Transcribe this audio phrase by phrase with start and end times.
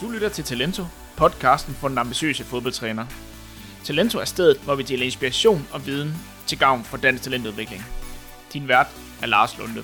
[0.00, 0.82] Du lytter til Talento,
[1.16, 3.06] podcasten for den ambitiøse fodboldtræner.
[3.84, 6.14] Talento er stedet, hvor vi deler inspiration og viden
[6.46, 7.82] til gavn for dansk talentudvikling.
[8.52, 8.86] Din vært
[9.22, 9.82] er Lars Lunde.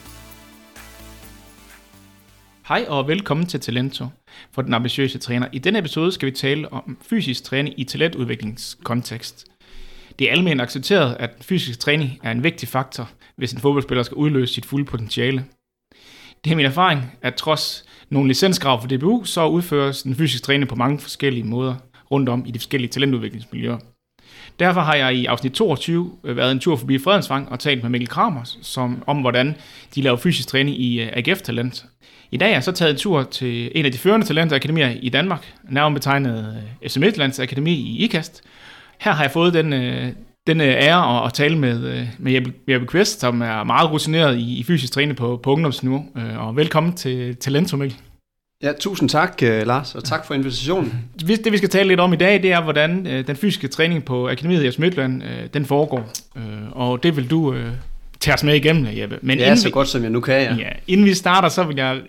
[2.68, 4.06] Hej og velkommen til Talento
[4.50, 5.48] for den ambitiøse træner.
[5.52, 9.46] I denne episode skal vi tale om fysisk træning i talentudviklingskontekst.
[10.18, 14.14] Det er almindeligt accepteret, at fysisk træning er en vigtig faktor, hvis en fodboldspiller skal
[14.14, 15.44] udløse sit fulde potentiale.
[16.44, 20.68] Det er min erfaring, at trods nogle licenskrav for DBU, så udføres den fysiske træning
[20.68, 21.74] på mange forskellige måder
[22.10, 23.78] rundt om i de forskellige talentudviklingsmiljøer.
[24.58, 27.90] Derfor har jeg i afsnit 22 øh, været en tur forbi Fredensvang og talt med
[27.90, 29.56] Mikkel Kramer som, om, hvordan
[29.94, 31.84] de laver fysisk træning i øh, AGF Talent.
[32.30, 35.08] I dag er jeg så taget en tur til en af de førende talentakademier i
[35.08, 38.42] Danmark, nærmere betegnet øh, FC Midtlands Akademi i IKAST.
[39.00, 39.72] Her har jeg fået den,
[40.48, 44.36] øh, den ære at, at tale med, med Jeppe, Jeppe Kvist, som er meget rutineret
[44.38, 46.04] i, i fysisk træning på, på ungdomsniveau.
[46.36, 47.98] Og velkommen til Talento, Mikkel.
[48.62, 51.04] Ja, tusind tak, Lars, og tak for invitationen.
[51.20, 54.28] Det, vi skal tale lidt om i dag, det er, hvordan den fysiske træning på
[54.28, 55.22] Akademiet i Midtland,
[55.54, 56.08] den foregår.
[56.72, 57.54] Og det vil du
[58.20, 59.18] tage os med igennem, Jeppe.
[59.22, 60.54] Men ja, så vi, godt som jeg nu kan, ja.
[60.54, 60.68] ja.
[60.86, 62.00] Inden vi starter, så vil jeg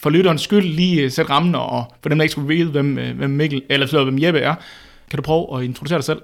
[0.00, 3.30] for lytterens skyld lige sætte rammen, og for dem, der ikke skulle vide, hvem, hvem,
[3.30, 4.54] Mikkel, eller hvem Jeppe er,
[5.10, 6.18] kan du prøve at introducere dig selv?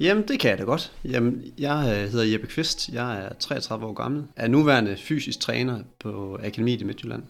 [0.00, 0.92] Jamen, det kan jeg da godt.
[1.04, 5.78] Jamen, jeg øh, hedder Jeppe Kvist, jeg er 33 år gammel, er nuværende fysisk træner
[5.98, 7.22] på Akademiet i Midtjylland.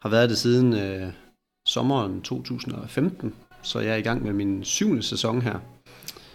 [0.00, 1.08] Har været det siden øh,
[1.68, 5.58] sommeren 2015, så jeg er i gang med min syvende sæson her.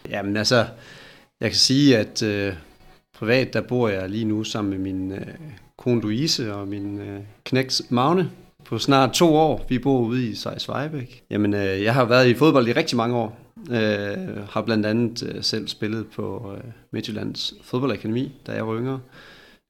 [0.09, 0.65] Jamen altså,
[1.41, 2.53] jeg kan sige, at øh,
[3.13, 5.27] privat, der bor jeg lige nu sammen med min øh,
[5.77, 8.31] kone Louise og min øh, knæks Magne
[8.65, 9.65] på snart to år.
[9.69, 11.23] Vi bor ude i Sejs Vejbæk.
[11.29, 13.37] Jamen, øh, jeg har været i fodbold i rigtig mange år.
[13.69, 18.99] Øh, har blandt andet øh, selv spillet på øh, Midtjyllands fodboldakademi, da jeg var yngre.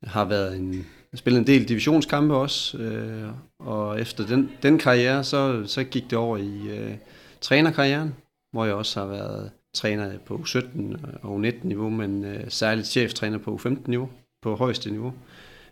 [0.03, 5.63] Har været en, spillet en del divisionskampe også, øh, og efter den, den karriere, så,
[5.65, 6.95] så gik det over i øh,
[7.41, 8.15] trænerkarrieren,
[8.51, 13.55] hvor jeg også har været træner på U17 og U19-niveau, men øh, særligt cheftræner på
[13.55, 14.09] U15-niveau,
[14.41, 15.13] på højeste niveau,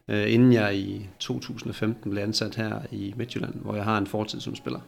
[0.08, 4.40] øh, inden jeg i 2015 blev ansat her i Midtjylland, hvor jeg har en fortid
[4.40, 4.79] som spiller.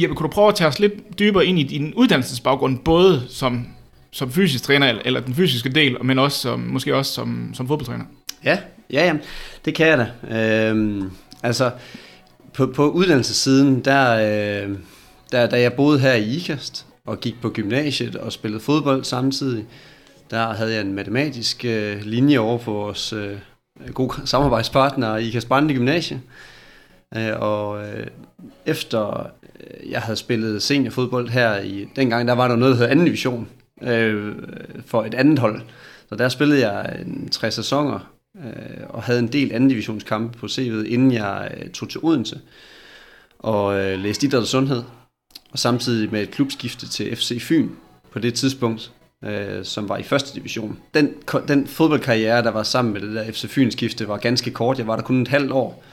[0.00, 3.66] Jeppe, kunne du prøve at tage os lidt dybere ind i din uddannelsesbaggrund, både som,
[4.10, 7.68] som fysisk træner, eller, eller den fysiske del, men også som, måske også som, som
[7.68, 8.04] fodboldtræner?
[8.44, 8.58] Ja,
[8.92, 9.14] ja, ja,
[9.64, 10.38] det kan jeg da.
[10.38, 11.10] Øhm,
[11.42, 11.70] altså,
[12.52, 14.76] på, på uddannelsessiden, der, øh,
[15.32, 19.64] der, da jeg boede her i IKAST, og gik på gymnasiet og spillede fodbold samtidig,
[20.30, 23.36] der havde jeg en matematisk øh, linje over for vores øh,
[23.94, 26.22] gode samarbejdspartner i IKAST Brande Gymnasie.
[27.16, 28.06] Øh, og øh,
[28.66, 29.30] efter
[29.60, 33.06] Øh, jeg havde spillet seniorfodbold her i dengang, der var der noget, der hed anden
[33.06, 33.48] division
[33.82, 34.34] øh,
[34.86, 35.62] for et andet hold.
[36.08, 38.12] Så der spillede jeg en tre sæsoner
[38.44, 42.40] øh, og havde en del anden divisionskampe på CV'et, inden jeg øh, tog til Odense
[43.38, 44.82] og øh, læste idræt og sundhed.
[45.50, 47.68] Og samtidig med et klubskifte til FC Fyn
[48.12, 48.92] på det tidspunkt,
[49.24, 50.78] øh, som var i første division.
[50.94, 51.14] Den,
[51.48, 54.78] den fodboldkarriere, der var sammen med det der FC Fyn-skifte, var ganske kort.
[54.78, 55.84] Jeg var der kun et halvt år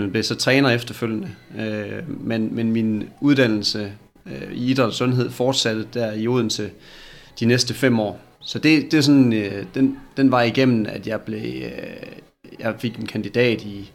[0.00, 1.28] men blev så træner efterfølgende.
[1.58, 3.92] Øh, men, men min uddannelse
[4.26, 6.70] øh, i idræt og sundhed fortsatte der i Odense
[7.40, 8.20] de næste fem år.
[8.40, 11.72] Så det, det er sådan, øh, den, den var igennem, at jeg blev, øh,
[12.58, 13.90] jeg fik en kandidat i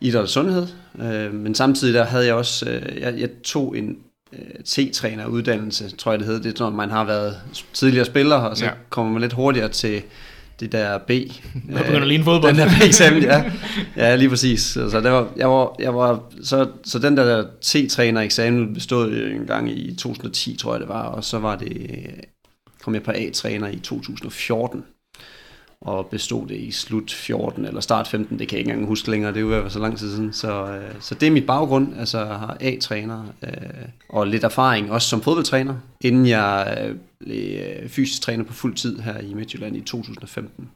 [0.00, 0.66] idræt og sundhed,
[1.00, 3.98] øh, men samtidig der havde jeg også, øh, jeg, jeg tog en
[4.32, 6.42] øh, T-træneruddannelse, tror jeg det hedder.
[6.42, 7.36] Det er, når man har været
[7.72, 8.70] tidligere spiller, og så ja.
[8.90, 10.02] kommer man lidt hurtigere til
[10.62, 11.10] det der B.
[11.10, 12.52] Man begynder at ligne fodbold.
[12.52, 13.44] Den der B-eksamen, ja.
[13.96, 14.60] Ja, lige præcis.
[14.60, 19.70] Så, det var, jeg var, jeg var, så, så den der T-træner-eksamen bestod en gang
[19.70, 22.06] i 2010, tror jeg det var, og så var det,
[22.82, 24.84] kom jeg på A-træner i 2014
[25.82, 29.10] og bestod det i slut 14 eller start 15, det kan jeg ikke engang huske
[29.10, 30.32] længere, det er jo så lang tid siden.
[30.32, 33.50] Så, øh, så det er mit baggrund, altså jeg har A-træner øh,
[34.08, 38.74] og lidt erfaring også som fodboldtræner, inden jeg øh, blev øh, fysisk træner på fuld
[38.74, 40.70] tid her i Midtjylland i 2015.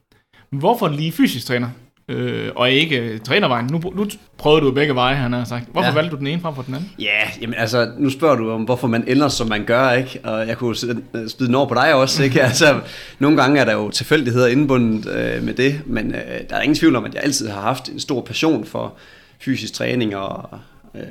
[0.51, 1.69] Hvorfor lige fysisk træner?
[2.09, 3.69] Øh, og ikke øh, trænervejen.
[3.73, 4.07] Nu, nu
[4.39, 5.65] prøvede du begge veje, han har sagt.
[5.73, 5.95] Hvorfor ja.
[5.95, 6.91] valgte du den ene frem for den anden?
[6.99, 10.21] Ja, jamen altså, nu spørger du om, hvorfor man ender, som man gør, ikke?
[10.25, 10.77] Og jeg kunne
[11.15, 12.43] øh, spide den over på dig også, ikke?
[12.49, 12.81] altså,
[13.19, 16.77] nogle gange er der jo tilfældigheder indbundet øh, med det, men øh, der er ingen
[16.77, 18.95] tvivl om, at jeg altid har haft en stor passion for
[19.41, 20.59] fysisk træning og,
[20.95, 21.03] øh,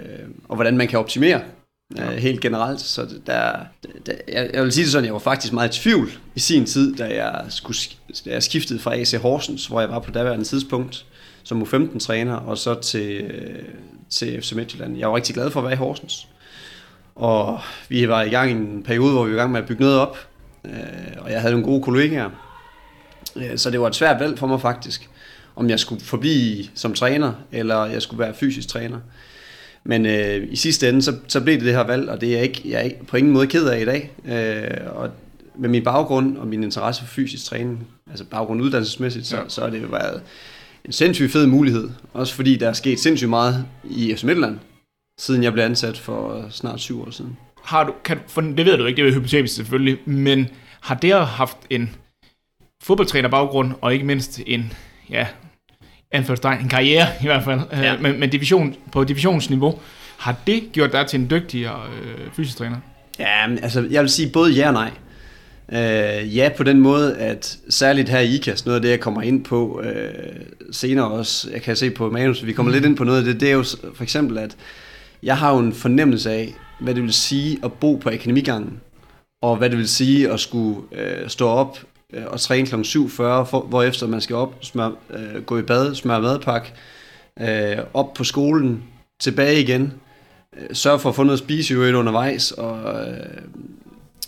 [0.50, 1.40] og hvordan man kan optimere
[1.98, 2.12] ja.
[2.12, 2.82] øh, helt generelt.
[2.82, 3.52] Så der,
[4.06, 6.66] der, jeg, jeg vil sige det sådan, jeg var faktisk meget i tvivl i sin
[6.66, 7.78] tid, da jeg, skulle,
[8.26, 11.06] da jeg skiftede fra AC Horsens, hvor jeg var på daværende tidspunkt
[11.44, 13.64] som U15-træner, og så til, øh,
[14.10, 14.98] til FC Midtjylland.
[14.98, 16.28] Jeg var rigtig glad for at være i Horsens.
[17.16, 17.60] Og
[17.90, 19.84] vi var i gang i en periode, hvor vi var i gang med at bygge
[19.84, 20.18] noget op,
[20.66, 20.72] øh,
[21.18, 22.30] og jeg havde nogle gode kollegaer.
[23.36, 25.10] Øh, så det var et svært valg for mig faktisk,
[25.56, 29.00] om jeg skulle forbi som træner, eller jeg skulle være fysisk træner.
[29.86, 32.34] Men øh, i sidste ende, så, så blev det det her valg, og det er
[32.34, 34.12] jeg, ikke, jeg er ikke på ingen måde ked af i dag.
[34.28, 35.10] Øh, og
[35.58, 39.44] med min baggrund og min interesse for fysisk træning, altså baggrund uddannelsesmæssigt, så, ja.
[39.48, 40.22] så har det været
[40.86, 41.90] en sindssygt fed mulighed.
[42.14, 44.60] Også fordi der er sket sindssygt meget i FC Midtland,
[45.20, 47.38] siden jeg blev ansat for snart syv år siden.
[47.64, 50.48] Har du, kan, for det ved du ikke, det er hypotetisk selvfølgelig, men
[50.82, 51.96] har det haft en
[52.84, 54.74] fodboldtræner baggrund, og ikke mindst en,
[55.10, 55.28] ja,
[56.16, 57.98] anførstegn, en karriere i hvert fald, øh, ja.
[57.98, 59.80] men, men division, på divisionsniveau,
[60.18, 62.78] har det gjort dig til en dygtigere øh, fysisk træner?
[63.20, 64.92] Ja, altså jeg vil sige både ja og nej.
[65.72, 69.22] Øh, ja, på den måde, at særligt her i IKAS, noget af det, jeg kommer
[69.22, 70.14] ind på øh,
[70.72, 72.74] senere også, jeg kan se på manus, vi kommer mm.
[72.74, 73.64] lidt ind på noget af det, det er jo
[73.96, 74.56] for eksempel, at
[75.24, 78.80] jeg har jo en fornemmelse af, hvad det vil sige at bo på akademigangen,
[79.42, 81.78] og hvad det vil sige at skulle øh, stå op
[82.14, 82.76] øh, og træne kl.
[82.76, 83.22] 7.40,
[83.68, 86.74] hvor efter man skal op, smør, øh, gå i bad, smøre madpakke,
[87.42, 88.84] øh, op på skolen,
[89.20, 89.94] tilbage igen,
[90.58, 93.42] øh, sørge for at få noget at spise undervejs, og, øh,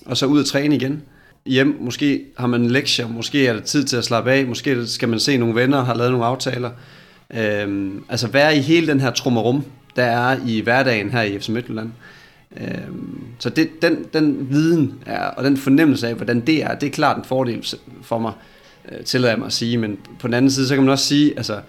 [0.06, 1.04] og så ud og træne igen
[1.46, 1.78] hjem.
[1.82, 5.20] Måske har man lektier, måske er der tid til at slappe af, måske skal man
[5.20, 6.72] se nogle venner, har lavet nogle aftaler.
[7.34, 9.64] Øh, altså være i hele den her trummerum,
[9.96, 11.88] der er i hverdagen her i FC Midtjylland.
[11.88, 12.17] Øh,
[13.40, 16.92] så det, den, den viden er, og den fornemmelse af, hvordan det er, det er
[16.92, 17.68] klart en fordel
[18.02, 18.34] for mig,
[18.92, 19.78] øh, tillader jeg mig at sige.
[19.78, 21.62] Men på den anden side, så kan man også sige, altså,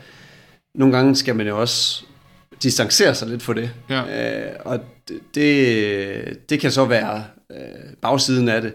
[0.75, 2.05] nogle gange skal man jo også
[2.63, 3.71] distancere sig lidt for det.
[3.91, 4.03] Ja.
[4.49, 4.81] Øh, og
[5.35, 8.73] det, det kan så være øh, bagsiden af det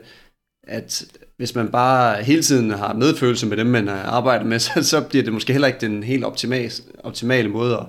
[0.67, 1.05] at
[1.37, 5.23] hvis man bare hele tiden har medfølelse med dem, man arbejder med, så, så bliver
[5.23, 6.71] det måske heller ikke den helt optimale,
[7.03, 7.85] optimale måde at,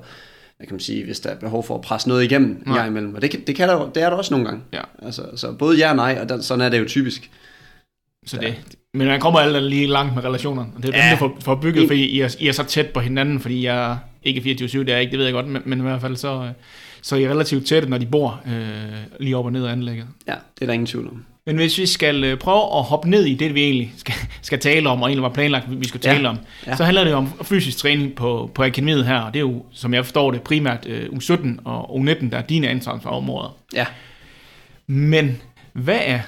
[0.56, 2.78] hvad kan man sige, hvis der er behov for at presse noget igennem nej.
[2.78, 3.14] jer imellem.
[3.14, 4.62] Og det, det, kan der, det er der også nogle gange.
[4.72, 4.80] Ja.
[5.02, 7.30] Altså, så både ja og nej, og der, sådan er det jo typisk.
[8.26, 8.54] Så det,
[8.94, 11.10] men man kommer alt lige langt med relationerne, og det er ja.
[11.10, 13.64] dem, der får, får bygget, fordi I er, I er så tæt på hinanden, fordi
[13.64, 16.00] jeg er ikke 24-7, det er ikke, det ved jeg godt, men, men i hvert
[16.00, 16.52] fald så,
[17.02, 18.52] så er I relativt tætte, når de bor øh,
[19.20, 20.06] lige op og ned af anlægget.
[20.26, 21.24] Ja, det er der ingen tvivl om.
[21.46, 24.14] Men hvis vi skal øh, prøve at hoppe ned i det, vi egentlig skal,
[24.44, 26.28] skal tale om, og egentlig var planlagt, vi skulle tale ja.
[26.28, 26.76] om, ja.
[26.76, 29.94] så handler det om fysisk træning på, på akademiet her, og det er jo, som
[29.94, 33.56] jeg forstår det, primært uh, U17 og U19, der er dine ansvarsområder.
[33.74, 33.86] Ja.
[34.86, 35.42] Men
[35.72, 36.20] hvad er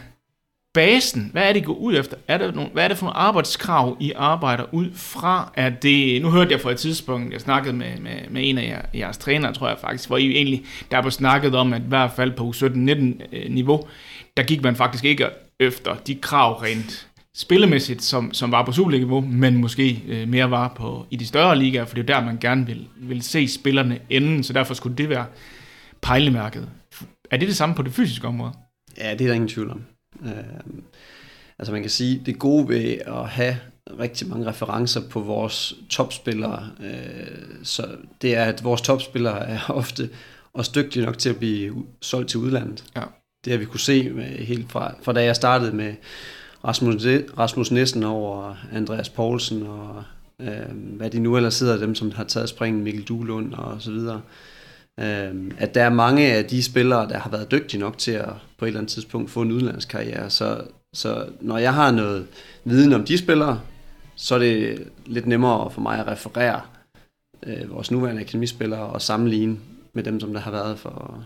[0.75, 1.31] basen?
[1.33, 2.17] Hvad er det, I går ud efter?
[2.29, 5.53] Er det nogle, hvad er det for nogle arbejdskrav, I arbejder ud fra?
[5.55, 8.69] Er det, nu hørte jeg for et tidspunkt, jeg snakkede med, med, med en af
[8.69, 11.89] jer, jeres trænere, tror jeg faktisk, hvor I egentlig der var snakket om, at i
[11.89, 13.89] hvert fald på U17-19-niveau, øh,
[14.37, 15.27] der gik man faktisk ikke
[15.61, 20.73] efter de krav rent spillemæssigt, som, som var på Superliga-niveau, men måske øh, mere var
[20.77, 23.99] på i de større ligaer, for det er der, man gerne vil, vil se spillerne
[24.11, 25.27] enden, så derfor skulle det være
[26.03, 26.69] pejlemærket.
[27.31, 28.53] Er det det samme på det fysiske område?
[28.99, 29.83] Ja, det er der ingen tvivl om.
[30.25, 30.33] Øh,
[31.59, 33.57] altså man kan sige, det gode ved at have
[34.01, 37.87] rigtig mange referencer på vores topspillere, øh, så
[38.23, 40.11] det er, at vores topspillere er ofte
[40.53, 42.85] også dygtige nok til at blive solgt til udlandet.
[42.97, 43.03] Ja
[43.47, 45.95] det har vi kunne se med, helt fra, fra da jeg startede med
[46.65, 47.07] Rasmus,
[47.39, 50.05] Rasmus Nissen over Andreas Poulsen og
[50.41, 53.91] øh, hvad de nu ellers sidder, dem som har taget springen, Mikkel Duelund og så
[53.91, 54.21] videre.
[55.01, 58.33] Øh, at der er mange af de spillere, der har været dygtige nok til at
[58.59, 60.31] på et eller andet tidspunkt få en udenlandskarriere.
[60.31, 60.61] Så,
[60.93, 62.27] så når jeg har noget
[62.65, 63.61] viden om de spillere,
[64.17, 66.61] så er det lidt nemmere for mig at referere
[67.47, 69.57] øh, vores nuværende akademispillere og sammenligne
[69.93, 71.25] med dem, som der har været for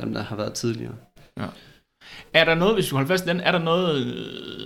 [0.00, 0.94] dem, der har været tidligere.
[1.38, 1.46] Ja.
[2.34, 4.14] Er der noget, hvis du holder fast i den, er der noget,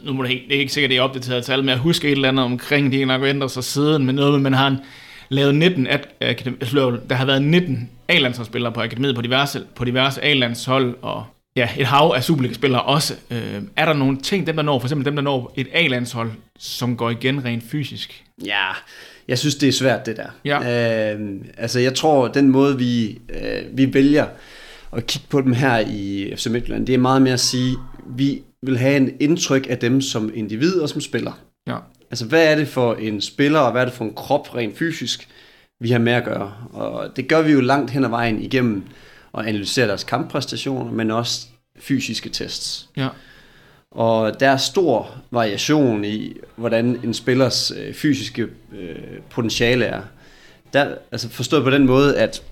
[0.04, 2.08] nu må det, ikke, det er ikke sikkert, det er opdateret tal, men jeg husker
[2.08, 4.66] et eller andet omkring, det kan nok ændre sig siden, men noget med, man har
[4.66, 4.78] en,
[5.28, 10.24] lavet 19, at, altså, der har været 19 A-landsholdsspillere på akademiet på diverse, på diverse
[10.24, 11.24] A-landshold, og
[11.56, 13.14] ja, et hav af Superliga-spillere også.
[13.30, 16.30] Øh, er der nogle ting, dem der når, for eksempel dem der når et A-landshold,
[16.58, 18.24] som går igen rent fysisk?
[18.44, 18.66] Ja,
[19.28, 20.26] jeg synes det er svært det der.
[20.44, 21.14] Ja.
[21.14, 21.20] Øh,
[21.58, 24.26] altså jeg tror, den måde vi, øh, vi vælger,
[24.96, 28.42] at kigge på dem her i FC Midtjylland, det er meget mere at sige, vi
[28.62, 31.32] vil have en indtryk af dem som individ og som spiller.
[31.66, 31.76] Ja.
[32.10, 34.78] Altså, hvad er det for en spiller, og hvad er det for en krop rent
[34.78, 35.28] fysisk,
[35.80, 36.52] vi har med at gøre?
[36.72, 38.82] Og det gør vi jo langt hen ad vejen igennem
[39.38, 41.46] at analysere deres kamppræstationer, men også
[41.78, 42.88] fysiske tests.
[42.96, 43.08] Ja.
[43.90, 48.42] Og der er stor variation i, hvordan en spillers øh, fysiske
[48.78, 48.96] øh,
[49.30, 50.02] potentiale er.
[50.72, 52.42] Der, altså forstået på den måde, at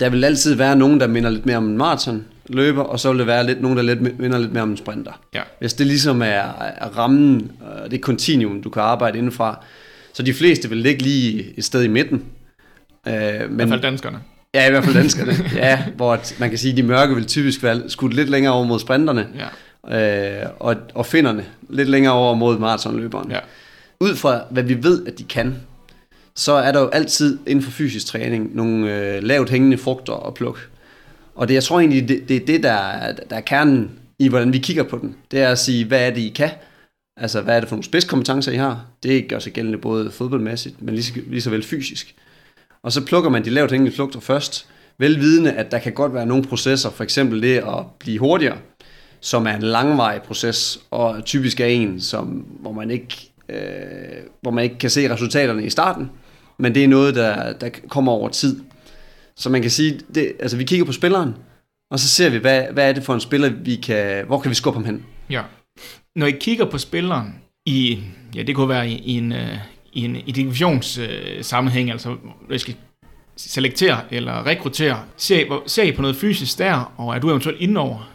[0.00, 3.10] der vil altid være nogen, der minder lidt mere om en maraton løber, og så
[3.10, 5.12] vil der være lidt, nogen, der lidt, minder lidt mere om en sprinter.
[5.34, 5.42] Ja.
[5.58, 9.64] Hvis det ligesom er, er rammen, og det kontinuum, du kan arbejde indenfra,
[10.12, 12.24] så de fleste vil ligge lige et sted i midten.
[13.08, 14.18] Øh, men, I hvert fald danskerne.
[14.54, 15.32] Ja, i hvert fald danskerne.
[15.66, 18.64] ja, hvor man kan sige, at de mørke vil typisk være skudt lidt længere over
[18.64, 19.26] mod sprinterne,
[19.88, 20.42] ja.
[20.42, 23.30] øh, og, og finderne lidt længere over mod maratonløberen.
[23.30, 23.38] Ja.
[24.00, 25.56] Ud fra, hvad vi ved, at de kan,
[26.40, 30.34] så er der jo altid inden for fysisk træning nogle øh, lavt hængende frugter at
[30.34, 30.60] plukke.
[31.34, 34.28] Og det, jeg tror egentlig, det, det er det, der, er- der er kernen i,
[34.28, 35.16] hvordan vi kigger på den.
[35.30, 36.50] Det er at sige, hvad er det, I kan?
[37.16, 38.86] Altså, hvad er det for nogle spidskompetencer, I har?
[39.02, 42.14] Det gør sig gældende både fodboldmæssigt, men lige så, lige så vel fysisk.
[42.82, 44.66] Og så plukker man de lavt hængende flugter først,
[44.98, 48.56] velvidende, at der kan godt være nogle processer, for eksempel det at blive hurtigere,
[49.20, 52.26] som er en langvarig proces, og typisk er en, som,
[52.60, 53.58] hvor, man ikke, øh,
[54.40, 56.10] hvor man ikke kan se resultaterne i starten,
[56.60, 58.60] men det er noget, der, der kommer over tid.
[59.36, 61.34] Så man kan sige, det, altså vi kigger på spilleren,
[61.90, 64.50] og så ser vi, hvad, hvad er det for en spiller, vi kan, hvor kan
[64.50, 65.04] vi skubbe ham hen?
[65.30, 65.42] Ja.
[66.16, 67.34] Når I kigger på spilleren
[67.66, 67.98] i,
[68.34, 69.58] ja, det kunne være i, i en, øh,
[69.92, 72.74] i en divisionssammenhæng, øh, sammenhæng, altså hvor I skal
[73.36, 77.28] selektere eller rekruttere, ser I, hvor- ser I på noget fysisk der, og er du
[77.30, 78.10] eventuelt inde over?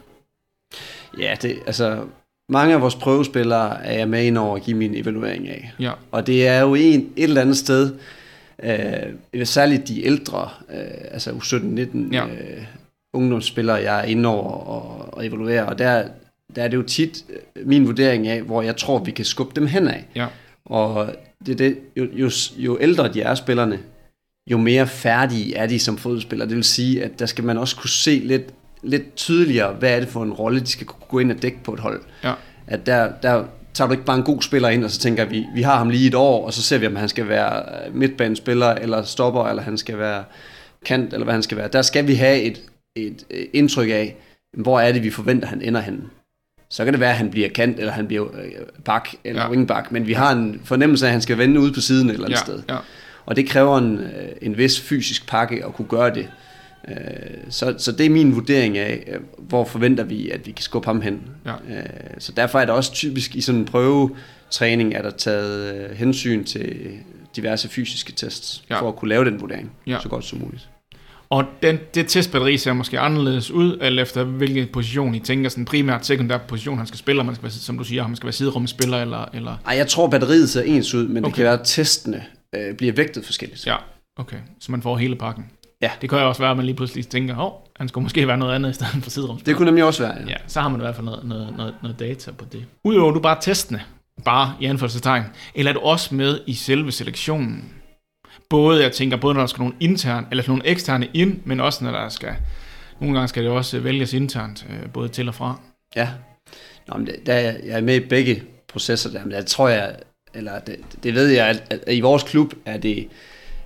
[1.20, 2.04] Ja, det, altså
[2.50, 5.72] mange af vores prøvespillere er jeg med ind over at give min evaluering af.
[5.80, 7.96] Ja, Og det er jo en, et eller andet sted,
[8.64, 10.78] øh, særligt de ældre, øh,
[11.12, 12.26] altså U17-19 Ja.
[12.26, 12.64] øh,
[13.14, 16.08] ungdomsspillere, jeg er inde over og, og evaluere, og der,
[16.56, 19.52] der er det jo tit øh, min vurdering af, hvor jeg tror, vi kan skubbe
[19.56, 20.00] dem henad.
[20.16, 20.28] ja,
[20.66, 21.10] Og
[21.46, 23.80] det, er det, jo, jo, jo ældre de er spillerne,
[24.52, 26.48] jo mere færdige er de som fodboldspillere.
[26.50, 30.00] Det vil sige, at der skal man også kunne se lidt, lidt tydeligere, hvad er
[30.00, 32.02] det for en rolle, de skal kunne gå ind og dække på et hold.
[32.24, 32.34] ja,
[32.68, 33.44] At der, der
[33.76, 35.90] tager du ikke bare en god spiller ind, og så tænker vi, vi har ham
[35.90, 39.46] lige et år, og så ser vi, om han skal være øh, midtbanespiller, eller stopper,
[39.48, 40.24] eller han skal være
[40.86, 41.68] kant, eller hvad han skal være.
[41.68, 42.62] Der skal vi have et,
[42.96, 44.16] et øh, indtryk af,
[44.58, 46.02] hvor er det, vi forventer, han ender henne.
[46.70, 48.52] Så kan det være, at han bliver kant, eller han bliver øh,
[48.86, 49.50] bak, eller Ja.
[49.50, 52.14] wingback, men vi har en fornemmelse af, at han skal vende ude på siden et
[52.14, 52.62] eller andet ja, sted.
[52.70, 52.78] ja,
[53.26, 54.00] Og det kræver en,
[54.42, 56.28] en vis fysisk pakke at kunne gøre det.
[56.88, 56.96] Øh,
[57.50, 60.86] Så, så det er min vurdering af, øh, hvor forventer vi, at vi kan skubbe
[60.86, 61.22] ham hen.
[61.46, 61.52] Ja.
[61.52, 61.86] Øh,
[62.20, 66.76] Så derfor er der også typisk i sådan en prøvetræning, er der taget hensyn til
[67.36, 68.82] diverse fysiske tests, Ja.
[68.82, 69.98] for at kunne lave den vurdering Ja.
[70.02, 70.70] så godt som muligt.
[71.30, 75.66] Og den, det testbatteri ser måske anderledes ud, alt efter hvilken position I tænker, sådan
[75.66, 78.26] primært sekundær position, han skal spille, man skal være, som du siger, om man skal
[78.26, 79.58] være siderumspiller, eller, eller...
[79.68, 81.18] Ej, jeg tror, batteriet ser ens ud, men.
[81.18, 81.26] Okay.
[81.30, 82.24] det kan være, at testene
[82.56, 83.68] øh, bliver vægtet forskelligt.
[83.68, 83.76] Ja,
[84.18, 85.46] okay, så man får hele pakken.
[85.86, 85.92] Ja.
[86.02, 88.28] Det kan jo også være, at man lige pludselig tænker, åh, oh, han skulle måske
[88.28, 89.54] være noget andet i stedet for siderumspiller.
[89.54, 90.30] Det kunne nemlig også være, ja.
[90.30, 92.66] Ja, så har man i hvert fald noget, noget, noget, noget data på det.
[92.84, 93.82] Udover du bare testene,
[94.26, 95.24] bare i anførselstegn,
[95.56, 97.72] eller er du også med i selve selektionen?
[98.50, 101.84] Både, jeg tænker, både når der skal nogle interne, eller nogle eksterne ind, men også
[101.84, 102.34] når der skal,
[103.00, 105.60] nogle gange skal det også vælges internt, øh, både til og fra.
[105.96, 106.10] Ja.
[106.88, 109.70] Nå, men det, der, er jeg er med i begge processer der, men jeg tror
[109.70, 109.96] jeg,
[110.34, 113.08] eller det, det ved jeg, at, at i vores klub er det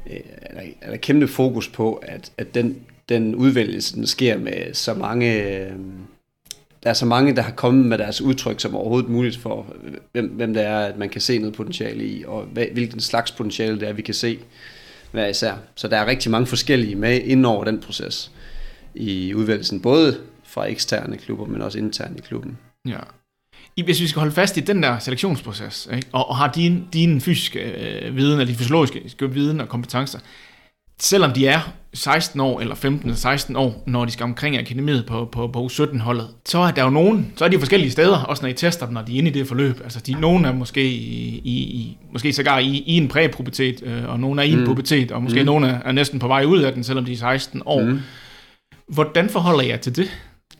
[0.09, 2.77] Øh, er der, er der kæmpe fokus på, at, at den,
[3.09, 5.71] den udvælgelse, den sker med så mange, øh,
[6.83, 9.93] der er så mange, der har kommet med deres udtryk som overhovedet muligt for, øh,
[10.11, 13.31] hvem, hvem det er, at man kan se noget potentiale i, og hvad, hvilken slags
[13.31, 14.39] potentiale det er, vi kan se
[15.11, 15.53] hver især.
[15.75, 18.31] Så der er rigtig mange forskellige med inden over den proces
[18.95, 22.57] i udvælgelsen, både fra eksterne klubber, men også internt i klubben.
[22.87, 22.99] Ja.
[23.83, 26.07] Hvis vi skal holde fast i den der selektionsproces, ikke?
[26.11, 30.19] Og, og har din, din fysiske øh, viden, eller de fysiologiske viden og kompetencer,
[31.01, 31.59] selvom de er
[31.93, 35.65] 16 år, eller 15 eller 16 år, når de skal omkring akademiet på, på, på
[35.71, 38.85] U17-holdet, så er der jo nogen, så er de forskellige steder, også når I tester
[38.85, 39.81] dem, når de er inde i det forløb.
[39.83, 44.09] Altså, de, nogen er måske, i, i, i, måske sågar i, i en præpubertet, øh,
[44.09, 44.65] og nogen er i en Mm.
[44.65, 45.45] pubertet, og måske Mm.
[45.45, 47.83] nogen er, er næsten på vej ud af den, selvom de er 16 år.
[47.83, 47.99] Mm.
[48.87, 50.11] Hvordan forholder jeg til det?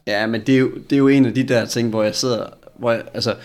[0.08, 2.16] Ja, men det er, jo, det er jo en af de der ting, hvor jeg
[2.16, 2.46] sidder,
[2.80, 3.36] hvor jeg, altså,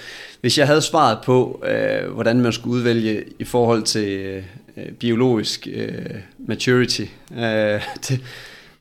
[0.40, 4.08] hvis jeg havde svaret på, øh, hvordan man skulle udvælge i forhold til
[4.76, 5.90] øh, biologisk øh,
[6.48, 7.00] maturity,
[7.36, 8.22] øh, til,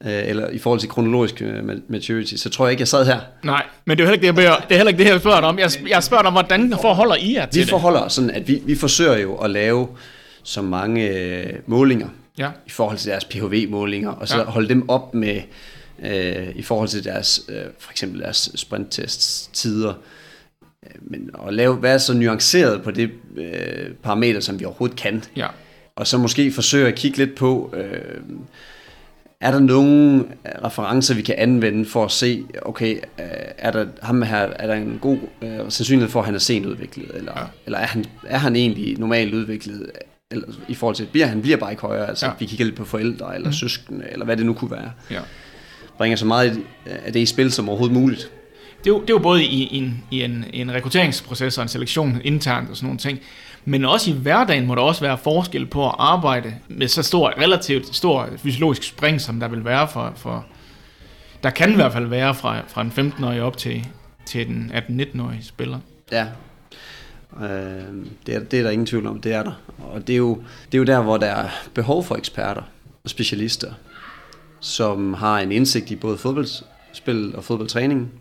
[0.05, 3.05] øh, eller i forhold til kronologisk øh, ma- maturity, så tror jeg ikke, jeg sad
[3.05, 3.19] her.
[3.43, 5.19] Nej, men det er jo heller ikke det, jeg, det er heller ikke det, jeg
[5.19, 5.59] spørger dig om.
[5.59, 7.69] Jeg, jeg spørger dig om, hvordan forholder I jer til Vi det?
[7.69, 9.87] forholder os sådan, at vi, vi forsøger jo at lave
[10.43, 12.07] så mange øh, målinger
[12.37, 14.43] Ja, i forhold til deres PHV-målinger, og så Ja.
[14.43, 15.41] holde dem op med,
[16.03, 19.93] øh, i forhold til deres, øh, for eksempel deres sprinttests tider,
[21.01, 25.47] men at lave, være så nuanceret på det øh, parameter, som vi overhovedet kan, ja,
[25.95, 28.21] og så måske forsøge at kigge lidt på, øh,
[29.41, 30.25] er der nogle
[30.65, 33.25] referencer, vi kan anvende for at se, okay, øh,
[33.57, 36.65] er der, ham her, er der en god øh, sandsynlighed for, at han er sent
[36.65, 37.43] udviklet, eller, Ja.
[37.65, 39.91] eller er, han, er han egentlig normalt udviklet,
[40.31, 42.31] eller i forhold til, bliver han bliver bare ikke højere, altså ja.
[42.39, 43.53] vi kigger lidt på forældre, eller mm.
[43.53, 44.91] søskende, eller hvad det nu kunne være.
[45.11, 45.19] ja.
[45.97, 48.31] Bringer så meget af det i spil som overhovedet muligt.
[48.83, 51.61] Det er jo, det er jo både i, i, en, i en, en rekrutteringsproces og
[51.61, 53.19] en selektion internt og sådan nogle ting.
[53.65, 57.33] Men også i hverdagen må der også være forskel på at arbejde med så stor,
[57.37, 60.45] relativt stor fysiologisk spring, som der vil være for, for
[61.43, 63.87] der kan i hvert fald være fra, fra en 15-årig op til,
[64.25, 65.79] til den 18-19-årige spiller.
[66.11, 66.25] Ja.
[67.41, 67.49] Øh,
[68.25, 69.51] det, er, det er der ingen tvivl om, det er der.
[69.77, 70.35] Og det er, jo,
[70.71, 72.61] det er jo der, hvor der er behov for eksperter
[73.03, 73.73] og specialister,
[74.59, 78.11] som har en indsigt i både fodboldspil og fodboldtræning,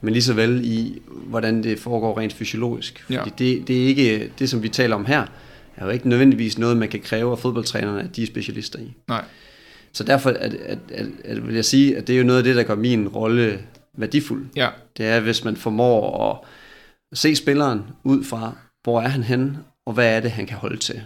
[0.00, 3.04] men lige så vel i, hvordan det foregår rent fysiologisk.
[3.10, 3.22] Ja.
[3.22, 5.26] Fordi det, det er ikke, det som vi taler om her,
[5.76, 8.94] er jo ikke nødvendigvis noget, man kan kræve af fodboldtrænerne, at de er specialister i.
[9.08, 9.24] Nej.
[9.92, 12.44] Så derfor at, at, at, at vil jeg sige, at det er jo noget af
[12.44, 13.60] det, der gør min rolle
[13.96, 14.46] værdifuld.
[14.56, 14.68] Ja.
[14.96, 19.92] Det er, hvis man formår at se spilleren ud fra, hvor er han henne, og
[19.92, 21.02] hvad er det, han kan holde til.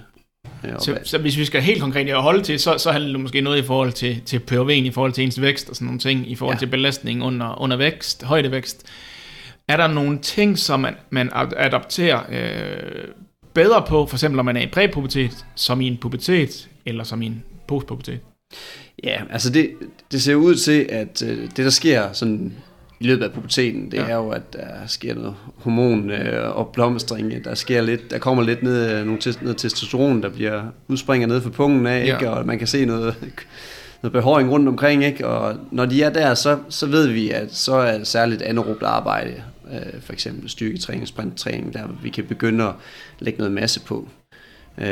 [0.79, 3.41] Så, så hvis vi skal helt konkret at holde til, så, så handler det måske
[3.41, 6.31] noget i forhold til, til POV'en, i forhold til ens vækst og sådan nogle ting,
[6.31, 6.59] i forhold Ja.
[6.59, 8.87] til belastning under, under vækst, højdevækst.
[9.69, 13.05] Er der nogle ting, som man, man ad- adapterer øh,
[13.55, 17.23] bedre på, for eksempel når man er i præpubertet, som i en pubertet, eller som
[17.23, 18.19] i en postpubertet?
[19.05, 19.71] Ja, altså det,
[20.13, 22.53] det ser ud til, at øh, det der sker sådan
[23.03, 24.03] i løbet af puberteten, det Ja.
[24.03, 27.45] er jo, at der sker noget hormon øh, og blomstring.
[27.45, 31.29] Der sker lidt, der kommer lidt ned, øh, nogle tes, noget testosteron, der bliver udspringer
[31.29, 32.15] ned fra pungen af, Ja.
[32.15, 32.31] ikke?
[32.31, 33.15] og man kan se noget,
[34.03, 35.27] noget behåring rundt omkring, ikke?
[35.27, 38.83] og når de er der, så, så ved vi, at så er det særligt anaerobt
[38.83, 39.35] arbejde,
[39.73, 42.73] øh, for eksempel styrketræning, sprinttræning, der vi kan begynde at
[43.19, 44.09] lægge noget masse på.
[44.79, 44.87] Øh,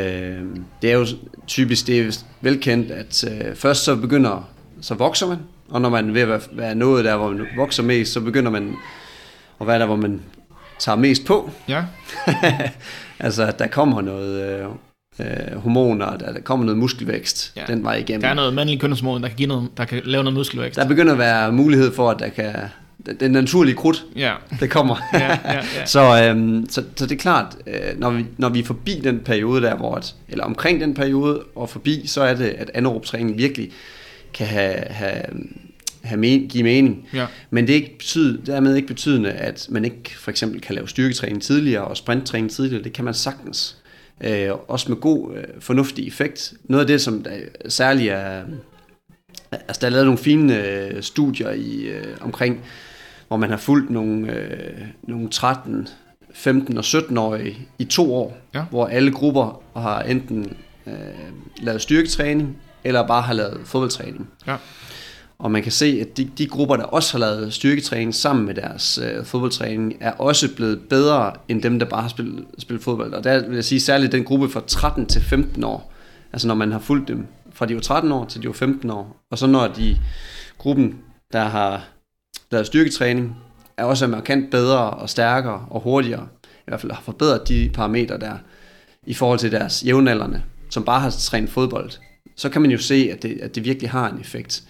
[0.82, 1.06] det er jo
[1.46, 4.48] typisk, det er velkendt, at øh, først så begynder,
[4.80, 5.38] så vokser man,
[5.70, 8.20] og når man er ved at være, være nået der, hvor man vokser mest, så
[8.20, 8.76] begynder man
[9.60, 10.20] at være der, hvor man
[10.78, 11.50] tager mest på.
[11.68, 11.84] Ja,
[13.20, 14.66] altså, der kommer noget øh,
[15.20, 17.62] øh, hormoner, der, der kommer noget muskelvækst Ja.
[17.66, 18.20] den vej igennem.
[18.22, 20.80] der er noget mandlig kønshormon, der kan, give noget, der kan lave noget muskelvækst.
[20.80, 22.54] Der begynder at være mulighed for, at der kan,
[23.20, 24.96] den naturlige krudt, Ja, det kommer.
[25.14, 25.86] ja, ja, ja.
[25.86, 29.18] Så, øhm, så, så det er klart, øh, når, vi, når vi er forbi den
[29.20, 33.04] periode der, hvor at, eller omkring den periode og forbi, så er det, at anaerob
[33.04, 33.70] træning virkelig
[34.34, 35.22] kan have, have,
[36.02, 37.08] have men, give mening.
[37.14, 37.26] ja.
[37.50, 40.88] Men det er ikke betyde, dermed ikke betydende, at man ikke for eksempel kan lave
[40.88, 42.82] styrketræning tidligere og sprinttræning tidligere.
[42.84, 43.76] Det kan man sagtens.
[44.24, 46.52] Øh, også med god, øh, fornuftig effekt.
[46.64, 47.30] Noget af det, som der
[47.68, 48.42] særligt er...
[49.52, 52.60] Altså, der er lavet nogle fine øh, studier i, øh, omkring,
[53.28, 55.88] hvor man har fulgt nogle, øh, nogle 13,
[56.34, 58.64] 15 og 17-årige i to år, Ja.
[58.70, 60.52] hvor alle grupper har enten
[60.86, 60.92] øh,
[61.62, 64.30] lavet styrketræning, eller bare har lavet fodboldtræning.
[64.46, 64.56] Ja.
[65.38, 68.54] Og man kan se, at de, de grupper, der også har lavet styrketræning sammen med
[68.54, 73.12] deres øh, fodboldtræning, er også blevet bedre end dem, der bare har spillet, spillet fodbold.
[73.14, 75.92] Og der vil jeg sige særligt den gruppe fra 13 til 15 år.
[76.32, 78.90] Altså når man har fulgt dem fra de var 13 år til de var 15
[78.90, 79.16] år.
[79.30, 79.96] Og så når de
[80.58, 80.98] gruppen,
[81.32, 81.84] der har
[82.50, 83.36] lavet styrketræning,
[83.76, 86.28] er også markant bedre og stærkere og hurtigere.
[86.44, 88.34] I hvert fald har forbedret de parametre der
[89.06, 91.90] i forhold til deres jævnaldrende, som bare har trænet fodbold.
[92.40, 94.62] Så kan man jo se, at det, at det virkelig har en effekt.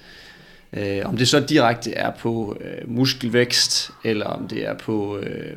[0.72, 5.56] Øh, om det så direkte er på øh, muskelvækst, eller om det er på øh,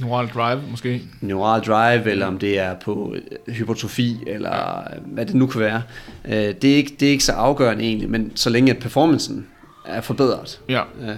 [0.00, 1.02] Neural drive, måske.
[1.20, 5.60] neural drive, eller om det er på øh, hypertrofi, eller øh, hvad det nu kan
[5.60, 5.82] være.
[6.24, 9.46] Øh, det, er ikke, det er ikke så afgørende egentlig, men så længe at performancen
[9.86, 10.60] er forbedret.
[10.68, 11.16] Ja, Øh,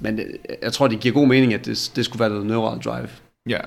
[0.00, 0.26] men øh,
[0.62, 3.08] jeg tror, det giver god mening, at det, det skulle være noget neural drive.
[3.48, 3.60] ja.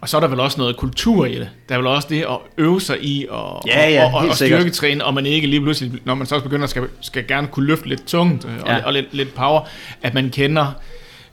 [0.00, 1.48] Og så er der vel også noget kultur i det.
[1.68, 4.34] Der er vel også det at øve sig i og, Ja, ja, og, og, og
[4.36, 7.66] styrketræne, og man ikke lige pludselig, når man så også begynder, skal, skal gerne kunne
[7.66, 8.84] løfte lidt tungt øh, og, Ja.
[8.86, 9.60] og lidt, lidt power,
[10.02, 10.72] at man kender,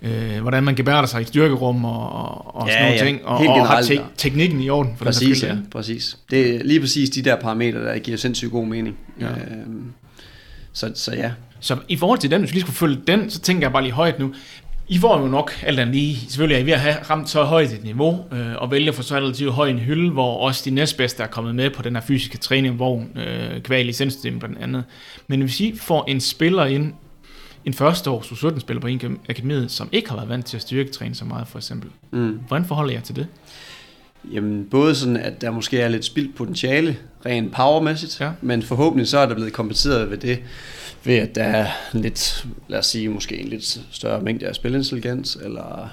[0.02, 3.06] øh, hvordan man gebærder sig i styrkerum og, og, og Ja, sådan nogle ja.
[3.06, 4.92] ting, og, Helt og har te- teknikken i orden.
[4.98, 6.18] For den Præcis, skyld, ja, præcis.
[6.32, 8.98] Det er lige præcis de der parametre, der giver sindssygt god mening.
[9.22, 9.28] Ja.
[9.28, 9.94] Øhm,
[10.74, 11.32] så, så ja.
[11.60, 13.84] Så i forhold til den, hvis vi lige skulle følge den, så tænker jeg bare
[13.84, 14.34] lige højt nu.
[14.90, 17.44] I får jo nok alt andet lige, selvfølgelig er I ved at have ramt så
[17.44, 20.72] højt et niveau, øh, og vælger for så relativt høj en hylde, hvor også de
[20.72, 22.82] næstbedste er kommet med på den her fysiske træning,
[23.16, 24.84] øh, kvæg licenssystemet blandt andet.
[25.28, 26.94] Men hvis I får en spiller ind,
[27.66, 31.16] en første års U17-spiller på en akademiet, som ikke har været vant til at styrketræne
[31.16, 32.40] så meget for eksempel, Mm.
[32.48, 33.28] hvordan forholder jeg til det?
[34.34, 38.30] Jamen, både sådan, at der måske er lidt spildt potentiale, rent powermæssigt, Ja.
[38.42, 40.40] men forhåbentlig så er der blevet kompenseret ved det,
[41.04, 45.36] ved at der er lidt, lad os sige, måske en lidt større mængde af spilintelligens,
[45.36, 45.90] eller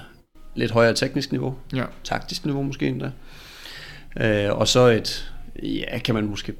[0.55, 1.83] lidt højere teknisk niveau, Ja.
[2.03, 3.11] taktisk niveau måske endda.
[4.19, 5.31] Øh, og så et,
[5.63, 6.53] ja, kan man måske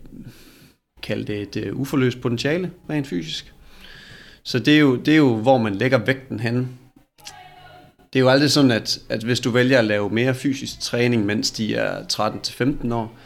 [1.04, 3.54] kalde det et uh, uforløst potentiale, rent fysisk.
[4.44, 6.70] Så det er, jo, det er jo, hvor man lægger vægten hen.
[8.14, 11.26] Det er jo aldrig sådan, at, at hvis du vælger at lave mere fysisk træning,
[11.26, 12.04] mens de er
[12.88, 13.18] 13-15 år,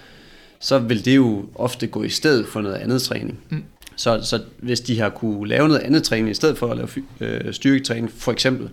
[0.60, 3.40] så vil det jo ofte gå i stedet for noget andet træning.
[3.50, 3.64] Mm.
[4.00, 6.90] Så, så hvis de har kunne lave noget andet træning i stedet for at lave
[7.20, 8.70] øh, styrketræning, for eksempel,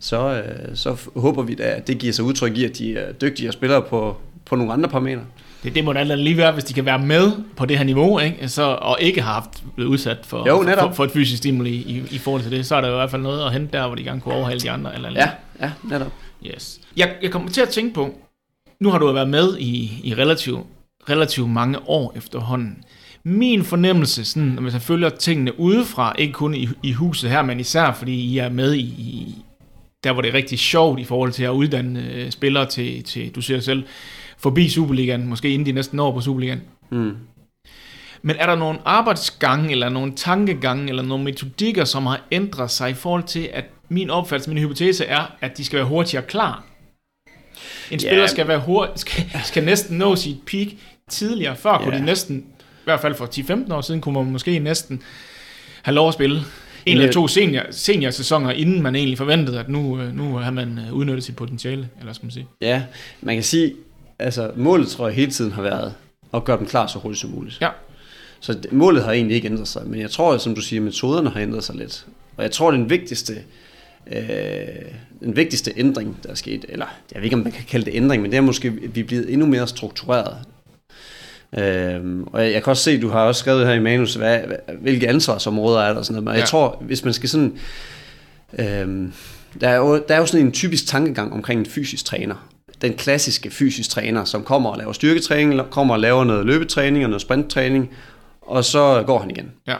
[0.00, 3.12] så, øh, så håber vi da, at det giver sig udtryk i, at de er
[3.12, 5.22] dygtige spillere på, på nogle andre parametre.
[5.62, 7.84] Det, det må da alt lige være, hvis de kan være med på det her
[7.84, 8.48] niveau, ikke?
[8.48, 10.88] Så, og ikke har haft blevet udsat for, Jo, for, netop.
[10.88, 12.98] for, for et fysisk stimuli i, i forhold til det, så er der jo i
[12.98, 14.94] hvert fald noget at hente der, hvor de gerne kunne overhale de andre.
[14.94, 16.12] Eller Ja, ja, netop.
[16.46, 16.80] Yes.
[16.96, 18.14] Jeg, jeg kommer til at tænke på,
[18.80, 20.60] nu har du været med i, i relativt
[21.10, 22.84] relativ mange år efterhånden.
[23.28, 27.60] Min fornemmelse, sådan, hvis jeg følger tingene udefra, ikke kun i, i huset her, men
[27.60, 29.34] især fordi I er med i, i
[30.04, 33.34] der, hvor det er rigtig sjovt i forhold til at uddanne øh, spillere til, til,
[33.34, 33.84] du siger selv,
[34.38, 36.60] forbi Superligaen, måske inden de næsten år på Superligaen.
[36.90, 37.16] Mm.
[38.22, 42.90] Men er der nogle arbejdsgange, eller nogle tankegange, eller nogle metodikker, som har ændret sig
[42.90, 46.64] i forhold til, at min opfattelse, min hypotese er, at de skal være hurtigere klar?
[47.90, 50.66] En spiller skal, være hurtig, skal, skal næsten nå sit peak
[51.10, 51.56] tidligere.
[51.56, 52.00] Før kunne Ja.
[52.00, 52.44] de næsten,
[52.86, 55.02] hvert fald for 10-15 år siden, kunne man måske næsten
[55.82, 56.42] have lov at spille
[56.86, 60.78] en eller to senior, seniorsæsoner, inden man egentlig forventede, at nu, øh, nu har man
[60.78, 62.46] øh, udnyttet sit potentiale, eller skal man sige.
[62.60, 62.82] Ja,
[63.20, 63.74] man kan sige,
[64.18, 65.94] altså målet tror jeg hele tiden har været
[66.34, 67.60] at gøre dem klar så hurtigt som muligt.
[67.60, 67.68] Ja.
[68.40, 71.40] Så målet har egentlig ikke ændret sig, men jeg tror, som du siger, metoderne har
[71.40, 72.06] ændret sig lidt.
[72.36, 73.34] Og jeg tror, den vigtigste,
[74.12, 74.18] øh,
[75.20, 77.94] den vigtigste ændring, der er sket, eller jeg ved ikke, om man kan kalde det
[77.94, 80.36] ændring, men det er måske, at vi er blevet endnu mere struktureret.
[81.58, 84.40] Øhm, og jeg, kan også se, du har også skrevet her i manus, hvad,
[84.80, 86.24] hvilke ansvarsområder er der og sådan noget.
[86.24, 86.40] Men Ja.
[86.40, 87.58] jeg tror, hvis man skal sådan...
[88.58, 89.12] Øhm,
[89.60, 92.48] der, er jo, der er jo sådan en typisk tankegang omkring en fysisk træner.
[92.82, 97.10] Den klassiske fysisk træner, som kommer og laver styrketræning, kommer og laver noget løbetræning og
[97.10, 97.90] noget sprinttræning,
[98.42, 99.52] og så går han igen.
[99.66, 99.76] Ja.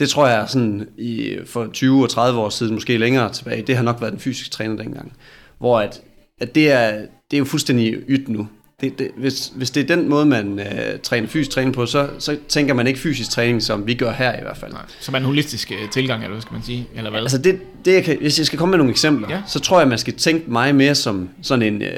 [0.00, 3.76] Det tror jeg sådan i, for 20 og 30 år siden, måske længere tilbage, det
[3.76, 5.12] har nok været den fysiske træner dengang.
[5.58, 6.00] Hvor at,
[6.40, 6.90] at det, er,
[7.30, 8.48] det er jo fuldstændig ydt nu.
[8.80, 12.08] Det, det, hvis, hvis det er den måde, man øh, træner fysisk træning på, så,
[12.18, 14.72] så tænker man ikke fysisk træning, som vi gør her i hvert fald.
[14.72, 14.82] Nej.
[15.00, 17.20] Som en holistisk øh, tilgang, eller hvad skal man sige, eller hvad?
[17.20, 19.42] Altså det, det jeg kan, hvis jeg skal komme med nogle eksempler, Ja.
[19.46, 21.90] så tror jeg, man skal tænke mig mere som sådan en øh,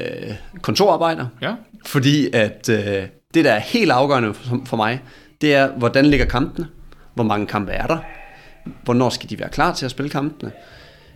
[0.63, 1.27] kontorarbejder.
[1.43, 1.55] ja,
[1.87, 2.79] Fordi at øh,
[3.35, 5.01] det, der er helt afgørende for, for mig,
[5.41, 6.67] det er, hvordan ligger kampene?
[7.15, 7.99] Hvor mange kampe er der?
[8.85, 10.53] Hvornår skal de være klar til at spille kampene?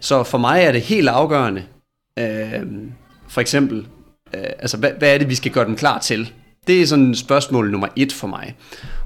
[0.01, 1.63] Så for mig er det helt afgørende,
[2.19, 2.63] øh,
[3.29, 3.87] for eksempel,
[4.59, 6.33] altså hvad, hvad er det, vi skal gøre dem klar til?
[6.67, 8.55] Det er sådan spørgsmål nummer et for mig.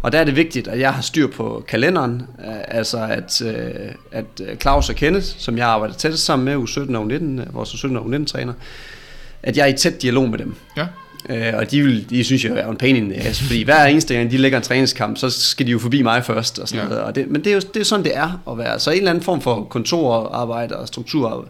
[0.03, 3.71] Og der er det vigtigt, at jeg har styr på kalenderen, øh, altså at, øh,
[4.13, 7.55] at øh, Claus og Kenneth, som jeg arbejder tæt sammen med, U17 og U19, øh,
[7.55, 8.53] vores U17 og U19 træner,
[9.43, 10.55] at jeg er i tæt dialog med dem.
[10.77, 10.87] ja,
[11.29, 13.85] Øh, og de, vil, de synes jeg er en pain in the ass, fordi hver
[13.85, 16.83] eneste gang, de lægger en træningskamp, så skal de jo forbi mig først, og sådan
[16.85, 16.89] Ja.
[16.89, 17.05] noget.
[17.05, 18.79] Og det, men det er jo det er sådan, det er at være.
[18.81, 21.49] Så en eller anden form for kontorarbejde og struktur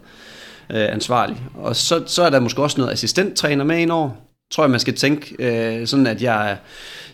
[0.73, 1.37] øh, ansvarlig.
[1.55, 4.09] Og så, så er der måske også noget assistenttræner med ind over.
[4.51, 6.57] Tror jeg, man skal tænke øh, sådan, at jeg,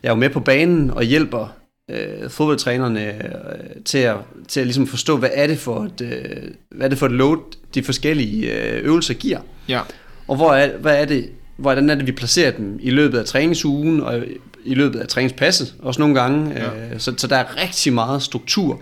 [0.03, 1.57] jeg er jo med på banen og hjælper
[1.91, 4.15] øh, fodboldtrænerne øh, til, at,
[4.47, 7.11] til at ligesom forstå, hvad er det for et, øh, hvad er det for et
[7.11, 7.37] load,
[7.73, 9.39] de forskellige øh, øvelser giver.
[9.69, 9.81] ja,
[10.27, 13.25] Og hvor er, hvad er det, hvordan er det, vi placerer dem i løbet af
[13.25, 14.21] træningsugen og
[14.65, 16.51] i løbet af træningspasset, også nogle gange.
[16.55, 16.65] Ja.
[16.65, 18.81] Øh, så, så der er rigtig meget struktur.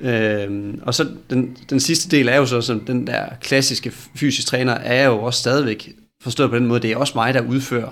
[0.00, 4.46] Øh, og så den, den sidste del er jo så, som den der klassiske fysisk
[4.48, 7.90] træner, er jo også stadigvæk forstået på den måde, det er også mig, der udfører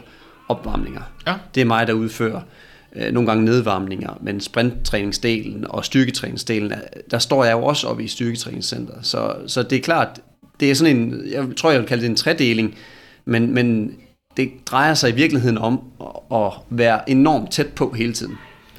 [0.48, 1.00] opvarmninger.
[1.26, 2.40] ja, Det er mig, der udfører
[2.96, 8.04] øh, nogle gange nedvarmninger, men sprinttræningsdelen og styrketræningsdelen, er- der står jeg jo også oppe
[8.04, 8.98] i styrketræningscenteret.
[9.06, 10.20] Så, så det er klart,
[10.60, 12.74] det er sådan en, jeg tror, jeg vil kalde det en tredeling,
[13.24, 13.94] men, men
[14.36, 15.80] det drejer sig i virkeligheden om
[16.32, 18.34] at være enormt tæt på hele tiden.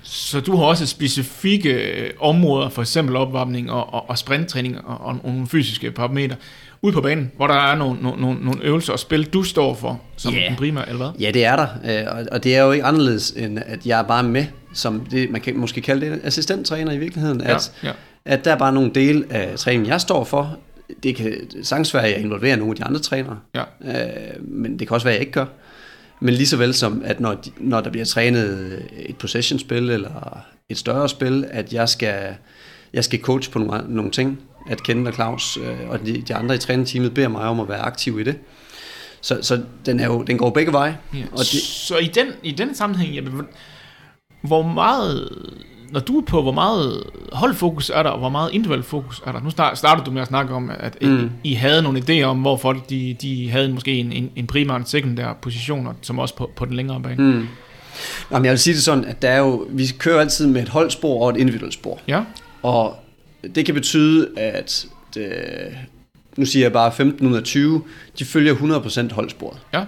[0.09, 5.01] Så du har også specifikke øh, områder, for eksempel opvarmning og, og, og sprinttræning og,
[5.01, 6.35] og nogle fysiske parametre,
[6.81, 10.01] ude på banen, hvor der er nogle, nogle, nogle, øvelser og spil, du står for
[10.17, 10.51] som yeah.
[10.51, 11.19] en primær, eller hvad?
[11.19, 14.03] Ja, det er der, øh, og, det er jo ikke anderledes, end at jeg er
[14.03, 17.91] bare med, som det, man kan måske kalde det assistenttræner i virkeligheden, at, ja.
[18.25, 20.57] at der er bare nogle dele af træningen, jeg står for.
[21.03, 23.61] Det kan sagtens være, at jeg involverer nogle af de andre trænere, Ja.
[23.81, 25.45] øh, men det kan også være, at jeg ikke gør.
[26.19, 30.39] Men lige så vel som, at når, de, når der bliver trænet et possession-spil eller
[30.69, 32.35] et større spil, at jeg skal,
[32.93, 36.35] jeg skal coach på nogle, nogle ting, at Kenneth og Claus øh, og de, de
[36.35, 38.35] andre i trænerteamet beder mig om at være aktiv i det.
[39.21, 40.97] Så, så den, er jo, den går begge veje.
[41.13, 41.23] Ja.
[41.31, 43.47] Og det, Så i den, i den sammenhæng, jamen,
[44.41, 45.29] hvor meget,
[45.91, 49.31] når du er på, hvor meget holdfokus er der, og hvor meget individuel fokus er
[49.31, 49.41] der?
[49.41, 51.29] Nu start- startede du med at snakke om, at mm.
[51.43, 54.47] I, I havde nogle idéer om, hvor folk de, de havde måske en, en, en
[54.47, 57.15] primær og en sekundær position, som også på, på den længere bane.
[57.15, 57.23] Mm.
[57.23, 57.47] mm.
[58.31, 60.61] Nå, men jeg vil sige det sådan, at der er jo, vi kører altid med
[60.61, 61.99] et holdspor og et individuelt spor.
[62.07, 62.21] Ja,
[62.63, 62.95] Og
[63.55, 65.27] det kan betyde, at det,
[66.37, 67.81] nu siger jeg bare 15 ud af 20,
[68.19, 68.55] de følger
[69.09, 69.57] 100% holdsporet.
[69.73, 69.83] ja,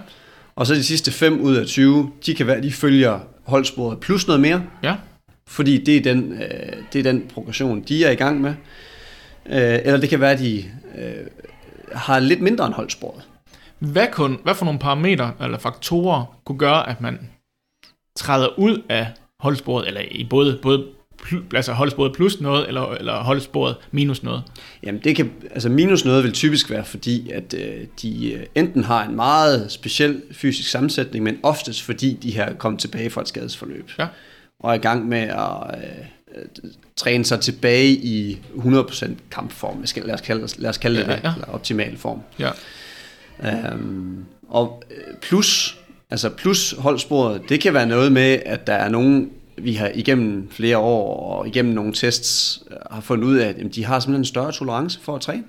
[0.56, 4.26] Og så de sidste 5 ud af 20, de kan være, de følger holdsporet plus
[4.26, 4.94] noget mere, ja,
[5.50, 8.54] fordi det er den, øh, det er den progression, de er i gang med.
[9.46, 10.64] Øh, eller det kan være, at de
[10.98, 11.26] øh,
[11.92, 13.22] har lidt mindre end holdsporet.
[13.78, 17.18] Hvad, kun, hvad for nogle parametre eller faktorer kunne gøre, at man
[18.16, 19.06] træder ud af
[19.40, 20.86] holdsporet, eller i både, både
[21.54, 24.42] altså holdsporet plus noget, eller, eller holdsporet minus noget?
[24.82, 28.84] Jamen det kan, altså minus noget vil typisk være fordi, at øh, de øh, enten
[28.84, 33.28] har en meget speciel fysisk sammensætning, men oftest fordi de har kommet tilbage fra et
[33.28, 33.90] skadesforløb.
[33.98, 34.06] Ja.
[34.60, 35.78] Og er i gang med at
[36.34, 36.44] øh,
[36.96, 39.86] træne sig tilbage i 100% kampform.
[39.86, 41.32] Skal, lad, os kalde, lad os kalde det Ja, det, ja.
[41.34, 42.20] eller optimal form.
[42.38, 42.50] Ja.
[43.44, 45.78] Øhm, og øh, plus,
[46.10, 50.48] altså plus holdsporet, det kan være noget med, at der er nogen, vi har igennem
[50.50, 54.00] flere år og igennem nogle tests øh, har fundet ud af, at jamen, de har
[54.00, 55.44] simpelthen en større tolerance for at træne.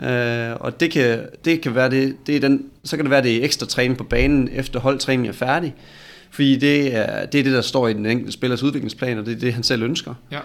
[0.00, 3.22] Øh, og det kan, det kan være det, det er den, så kan det være
[3.22, 5.74] det er ekstra træning på banen efter holdtræningen er færdig.
[6.30, 9.34] Fordi det er, det er det, der står i den enkelte spillers udviklingsplan, og det
[9.34, 10.14] er det, han selv ønsker.
[10.32, 10.38] Ja.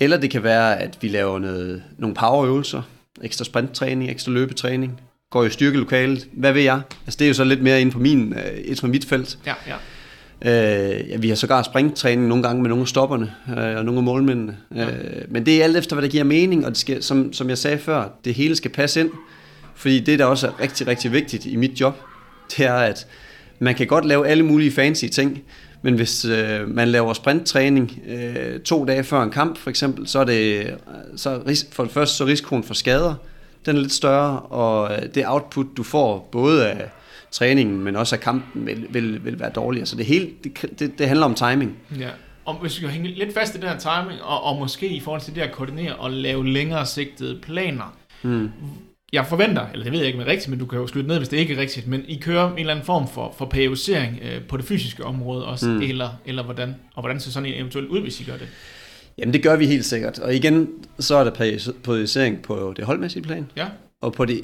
[0.00, 2.82] Eller det kan være, at vi laver noget, nogle powerøvelser,
[3.22, 5.00] ekstra sprinttræning, ekstra løbetræning,
[5.30, 6.80] går i styrkelokalet, hvad ved jeg?
[7.06, 9.38] Altså det er jo så lidt mere inden for, min, øh, inden for mit felt.
[9.46, 9.76] Ja, ja.
[10.42, 13.98] Øh, ja, vi har sågar springtræning nogle gange med nogle af stopperne øh, og nogle
[13.98, 14.56] af målmændene.
[14.74, 14.86] Ja.
[14.86, 17.48] Øh, men det er alt efter, hvad der giver mening, og det skal, som, som
[17.48, 19.10] jeg sagde før, det hele skal passe ind.
[19.74, 21.94] Fordi det, der også er rigtig, rigtig vigtigt i mit job,
[22.56, 23.06] det er, at
[23.58, 25.42] man kan godt lave alle mulige fancy ting,
[25.82, 30.18] men hvis øh, man laver sprinttræning øh, to dage før en kamp, for eksempel, så
[30.18, 30.74] er det
[31.16, 33.14] så er ris- for det første så risikoen for skader,
[33.66, 36.90] den er lidt større, og øh, det output, du får, både af
[37.30, 39.86] træningen, men også af kampen, vil, vil, vil være dårligere.
[39.86, 41.76] Så det, hele, det, det, det handler om timing.
[41.98, 42.08] Ja.
[42.44, 45.00] Og hvis vi kan hænge lidt fast i den her timing, og, og måske i
[45.00, 47.96] forhold til det at koordinere og lave længere sigtede planer.
[48.22, 48.50] Mm.
[49.12, 50.86] Jeg forventer, eller det ved jeg ikke om det er rigtigt, men du kan jo
[50.86, 53.34] slutte ned, hvis det ikke er rigtigt, men I kører en eller anden form for,
[53.38, 55.82] for periodisering øh, på det fysiske område også, Mm.
[55.82, 58.48] eller, eller hvordan, og hvordan ser sådan en eventuelt ud, hvis I gør det?
[59.18, 60.18] Jamen det gør vi helt sikkert.
[60.18, 60.68] Og igen,
[60.98, 63.66] så er der periodis- periodisering på det holdmæssige plan, Ja,
[64.02, 64.40] og, på det,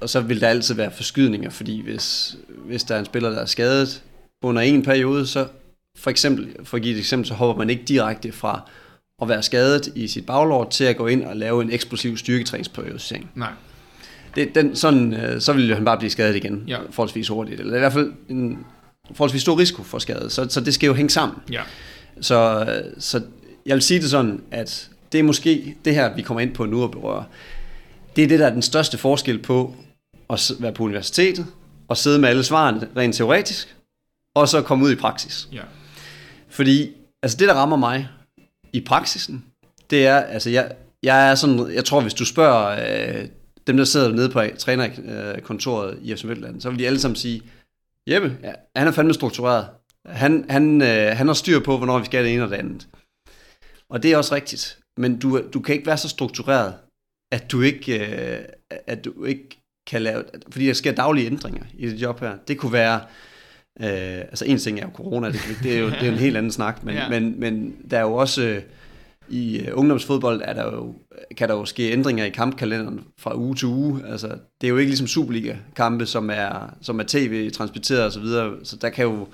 [0.00, 3.38] og så vil der altid være forskydninger, fordi hvis, hvis der er en spiller, der
[3.38, 4.02] er skadet
[4.42, 5.46] under en periode, så
[5.96, 8.60] for eksempel, for at give et eksempel, så hopper man ikke direkte fra
[9.22, 13.30] at være skadet i sit baglår til at gå ind og lave en eksplosiv styrketræningsperiodisering.
[13.34, 13.50] nej.
[14.34, 16.78] Det, den, sådan, øh, så vil han bare blive skadet igen, Ja.
[16.90, 17.60] forholdsvis hurtigt.
[17.60, 18.58] Eller i hvert fald en
[19.12, 21.38] forholdsvis stor risiko for skade, så, så det skal jo hænge sammen.
[21.52, 21.62] Ja,
[22.20, 22.66] Så,
[22.98, 23.22] så
[23.66, 26.64] jeg vil sige det sådan, at det er måske det her, vi kommer ind på
[26.66, 27.24] nu og berører.
[28.16, 29.74] Det er det, der er den største forskel på
[30.30, 31.46] at være på universitetet
[31.88, 33.76] og sidde med alle svarene rent teoretisk,
[34.34, 35.48] og så komme ud i praksis.
[35.52, 35.62] ja.
[36.50, 36.90] Fordi
[37.22, 38.08] altså det, der rammer mig
[38.72, 39.44] i praksisen,
[39.90, 42.68] det er, altså jeg, jeg er sådan, jeg tror, hvis du spørger
[43.18, 43.24] øh,
[43.68, 47.42] dem, der sidder nede på trænerkontoret i FC Midtjylland, så vil de alle sammen sige,
[48.10, 49.68] Jeppe, ja, han er fandme struktureret.
[50.06, 52.88] Han, han, øh, han har styr på, hvornår vi skal det ene og det andet.
[53.90, 54.78] Og det er også rigtigt.
[54.98, 56.74] Men du, du kan ikke være så struktureret,
[57.32, 58.44] at du ikke, øh,
[58.86, 59.48] at du ikke
[59.86, 60.24] kan lave...
[60.50, 62.36] Fordi der sker daglige ændringer i det job her.
[62.48, 63.00] Det kunne være...
[63.80, 66.18] Øh, altså en ting er jo corona, det, det, er jo, det er jo en
[66.18, 67.02] helt anden snak, men, Ja.
[67.02, 67.08] ja.
[67.08, 68.42] men, men der er jo også...
[68.42, 68.62] Øh,
[69.30, 70.94] i øh, ungdomsfodbold er der jo,
[71.36, 74.02] kan der jo ske ændringer i kampkalenderen fra uge til uge.
[74.06, 74.26] Altså,
[74.60, 78.54] det er jo ikke ligesom Superliga-kampe, som er, som er tv-transmitteret og så videre.
[78.64, 79.28] Så der kan jo,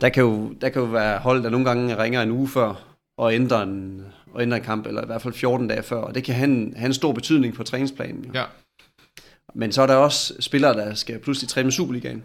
[0.00, 2.74] der kan jo, der kan jo være hold, der nogle gange ringer en uge før
[3.18, 4.02] og ændrer en,
[4.34, 5.96] og ændrer en kamp, eller i hvert fald 14 dage før.
[5.96, 8.24] Og det kan have en, have en stor betydning på træningsplanen.
[8.24, 8.30] Jo.
[8.34, 8.44] Ja.
[9.54, 12.22] Men så er der også spillere, der skal pludselig træne med Superligaen.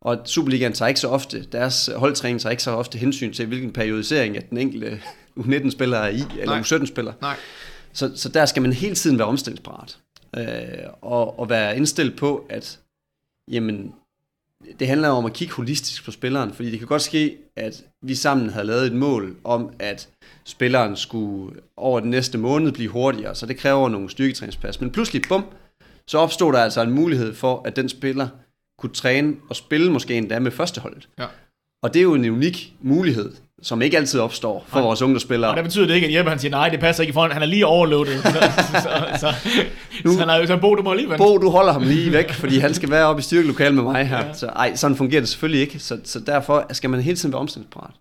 [0.00, 3.72] Og Superligaen tager ikke så ofte, deres holdtræning tager ikke så ofte hensyn til, hvilken
[3.72, 5.00] periodisering at den enkelte
[5.38, 6.60] U19-spiller er i, eller Nej.
[6.60, 7.12] U17-spiller.
[7.20, 7.36] Nej.
[7.92, 9.98] Så, så der skal man hele tiden være omstillingsparat.
[10.36, 10.44] Øh,
[11.00, 12.80] og, og være indstillet på, at
[13.48, 13.94] jamen,
[14.78, 18.14] det handler om at kigge holistisk på spilleren, fordi det kan godt ske, at vi
[18.14, 20.08] sammen havde lavet et mål om, at
[20.44, 24.80] spilleren skulle over den næste måned blive hurtigere, så det kræver nogle styrketræningspas.
[24.80, 25.44] Men pludselig, bum,
[26.06, 28.28] så opstod der altså en mulighed for, at den spiller
[28.78, 31.08] kunne træne og spille måske endda med førsteholdet.
[31.18, 31.26] Ja.
[31.82, 34.86] Og det er jo en unik mulighed, som ikke altid opstår for Nej.
[34.86, 35.50] vores ungdomsspillere.
[35.50, 37.30] Og det betyder det ikke, at Jeppe han siger, nej, det passer ikke i foran,
[37.32, 38.22] han er lige overloadet.
[38.22, 38.30] så,
[38.82, 39.34] så, så,
[40.04, 41.18] Nu- så, han er så Bo, du må lige vente.
[41.18, 44.06] Bo, du holder ham lige væk, fordi han skal være oppe i styrkelokalet med mig
[44.08, 44.26] her.
[44.26, 44.32] Ja.
[44.32, 45.78] Så ej, sådan fungerer det selvfølgelig ikke.
[45.78, 47.94] Så, så derfor skal man hele tiden være omstillingsparat.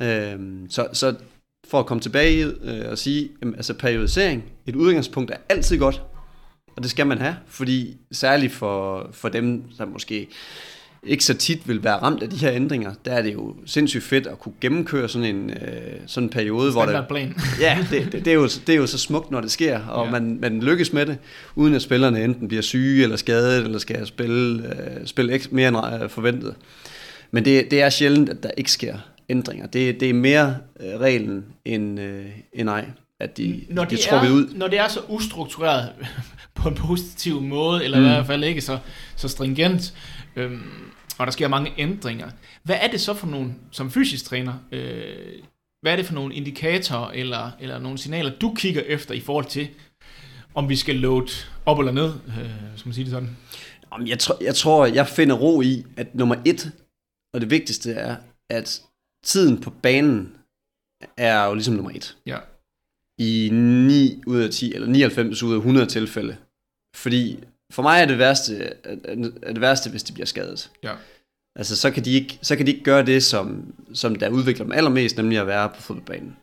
[0.00, 1.14] Øhm, så, så
[1.66, 6.02] for at komme tilbage øh, og sige, jamen, altså periodisering, et udgangspunkt er altid godt,
[6.76, 10.28] og det skal man have, fordi særligt for, for dem, der måske
[11.06, 14.04] ikke så tit vil være ramt af de her ændringer, der er det jo sindssygt
[14.04, 15.56] fedt at kunne gennemkøre sådan en, øh,
[16.06, 17.34] sådan en periode, hvor der, Standardplan.
[17.60, 20.04] Ja, det, det, det, er jo, det er jo så smukt, når det sker, og
[20.06, 20.10] Ja.
[20.10, 21.18] man, man lykkes med det,
[21.54, 25.68] uden at spillerne enten bliver syge eller skadet, eller skal spille, øh, spille ek, mere
[25.68, 26.54] end øh, forventet.
[27.30, 28.94] Men det, det er sjældent, at der ikke sker
[29.28, 29.66] ændringer.
[29.66, 32.84] Det, det er mere øh, reglen end, øh, end ej,
[33.20, 34.48] at de, når de det, er ud.
[34.54, 35.88] når det er så ustruktureret
[36.54, 38.04] på en positiv måde, eller mm.
[38.04, 38.10] Mm.
[38.10, 38.78] i hvert fald ikke så,
[39.16, 39.94] så stringent,
[40.36, 40.62] øhm,
[41.18, 42.30] og der sker mange ændringer,
[42.62, 45.42] hvad er det så for nogle, som fysisk træner, øh,
[45.82, 49.44] hvad er det for nogle indikatorer eller, eller nogle signaler, du kigger efter i forhold
[49.44, 49.68] til,
[50.54, 53.36] om vi skal load op eller ned, øh, skal man sige det sådan?
[53.92, 56.72] Jamen, Jeg tror, jeg tror, jeg finder ro i, at nummer et,
[57.34, 58.16] og det vigtigste er,
[58.50, 58.82] at
[59.24, 60.36] tiden på banen
[61.16, 62.16] er jo ligesom nummer et.
[62.26, 62.38] Ja.
[63.18, 66.36] I 9 ud af 10, eller 99 ud af 100 tilfælde.
[66.96, 67.38] Fordi
[67.70, 68.72] for mig er det værste,
[69.42, 70.70] er det værste hvis de bliver skadet.
[70.82, 70.92] Ja.
[71.56, 74.64] Altså, så kan de ikke, så kan de ikke gøre det, som, som der udvikler
[74.64, 76.36] dem allermest, nemlig at være på fodboldbanen.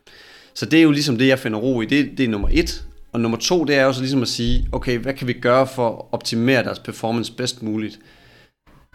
[0.54, 1.86] Så det er jo ligesom det, jeg finder ro i.
[1.86, 2.84] Det, det er nummer et.
[3.12, 5.66] Og nummer to, det er jo så ligesom at sige, okay, hvad kan vi gøre
[5.66, 7.98] for at optimere deres performance bedst muligt?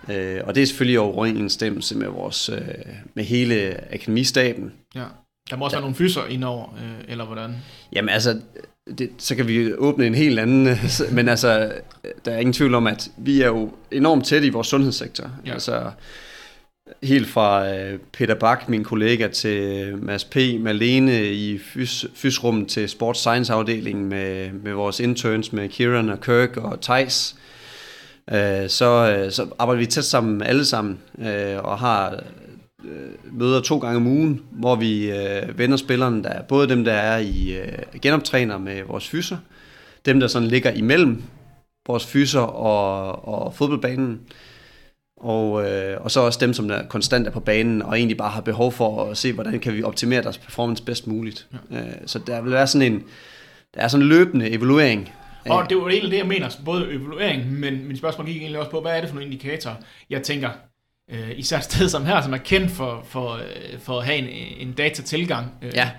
[0.09, 2.61] Øh, og det er selvfølgelig overensstemmelse med vores, øh,
[3.13, 4.71] med hele akademistaben.
[4.95, 5.05] Ja.
[5.49, 5.79] Der må også ja.
[5.79, 7.55] være nogle fyser indover, øh, eller hvordan?
[7.93, 8.41] Jamen altså,
[8.97, 10.77] det, så kan vi åbne en helt anden,
[11.11, 11.71] men altså,
[12.25, 15.31] der er ingen tvivl om, at vi er jo enormt tæt i vores sundhedssektor.
[15.45, 15.53] Ja.
[15.53, 15.91] Altså,
[17.03, 20.37] helt fra øh, Peter Bak, min kollega, til Mads P.
[20.59, 26.21] Malene i fys, fysrummet til Sports Science afdelingen med, med vores interns med Kieran og
[26.21, 27.35] Kirk og Thijs.
[28.33, 30.99] Øh, så, øh, så arbejder vi tæt sammen alle sammen
[31.57, 32.23] og har
[33.31, 35.11] møder to gange om ugen, hvor vi
[35.55, 37.57] vender spillerne, der både dem, der er i
[38.01, 39.37] genoptræner med vores fyser,
[40.05, 41.23] dem, der sådan ligger imellem
[41.87, 44.19] vores fyser og, og fodboldbanen,
[45.17, 48.29] og, øh, og så også dem, som er konstant er på banen, og egentlig bare
[48.31, 51.47] har behov for at se, hvordan kan vi optimere deres performance bedst muligt.
[51.71, 51.77] Ja.
[51.77, 53.03] Øh, så der vil være sådan en,
[53.75, 55.11] der er sådan en løbende evaluering.
[55.49, 58.71] Og det var egentlig det, jeg mener, både evaluering, men min spørgsmål gik egentlig også
[58.71, 59.75] på, hvad er det for nogle indikatorer,
[60.09, 60.49] jeg tænker,
[61.13, 64.17] øh, især et sted som her, som er kendt for, for, øh, for at have
[64.17, 64.27] en,
[64.67, 65.51] en datatilgang.
[65.61, 65.89] Øh, ja.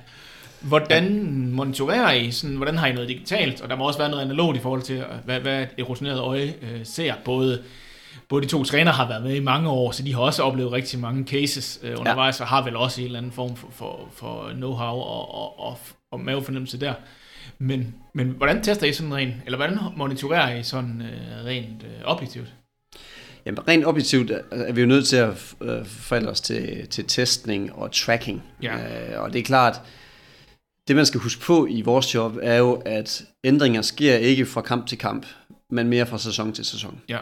[0.61, 2.31] Hvordan monitorerer I?
[2.31, 3.61] Sådan, hvordan har I noget digitalt?
[3.61, 6.55] Og der må også være noget analogt i forhold til, hvad, hvad et rutineret øje
[6.63, 7.63] øh, ser, både
[8.29, 10.73] både de to træner har været med i mange år, så de har også oplevet
[10.73, 12.45] rigtig mange cases øh, undervejs, ja.
[12.45, 15.79] og har vel også en eller anden form for, for, for know-how og, og, og,
[16.13, 16.95] og mavefornemmelse der.
[17.59, 22.05] Men, men hvordan tester I sådan rent, eller hvordan monitorerer I sådan øh, rent øh,
[22.05, 22.55] objektivt?
[23.47, 27.73] Jamen, rent objektivt er vi jo nødt til at øh, forholde os til, til testning
[27.73, 28.43] og tracking.
[28.63, 28.77] Ja.
[28.77, 29.81] Øh, og det er klart,
[30.89, 34.61] det man skal huske på i vores job, er jo, at ændringer sker ikke fra
[34.61, 35.27] kamp til kamp,
[35.71, 37.01] men mere fra sæson til sæson.
[37.09, 37.19] Ja.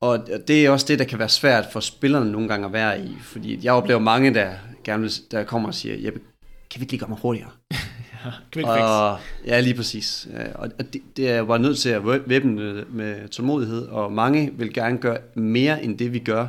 [0.00, 3.00] Og det er også det, der kan være svært for spillerne nogle gange at være
[3.00, 3.16] i.
[3.22, 4.52] Fordi jeg oplever mange, der,
[4.84, 6.20] gerne, der kommer og siger, Jeppe,
[6.70, 7.50] kan vi ikke lige gøre mig hurtigere?
[8.24, 8.82] ja, quick fix.
[8.82, 10.28] Og, ja, lige præcis.
[10.54, 14.74] Og det, det er bare nødt til at væbne med, med tålmodighed, og mange vil
[14.74, 16.46] gerne gøre mere end det, vi gør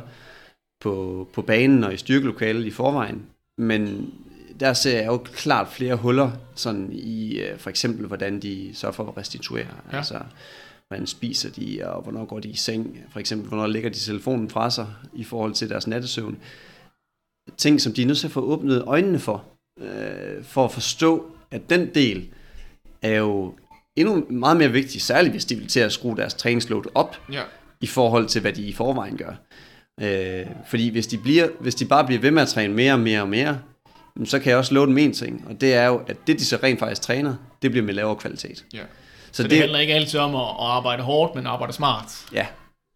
[0.80, 3.26] på, på banen og i styrkelokalet i forvejen.
[3.58, 4.12] Men
[4.60, 8.92] der ser jeg jo klart flere huller, sådan i øh, for eksempel, hvordan de så
[8.92, 9.66] for at restituere.
[9.92, 9.96] Ja.
[9.96, 10.20] Altså,
[10.88, 14.50] hvordan spiser de, og hvornår går de i seng, for eksempel, hvornår lægger de telefonen
[14.50, 16.38] fra sig i forhold til deres nattesøvn.
[17.56, 19.44] Ting, som de er nødt til at få åbnet øjnene for,
[19.80, 22.28] øh, for at forstå, at den del
[23.02, 23.54] er jo
[23.96, 27.42] endnu meget mere vigtig, særligt hvis de vil til at skrue deres træningsload op, ja.
[27.80, 29.32] i forhold til, hvad de i forvejen gør.
[30.00, 33.00] Øh, fordi hvis de, bliver, hvis de bare bliver ved med at træne mere og
[33.00, 33.58] mere og mere,
[34.24, 36.44] så kan jeg også love dem en ting, og det er jo, at det de
[36.44, 38.64] så rent faktisk træner, det bliver med lavere kvalitet.
[38.74, 38.78] Ja.
[38.78, 38.84] Så,
[39.32, 42.26] så det, det handler ikke altid om at, at arbejde hårdt, men arbejde smart.
[42.32, 42.46] Ja,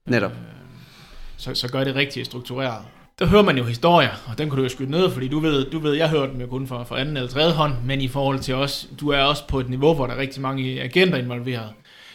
[0.06, 0.30] netop.
[0.30, 0.36] Øh,
[1.36, 2.84] så, så gør det rigtigt struktureret.
[3.20, 5.70] Der hører man jo historier, og den kan du jo skyde ned, fordi du ved,
[5.70, 8.09] du ved jeg hørte dem jo kun fra, fra anden eller tredje hånd, men i
[8.09, 11.18] forhold til os, du er også på et niveau, hvor der er rigtig mange agenter
[11.18, 11.68] involveret,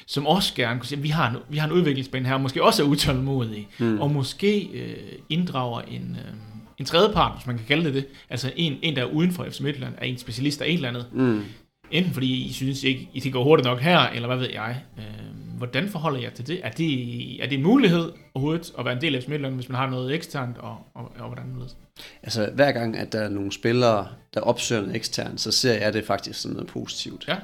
[0.08, 2.64] som også gerne kunne sige, at vi har en, vi har en udviklingsplan her, måske
[2.64, 4.02] også er utålmodige, mm.
[4.02, 4.96] og måske øh,
[5.30, 6.34] inddrager en, øh,
[6.78, 9.32] en tredje part, hvis man kan kalde det det, altså en, en der er uden
[9.32, 11.44] for FC Midtjylland, er en specialist af et eller andet, mm.
[11.92, 14.82] Enten fordi I synes ikke, I skal gå hurtigt nok her, eller hvad ved jeg.
[14.98, 16.60] Øh, hvordan forholder jeg til det?
[16.64, 17.44] Er, det?
[17.44, 20.16] er det en mulighed overhovedet at være en del af Midtjylland, hvis man har noget
[20.16, 21.76] eksternt, og, og, og hvordan det
[22.24, 25.94] Altså hver gang, at der er nogle spillere, der opsøger noget eksternt, så ser jeg
[25.94, 27.28] det faktisk som noget positivt.
[27.28, 27.38] Ja.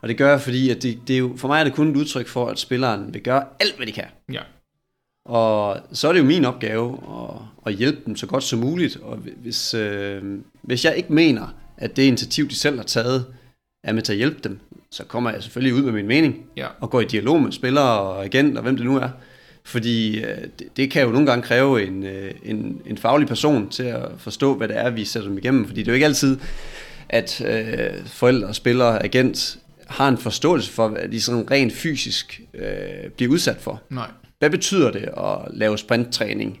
[0.00, 1.90] Og det gør jeg, fordi at det, det er jo, for mig er det kun
[1.90, 4.06] et udtryk for, at spilleren vil gøre alt, hvad de kan.
[4.32, 4.42] Ja.
[5.24, 8.96] Og så er det jo min opgave at, at hjælpe dem så godt som muligt.
[8.96, 10.22] Og hvis, øh,
[10.62, 13.26] hvis jeg ikke mener, at det initiativ, de selv har taget,
[13.82, 14.58] er med til at hjælpe dem,
[14.90, 16.66] så kommer jeg selvfølgelig ud med min mening, ja.
[16.80, 19.08] og går i dialog med spillere og agent og hvem det nu er.
[19.64, 23.68] Fordi øh, det, det kan jo nogle gange kræve en, øh, en, en faglig person
[23.68, 25.66] til at forstå, hvad det er, vi sætter dem igennem.
[25.66, 26.38] Fordi det er jo ikke altid,
[27.08, 33.10] at øh, forældre, spillere, agent har en forståelse for, hvad de sådan rent fysisk øh,
[33.16, 33.82] bliver udsat for.
[33.90, 34.10] Nej.
[34.38, 36.60] Hvad betyder det at lave sprinttræning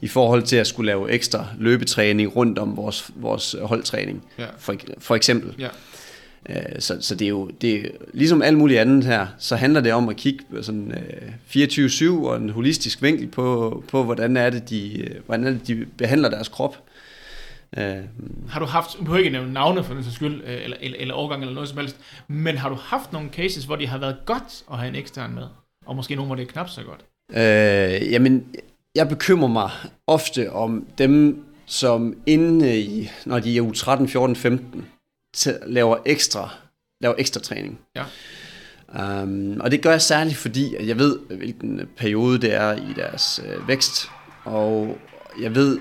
[0.00, 4.46] i forhold til at skulle lave ekstra løbetræning rundt om vores, vores holdtræning, ja.
[4.58, 5.54] for, for eksempel?
[5.58, 5.68] Ja.
[6.48, 9.80] Øh, så, så det er jo, det er, ligesom alt muligt andet her, så handler
[9.80, 10.92] det om at kigge sådan
[11.54, 15.50] øh, 24-7 og en holistisk vinkel på, på hvordan, er det, de, øh, hvordan er
[15.50, 16.76] det, de behandler deres krop.
[17.76, 17.82] Uh,
[18.48, 21.42] har du haft, du behøver ikke nævne navne for den skyld, eller, eller, eller overgang
[21.42, 21.96] eller noget som helst,
[22.28, 25.34] men har du haft nogle cases, hvor det har været godt at have en ekstern
[25.34, 25.42] med,
[25.86, 27.00] og måske nogle, hvor det er knap så godt?
[27.28, 28.46] Uh, jamen,
[28.94, 29.70] jeg bekymrer mig
[30.06, 34.86] ofte om dem, som inde i, når de er u 13, 14, 15,
[35.66, 36.50] laver ekstra,
[37.00, 37.80] laver ekstra træning.
[37.96, 38.04] Ja.
[39.22, 42.92] Um, og det gør jeg særligt, fordi at jeg ved, hvilken periode det er i
[42.96, 44.08] deres øh, vækst,
[44.44, 44.98] og
[45.40, 45.78] jeg ved,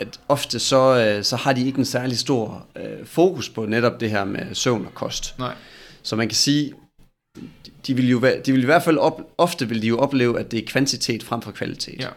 [0.00, 4.00] at ofte så, øh, så har de ikke en særlig stor øh, fokus på netop
[4.00, 5.38] det her med søvn og kost.
[5.38, 5.54] Nej.
[6.02, 6.74] Så man kan sige,
[7.86, 10.50] de vil jo de vil i hvert fald op, ofte vil de jo opleve, at
[10.50, 12.00] det er kvantitet frem for kvalitet.
[12.00, 12.08] Ja.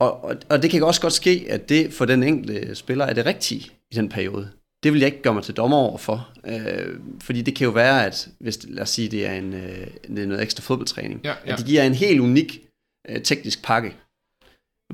[0.00, 3.12] Og, og, og det kan også godt ske, at det for den enkelte spiller er
[3.12, 4.50] det rigtige i den periode.
[4.82, 6.28] Det vil jeg ikke gøre mig til dommer over for.
[6.46, 9.86] Øh, fordi det kan jo være, at hvis, lad os sige, det er, en, øh,
[10.08, 11.52] det er noget ekstra fodboldtræning, Ja, ja.
[11.52, 12.60] at de giver en helt unik
[13.08, 13.96] øh, teknisk pakke,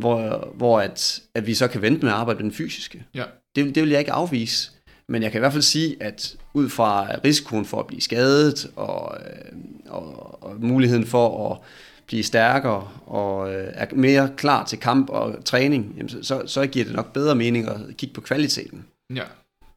[0.01, 3.05] hvor, hvor at, at vi så kan vente med at arbejde med den fysiske.
[3.15, 3.25] Ja.
[3.57, 4.71] Det, det vil jeg ikke afvise.
[5.09, 8.71] Men jeg kan i hvert fald sige, at ud fra risikoen for at blive skadet,
[8.77, 11.59] og, øh, og, og muligheden for at
[12.07, 16.95] blive stærkere, og øh, er mere klar til kamp og træning, så, så giver det
[16.95, 18.85] nok bedre mening at kigge på kvaliteten.
[19.15, 19.23] Ja.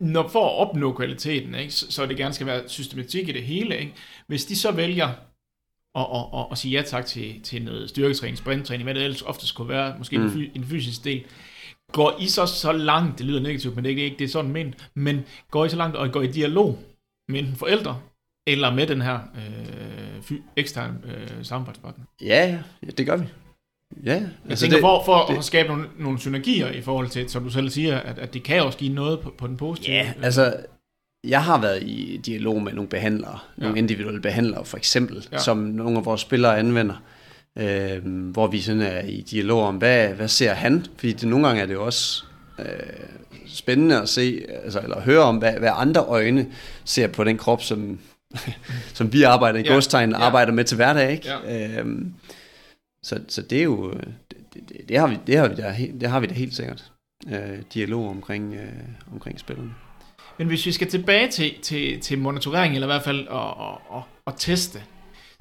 [0.02, 3.44] Når for at opnå kvaliteten, ikke, så, så det gerne skal være systematik i det
[3.44, 3.80] hele.
[3.80, 3.94] Ikke?
[4.28, 5.08] Hvis de så vælger
[5.96, 9.22] at, at, at, at sige ja tak til, til noget styrketræning, sprinttræning, hvad det ellers
[9.22, 10.24] ofte skulle være, måske mm.
[10.24, 11.24] en, fy, en fysisk del,
[11.92, 14.52] går I så så langt, det lyder negativt, men det er ikke det er sådan
[14.52, 16.80] ment, men går I så langt og går i dialog
[17.28, 18.02] med enten forældre,
[18.48, 22.06] eller med den her øh, fy, eksterne øh, samarbejdspartner?
[22.22, 23.26] Ja, ja, det gør vi.
[24.06, 27.08] Ja, Jeg altså tænker, det, for, for det- at skabe nogle, nogle synergier i forhold
[27.10, 29.58] til, som du selv siger, at, at det kan også give noget på, på den
[29.58, 29.96] positive.
[29.96, 30.54] Ja, altså,
[31.28, 33.64] jeg har været i dialog med nogle behandlere, ja.
[33.64, 35.38] nogle individuelle behandlere for eksempel, Ja.
[35.38, 36.96] som nogle af vores spillere anvender,
[37.58, 40.86] øh, hvor vi sådan er i dialog om, hvad, hvad ser han?
[40.98, 42.24] Fordi det, nogle gange er det jo også
[42.60, 42.66] øh,
[43.48, 46.48] spændende at se, altså, eller høre om, hvad, hvad andre øjne
[46.86, 48.00] ser på den krop, som,
[48.94, 50.18] som vi arbejder i Ja, godstegn, ja.
[50.18, 51.28] arbejder med til hverdag, ikke?
[51.46, 51.78] Ja.
[51.80, 52.14] Øhm,
[53.06, 55.70] så, så det er jo, det, det, det, det, har vi, det, har vi da,
[55.70, 56.92] helt- det har vi da helt sikkert.
[57.28, 58.70] Øh, dialog omkring, øh,
[59.14, 59.72] omkring spillerne.
[60.38, 63.98] Men hvis vi skal tilbage til, til, til monitorering, eller i hvert fald at, at,
[63.98, 64.80] at, at teste.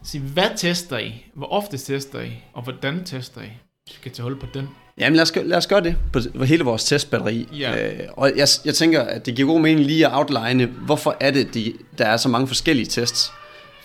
[0.04, 1.24] Så hvad tester I?
[1.34, 2.30] Hvor ofte tester I?
[2.52, 3.50] Og hvordan tester I?
[3.88, 4.68] Vi skal tage hul på den.
[4.98, 7.48] Jamen lad os, lad os gøre det på på hele vores testbatteri.
[7.58, 7.92] Ja.
[7.92, 11.30] Øh, og jeg, jeg tænker, at det giver god mening lige at outline, hvorfor er
[11.30, 13.32] det, de, der er så mange forskellige tests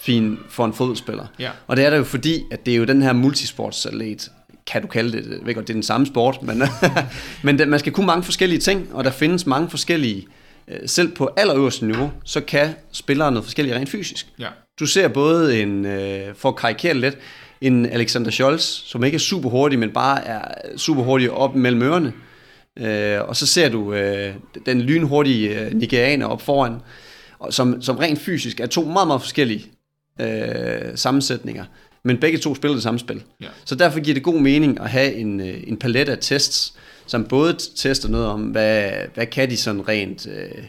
[0.06, 1.26] fin for en fodboldspiller.
[1.40, 1.50] Ja.
[1.68, 4.32] Og det er der jo fordi, at det er jo den her multisportsatlet,
[4.68, 6.64] kan du kalde det, jeg ved godt, det er den samme sport, men,
[7.44, 10.28] men det, man skal kunne mange forskellige ting, og der findes mange forskellige,
[10.68, 14.28] øh, selv på allerøverste niveau, så kan spillere noget forskelligt rent fysisk.
[14.40, 14.48] Ja.
[14.80, 17.18] Du ser både en, øh, for at karikere lidt,
[17.62, 20.42] en Alexander Scholz, som ikke er super hurtig, men bare er
[20.78, 22.14] super hurtig op mellem ørerne.
[22.80, 24.34] Øh, og så ser du øh,
[24.66, 26.76] den lynhurtige øh, nigerianer op foran,
[27.40, 29.66] og som, som rent fysisk er to meget, meget forskellige
[30.22, 31.66] øh, sammensætninger.
[32.04, 33.24] Men begge to spiller det samme spil.
[33.42, 33.48] Ja.
[33.66, 36.74] Så derfor giver det god mening at have en, øh, en palet af tests,
[37.08, 40.64] som både tester noget om, hvad, hvad kan de sådan rent øh,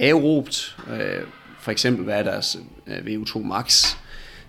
[0.00, 1.22] aerobt, øh,
[1.60, 3.84] for eksempel hvad er deres øh, VO2 max,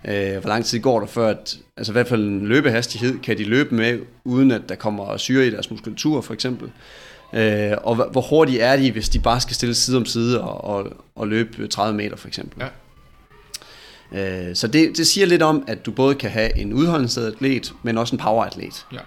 [0.07, 3.37] øh, hvor lang tid går der før, at, altså i hvert fald en løbehastighed, kan
[3.37, 6.71] de løbe med, uden at der kommer syre i deres muskulatur for eksempel.
[7.33, 10.41] Øh, og hvor- hvor hurtige er de, hvis de bare skal stille side om side
[10.41, 12.61] og, og, og løbe 30 meter for eksempel.
[12.63, 12.67] Ja.
[14.11, 17.97] Øh, så det, det siger lidt om, at du både kan have en udholdenhedsatlet, men
[17.97, 18.85] også en poweratlet.
[18.93, 18.99] Ja.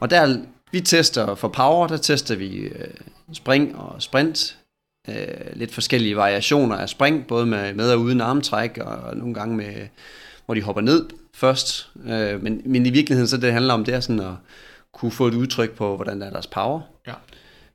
[0.00, 0.36] Og der,
[0.72, 2.88] vi tester for power, der tester vi øh,
[3.32, 4.56] spring og sprint.
[5.08, 5.16] Øh,
[5.52, 9.74] lidt forskellige variationer af spring, både med, med og uden armtræk, og nogle gange med,
[10.46, 11.90] hvor de hopper ned først.
[12.04, 14.34] Øh, men, men i virkeligheden, så det handler om, det er sådan at
[14.94, 16.80] kunne få et udtryk på, hvordan der er deres power.
[17.06, 17.12] Ja.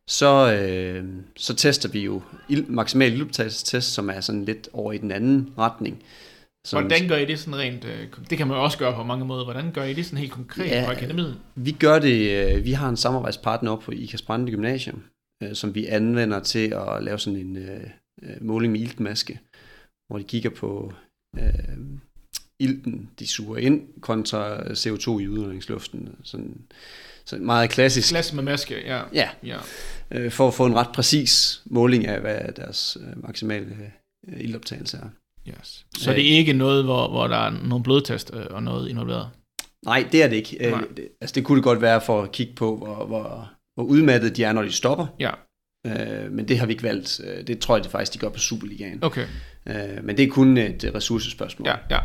[0.10, 1.06] Så, øh,
[1.38, 5.53] så tester vi jo ild, maksimal ildoptagelsestest, som er sådan lidt over i den anden
[5.58, 6.03] retning.
[6.68, 7.86] Som, Hvordan gør I det sådan rent?
[7.86, 9.43] øh, Det kan man også gøre på mange måder.
[9.43, 10.84] Hvordan gør I det sådan helt konkret Ja.
[10.86, 11.39] på akademiet?
[11.56, 15.03] Vi gør det, øh, vi har en samarbejdspartner op på Ikast Brande Gymnasium,
[15.43, 17.82] øh, som vi anvender til at lave sådan en øh,
[18.24, 19.39] øh, måling med iltmaske,
[20.08, 20.93] hvor de kigger på
[21.38, 21.78] øh,
[22.60, 26.16] ilten, de suger ind, kontra CO2 i udåndingsluften.
[26.24, 26.62] Sådan,
[27.26, 29.01] så meget klassisk, Glas med maske, ja.
[29.13, 29.57] ja, ja.
[30.11, 33.65] øh, for at få en ret præcis måling af, hvad deres øh, maksimale
[34.30, 35.09] øh, iltoptagelse er.
[35.47, 35.86] Yes.
[35.97, 39.30] Så det er ikke noget, hvor, hvor der er nogle blodtest øh, og noget involveret?
[39.86, 40.65] Nej, det er det ikke.
[40.65, 40.84] Øh, Nej.
[40.97, 44.38] det, altså det kunne det godt være for at kigge på, hvor, hvor, hvor udmattet
[44.38, 45.07] de er, når de stopper.
[45.19, 45.32] Ja,
[45.88, 47.21] Øh, men det har vi ikke valgt.
[47.23, 49.03] Øh, Det tror jeg det faktisk, de gør på Superligaen.
[49.03, 49.26] okay.
[49.67, 51.67] Øh, men det er kun et øh, ressourcespørgsmål.
[51.67, 51.99] Ja, ja.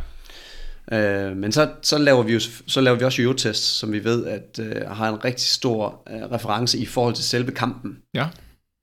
[0.93, 4.27] Øh, men så, så, laver vi jo, så laver vi også jodtest, som vi ved
[4.27, 7.99] at øh, har en rigtig stor øh, reference i forhold til selve kampen.
[8.15, 8.29] Ja.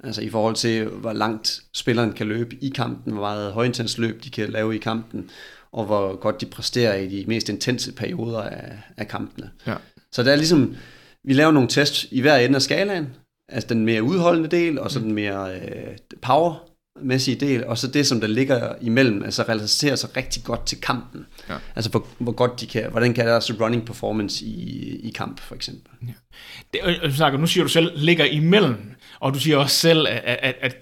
[0.04, 4.24] Altså i forhold til, hvor langt spilleren kan løbe i kampen, hvor meget højintens løb
[4.24, 5.30] de kan lave i kampen,
[5.72, 9.50] og hvor godt de præsterer i de mest intense perioder af, af kampene.
[9.68, 9.76] Ja.
[10.12, 10.76] Så der er ligesom,
[11.24, 13.08] vi laver nogle tests i hver ende af skalaen,
[13.50, 15.98] Altså den mere udholdende del, og så den mere øh,
[16.98, 20.82] powermæssige del, og så det, som der ligger imellem, altså relaterer sig rigtig godt til
[20.82, 21.26] kampen.
[21.50, 21.56] Ja.
[21.76, 25.56] Altså hvor, hvor godt de kan, hvordan kan deres running performance i, i kamp, for
[25.56, 25.92] eksempel.
[26.74, 28.76] Det, og snakker, nu siger du selv, ligger imellem,
[29.20, 30.76] og du siger også selv, at, at, at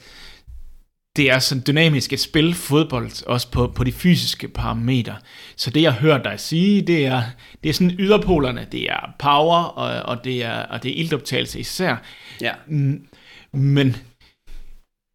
[1.15, 5.15] det er sådan dynamisk et spil fodbold, også på, på de fysiske parametre.
[5.55, 7.21] Så det, jeg hører dig sige, det er,
[7.63, 8.67] det er sådan yderpolerne.
[8.71, 11.95] Det er power, og, og det er, og det er ildoptagelse især.
[12.41, 12.51] Ja.
[12.67, 13.07] Mm,
[13.51, 13.95] Men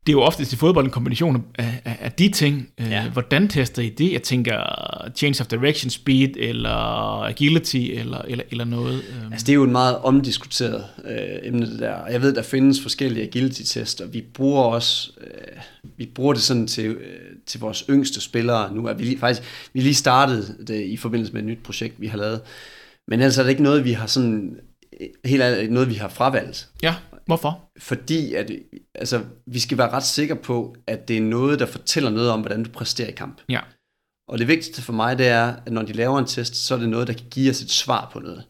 [0.07, 2.69] det er jo oftest i fodbold en kombination af, af, af de ting.
[2.79, 2.89] Ja.
[2.89, 3.09] Ja.
[3.09, 4.13] Hvordan tester I det?
[4.13, 4.61] Jeg tænker
[5.17, 6.71] change of direction speed, eller
[7.23, 8.95] agility, eller, eller, eller noget.
[8.95, 9.33] øhm.
[9.33, 12.07] Altså det er jo en meget omdiskuteret øh, emne det der.
[12.07, 14.07] Jeg ved, der findes forskellige agility-tester.
[14.07, 15.63] Vi bruger også, øh,
[15.97, 16.97] vi bruger det sådan til, øh,
[17.47, 18.87] til vores yngste spillere nu.
[18.87, 22.07] Er vi lige, faktisk, vi lige startet det i forbindelse med et nyt projekt, vi
[22.07, 22.41] har lavet.
[23.09, 24.57] Men ellers er det ikke noget, vi har sådan,
[25.01, 26.69] øh, helt noget, vi har fravalgt.
[26.83, 26.95] Ja,
[27.27, 27.70] hvorfor?
[27.81, 28.51] Fordi at,
[28.95, 32.41] altså, vi skal være ret sikre på, at det er noget, der fortæller noget om,
[32.41, 33.41] hvordan du præsterer i kamp.
[33.49, 33.61] Ja.
[34.28, 36.78] Og det vigtigste for mig, det er, at når de laver en test, så er
[36.78, 38.45] det noget, der kan give os et svar på noget.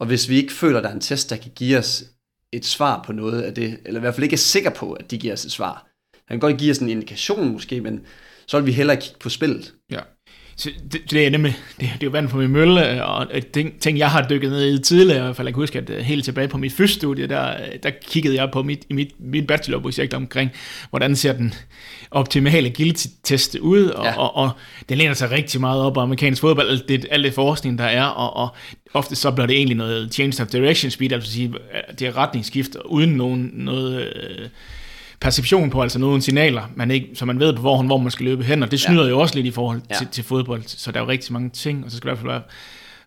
[0.00, 2.04] Og hvis vi ikke føler, at der er en test, der kan give os
[2.52, 5.10] et svar på noget af det, eller i hvert fald ikke er sikker på, at
[5.10, 5.90] de giver os et svar.
[6.14, 8.06] Han kan godt give os en indikation måske, men
[8.46, 9.73] så vil vi hellere kigge på spillet.
[10.56, 13.80] Så det, det er nemlig, det, det er jo vand på min mølle, og ting,
[13.80, 15.98] ting, jeg har dykket ned i tidligere, i hvert fald jeg kan huske, at øh,
[16.00, 19.46] helt tilbage på mit første studie, der, øh, der kiggede jeg på mit, mit, mit
[19.46, 20.50] bachelorprojekt omkring,
[20.90, 21.54] hvordan ser den
[22.10, 24.18] optimale agility-test ud, og, Ja.
[24.18, 24.50] og, og
[24.88, 27.84] det læner sig rigtig meget op af amerikansk fodbold, alt det, alt det forskning, der
[27.84, 28.48] er, og, og
[28.94, 32.16] ofte så bliver det egentlig noget change of direction speed, altså sige, øh, det er
[32.16, 34.12] retningsskift, uden nogen, noget...
[34.16, 34.48] Øh,
[35.24, 38.24] perception på, altså nogle signaler, man ikke, så man ved på forhånd, hvor man skal
[38.24, 39.08] løbe hen, og det snyder ja.
[39.08, 39.94] jo også lidt i forhold Ja.
[39.94, 42.20] til, til fodbold, så der er jo rigtig mange ting, og så skal det i
[42.22, 42.42] hvert fald være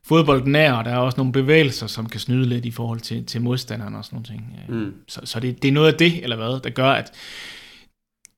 [0.07, 3.26] fodbolden nær, og der er også nogle bevægelser, som kan snyde lidt i forhold til,
[3.26, 4.59] til modstanderen og sådan nogle ting.
[4.70, 4.93] Mm.
[5.07, 7.11] Så, så det, det er noget af det, eller hvad, der gør, at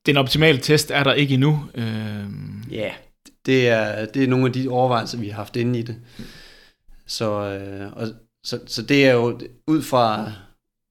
[0.06, 1.64] den optimale test er der ikke endnu.
[1.74, 2.24] Øh,
[2.70, 2.90] Ja,
[3.46, 5.96] det er, det er nogle af de overvejelser, vi har haft inde i det.
[7.06, 8.08] Så, øh, og,
[8.44, 10.32] så, så det er jo ud fra,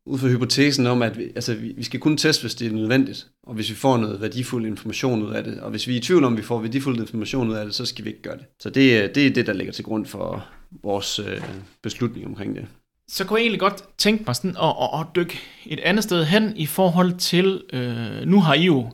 [0.09, 3.27] ud fra hypotesen om, at vi, altså, vi, skal kun teste, hvis det er nødvendigt,
[3.47, 5.59] og hvis vi får noget værdifuld information ud af det.
[5.59, 7.85] Og hvis vi er i tvivl om, vi får værdifuld information ud af det, så
[7.85, 8.45] skal vi ikke gøre det.
[8.59, 10.45] Så det, er- det er det, der ligger til grund for
[10.83, 11.41] vores øh,
[11.83, 12.65] beslutning omkring det.
[13.09, 16.25] så kunne jeg egentlig godt tænke mig sådan at, at, at dykke et andet sted
[16.25, 18.91] hen i forhold til, øh, nu har I jo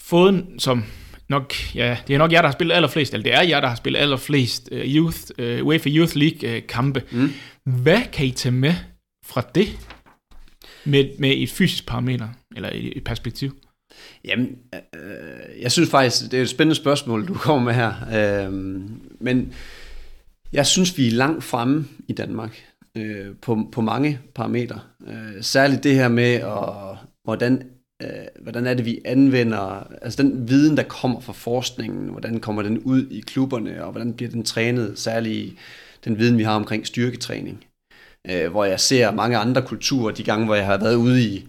[0.00, 0.84] fået, som
[1.28, 3.68] nok, ja, det er nok jer, der har spillet allerflest, eller det er jer, der
[3.68, 7.02] har spillet allerflest uh, Youth, uh, UEFA Youth League uh, kampe.
[7.12, 7.32] Mm.
[7.66, 8.74] Hvad kan I tage med
[9.26, 9.68] fra det,
[10.88, 13.56] med, med et fysisk parameter, eller et, et perspektiv?
[14.24, 17.92] Jamen, øh, øh, jeg synes faktisk, det er et spændende spørgsmål, du kommer med her.
[18.46, 18.52] Øh,
[19.20, 19.52] men
[20.52, 22.64] jeg synes, vi er langt fremme i Danmark
[22.96, 24.80] øh, på, på mange parametre.
[25.08, 27.62] Øh, særligt det her med, og, hvordan,
[28.02, 28.08] øh,
[28.42, 32.78] hvordan er det, vi anvender, altså den viden, der kommer fra forskningen, hvordan kommer den
[32.78, 35.54] ud i klubberne, og hvordan bliver den trænet, særligt
[36.04, 37.64] den viden, vi har omkring styrketræning.
[38.30, 41.48] Øh, hvor jeg ser mange andre kulturer, de gange, hvor jeg har været ude i,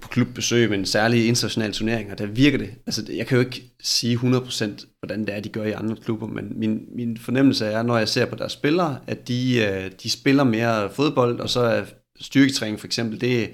[0.00, 2.70] på klubbesøg, men særlige internationale turneringer, der virker det.
[2.86, 6.26] Altså, jeg kan jo ikke sige 100% hvordan det er, de gør i andre klubber,
[6.26, 10.10] men min, min fornemmelse er, når jeg ser på deres spillere, at de, øh, de
[10.10, 11.84] spiller mere fodbold, og så er
[12.20, 13.50] styrketræning for eksempel, det,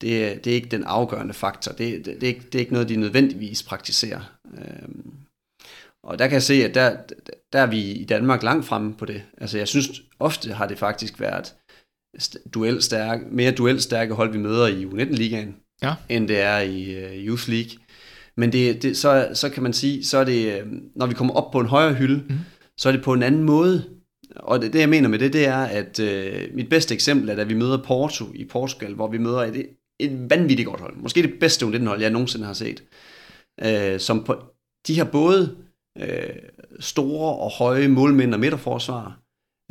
[0.00, 1.72] det, det er ikke den afgørende faktor.
[1.72, 4.20] Det, det, det, er ikke, det er ikke noget, de nødvendigvis praktiserer.
[4.58, 5.12] Øhm,
[6.02, 6.96] og der kan jeg se, at der,
[7.52, 9.22] der er vi i Danmark langt fremme på det.
[9.38, 11.54] Altså jeg synes, ofte har det faktisk været
[12.54, 15.94] duelstærke, mere duelstærke hold, vi møder i U19-ligaen, Ja.
[16.08, 17.70] end det er i uh, Youth League.
[18.36, 20.66] Men det, det, så, så kan man sige, så er det, øh,
[20.96, 22.38] når vi kommer op på en højere hylde, mm.
[22.76, 23.84] så er det på en anden måde.
[24.36, 27.34] Og det, det jeg mener med det, det er, at øh, mit bedste eksempel er,
[27.34, 29.66] da vi møder Porto i Portugal, hvor vi møder et,
[30.00, 30.96] et vanvittigt godt hold.
[30.96, 32.82] Måske det bedste U19-hold, jeg nogensinde har set.
[33.64, 34.42] Øh, som på,
[34.86, 35.56] de har både
[35.98, 36.36] øh,
[36.80, 39.18] store og høje målmænd og midterforsvar,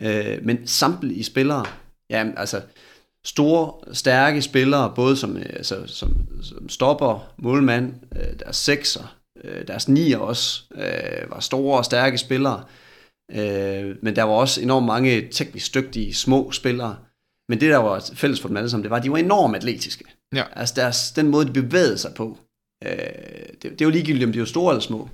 [0.02, 1.66] øh, men samtlige spillere,
[2.10, 2.62] ja, altså
[3.26, 9.68] store, stærke spillere, både som, øh, altså, som, som stopper, målmand, øh, deres sekser, øh,
[9.68, 12.64] deres nier også, øh, var store og stærke spillere.
[13.32, 16.96] Øh, men der var også enormt mange teknisk dygtige små spillere.
[17.50, 19.56] Men det, der var fælles for dem alle sammen, det var, at de var enormt
[19.56, 20.06] atletiske.
[20.36, 20.44] Ja.
[20.54, 22.38] Altså deres, den måde, de bevægede sig på.
[22.84, 22.90] Øh,
[23.62, 25.10] det, det var ligegyldigt, om de var store eller små.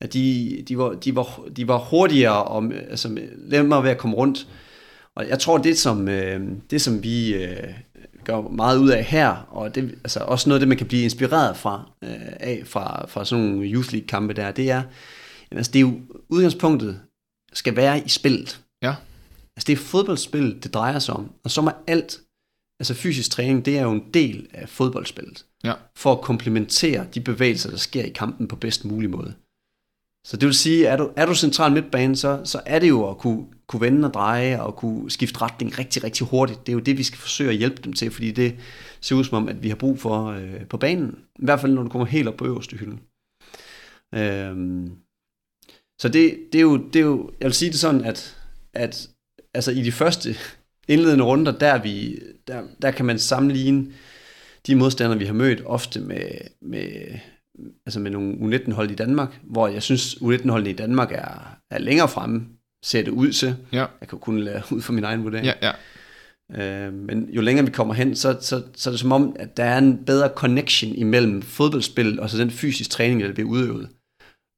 [0.00, 4.16] At de, de, var, de, var, de var hurtigere og altså, nemmere ved at komme
[4.16, 4.46] rundt.
[5.16, 6.40] Og jeg tror, det som, øh,
[6.70, 7.74] det, som vi øh,
[8.24, 11.04] gør meget ud af her, og det, altså også noget af det, man kan blive
[11.04, 12.10] inspireret fra, øh,
[12.40, 14.82] af fra, fra sådan nogle Youth League-kampe der, det er,
[15.50, 17.00] jamen, altså, det er jo udgangspunktet
[17.52, 18.60] skal være i spillet.
[18.82, 18.94] Ja.
[19.56, 21.32] Altså det er fodboldspil, det drejer sig om.
[21.44, 22.20] Og så må alt
[22.80, 25.44] altså fysisk træning, det er jo en del af fodboldspillet.
[25.64, 25.72] Ja.
[25.96, 29.34] For at komplementere de bevægelser, der sker i kampen på bedst mulig måde.
[30.24, 33.10] Så det vil sige, er du, er du central midtbane, så, så er det jo
[33.10, 36.66] at kunne, kunne vende og dreje og kunne skifte retning rigtig, rigtig hurtigt.
[36.66, 38.54] Det er jo det, vi skal forsøge at hjælpe dem til, fordi det
[39.00, 41.18] ser ud som om, at vi har brug for øh, på banen.
[41.38, 42.98] I hvert fald, når du kommer helt op på øverste hylde.
[44.14, 44.90] Øhm,
[46.00, 48.38] så det, det, er jo, det er jo, jeg vil sige det sådan, at,
[48.74, 49.08] at
[49.54, 50.36] altså i de første
[50.88, 53.92] indledende runder, der, vi, der, der kan man sammenligne
[54.66, 56.30] de modstandere, vi har mødt, ofte med,
[56.62, 57.18] med,
[57.86, 62.08] altså med nogle U19-hold i Danmark, hvor jeg synes, U19-holdene i Danmark er, er længere
[62.08, 62.46] fremme,
[62.84, 63.56] ser det ud til.
[63.72, 63.86] Ja.
[64.00, 65.46] Jeg kan kun lade ud fra min egen vurdering.
[65.46, 65.72] Ja, ja.
[66.54, 69.56] Øh, men jo længere vi kommer hen, så, så, så er det som om, at
[69.56, 73.88] der er en bedre connection imellem fodboldspil og så den fysisk træning, der bliver udøvet.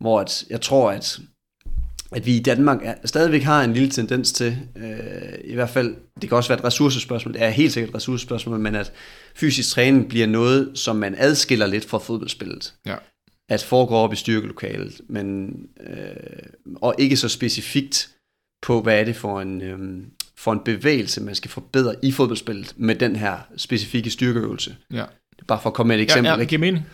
[0.00, 1.18] Hvor at, jeg tror, at,
[2.12, 5.96] at vi i Danmark er, stadigvæk har en lille tendens til, øh, i hvert fald,
[6.20, 8.92] det kan også være et ressourcespørgsmål, det er helt sikkert et ressourcespørgsmål, men at
[9.34, 12.74] fysisk træning bliver noget, som man adskiller lidt fra fodboldspillet.
[12.86, 12.96] Ja.
[13.48, 15.56] At foregå op i styrkelokalet, men,
[15.86, 18.13] øh, og ikke så specifikt
[18.64, 19.78] på, hvad er det for en, øh,
[20.38, 24.76] for en bevægelse, man skal forbedre i fodboldspillet med den her specifikke styrkeøvelse.
[24.92, 25.04] Ja.
[25.30, 26.28] Det er bare for at komme med et eksempel.
[26.28, 26.58] ja, ja, ikke?
[26.58, 26.86] mening.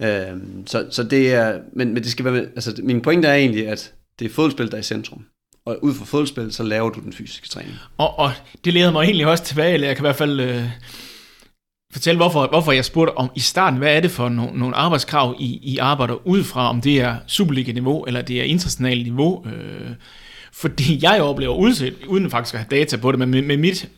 [0.00, 3.68] Øhm, så, så det er, men, men det skal være, altså min pointe er egentlig,
[3.68, 5.24] at det er fodboldspil, der er i centrum.
[5.66, 7.74] Og ud fra fodboldspil, så laver du den fysiske træning.
[7.98, 8.32] Og, og
[8.64, 10.64] det leder mig egentlig også tilbage, eller jeg kan i hvert fald øh,
[11.92, 15.36] fortælle, hvorfor, hvorfor jeg spurgte om i starten, hvad er det for nogle, nogle arbejdskrav,
[15.38, 19.46] I, I arbejder ud fra, om det er Superliga-niveau, eller det er internationalt niveau.
[19.46, 19.90] Øh,
[20.56, 23.88] fordi jeg oplever, udset, uden faktisk at have data på det, men med, med mit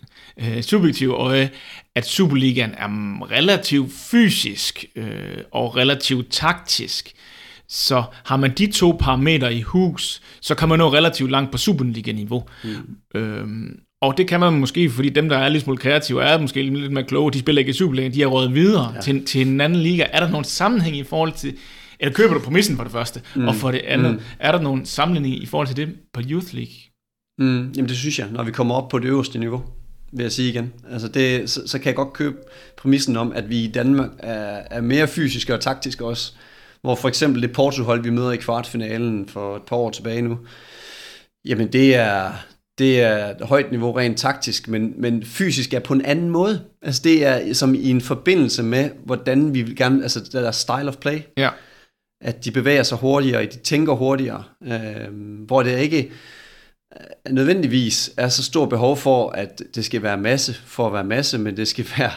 [0.41, 1.51] øh, subjektive øje,
[1.95, 2.89] at Superligaen er
[3.31, 5.07] relativt fysisk øh,
[5.53, 7.13] og relativt taktisk.
[7.69, 11.59] Så har man de to parametre i hus, så kan man nå relativt langt på
[11.59, 12.45] Superliga-niveau.
[12.65, 13.21] Mm.
[13.21, 16.63] Øhm, og det kan man måske, fordi dem, der er lidt smule kreative, er måske
[16.63, 19.01] lidt mere kloge, de spiller ikke i Superligaen, de er rådet videre ja.
[19.01, 20.05] til, til en anden liga.
[20.13, 21.55] Er der nogen sammenhæng i forhold til,
[22.01, 23.49] eller køber du præmissen for det første, mm.
[23.49, 24.21] og for det andet, mm.
[24.39, 26.75] er der nogen sammenhæng i forhold til det på Youth League?
[27.39, 29.65] Mm, jamen det synes jeg, når vi kommer op på det øverste niveau,
[30.13, 30.73] vil jeg sige igen.
[30.91, 32.37] Altså det, så, så kan jeg godt købe
[32.77, 36.33] præmissen om, at vi i Danmark er, er mere fysiske og taktiske også.
[36.83, 40.39] Hvor for eksempel det Porto-hold, vi møder i kvartfinalen for et par år tilbage nu,
[41.45, 42.33] jamen det er,
[42.79, 46.61] det er et højt niveau rent taktisk, men, men fysisk er på en anden måde.
[46.83, 50.51] Altså det er som i en forbindelse med, hvordan vi vil gerne, altså der er
[50.51, 51.51] style of play, Ja
[52.21, 55.13] at de bevæger sig hurtigere, de tænker hurtigere, øh,
[55.47, 56.11] hvor det ikke
[57.01, 61.05] øh, nødvendigvis er så stor behov for, at det skal være masse for at være
[61.05, 62.11] masse, men det skal være,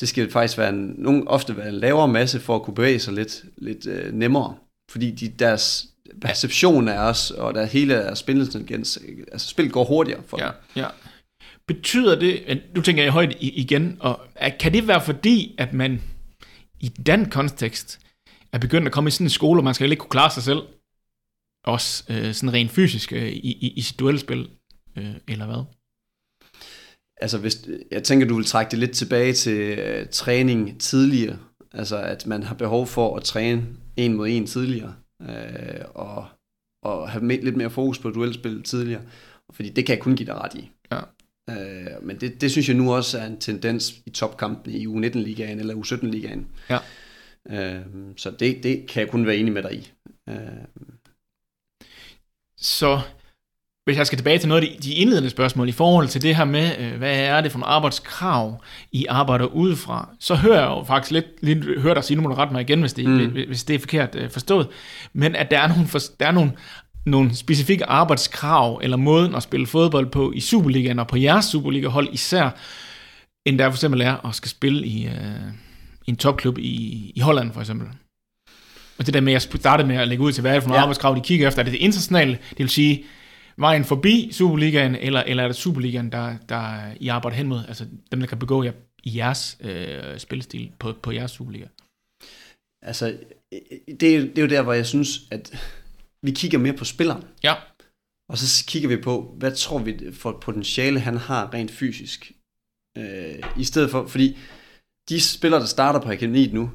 [0.00, 2.98] det skal faktisk være en, nogen, ofte være en lavere masse for at kunne bevæge
[2.98, 4.54] sig lidt, lidt øh, nemmere,
[4.90, 5.86] fordi de, deres
[6.20, 8.98] perception af os, og der hele deres spilintelligens,
[9.32, 10.52] altså spillet går hurtigere for Ja, dem.
[10.76, 10.86] ja.
[11.66, 14.20] Betyder det, at nu tænker jeg højt igen, og
[14.60, 16.02] kan det være fordi, at man
[16.80, 18.00] i den kontekst
[18.52, 20.42] er begyndt at komme i sådan en skole, hvor man skal ikke kunne klare sig
[20.42, 20.62] selv,
[21.64, 24.50] også øh, sådan rent fysisk øh, i, i, i sit duelspil,
[24.96, 25.64] øh, eller hvad?
[27.20, 31.38] Altså, hvis, jeg tænker, du vil trække det lidt tilbage til øh, træning tidligere.
[31.72, 34.94] Altså, at man har behov for at træne en mod en tidligere.
[35.22, 36.26] Øh, og,
[36.82, 39.02] og have med, lidt mere fokus på duelspil tidligere.
[39.52, 40.70] Fordi det kan jeg kun give dig ret i.
[40.92, 41.00] Ja.
[41.50, 45.60] Øh, men det, det synes jeg nu også er en tendens i topkampene i U19-ligaen
[45.60, 46.46] eller U17-ligaen.
[46.70, 46.78] Ja.
[47.50, 47.80] Øh,
[48.16, 49.92] så det, det kan jeg kun være enig med dig i.
[50.28, 50.36] Øh,
[52.56, 53.00] Så
[53.84, 56.36] hvis jeg skal tilbage til noget af de, de indledende spørgsmål i forhold til det
[56.36, 60.68] her med, øh, hvad er det for nogle arbejdskrav, I arbejder udefra, så hører jeg
[60.68, 63.04] jo faktisk lidt, lidt hører dig sige, nu må du rette mig igen, hvis det,
[63.08, 63.32] Mm.
[63.46, 64.68] hvis det er forkert øh, forstået,
[65.12, 65.86] men at der er nogle,
[66.20, 66.52] der er nogle,
[67.06, 72.08] nogle specifikke arbejdskrav, eller måden at spille fodbold på i Superligaen og på jeres Superliga-hold
[72.12, 72.50] især,
[73.46, 75.67] end der for eksempel er at skal spille i, øh, i
[76.08, 77.88] en topklub i, i Holland for eksempel.
[78.98, 80.62] Og det der med, at jeg startede med at lægge ud til, hvad er det
[80.62, 80.82] for nogle Ja.
[80.82, 81.60] arbejdskrav, de kigger efter.
[81.60, 82.32] Er det det internationale?
[82.50, 83.04] Det vil sige,
[83.56, 87.60] vejen forbi Superligaen, eller, eller er det Superligaen, der, der I arbejder hen mod?
[87.68, 88.72] Altså dem, der kan begå jer
[89.04, 91.66] i jeres øh, spillestil på, på jeres Superliga.
[92.82, 93.18] altså,
[94.00, 95.52] det, er- det er jo der, hvor jeg synes, at
[96.22, 97.24] vi kigger mere på spilleren.
[97.42, 97.54] Ja,
[98.30, 102.32] Og så kigger vi på, hvad tror vi for et potentiale, han har rent fysisk.
[102.98, 104.36] Øh, I stedet for, fordi
[105.08, 106.70] de spillere, der starter på akademiet nu,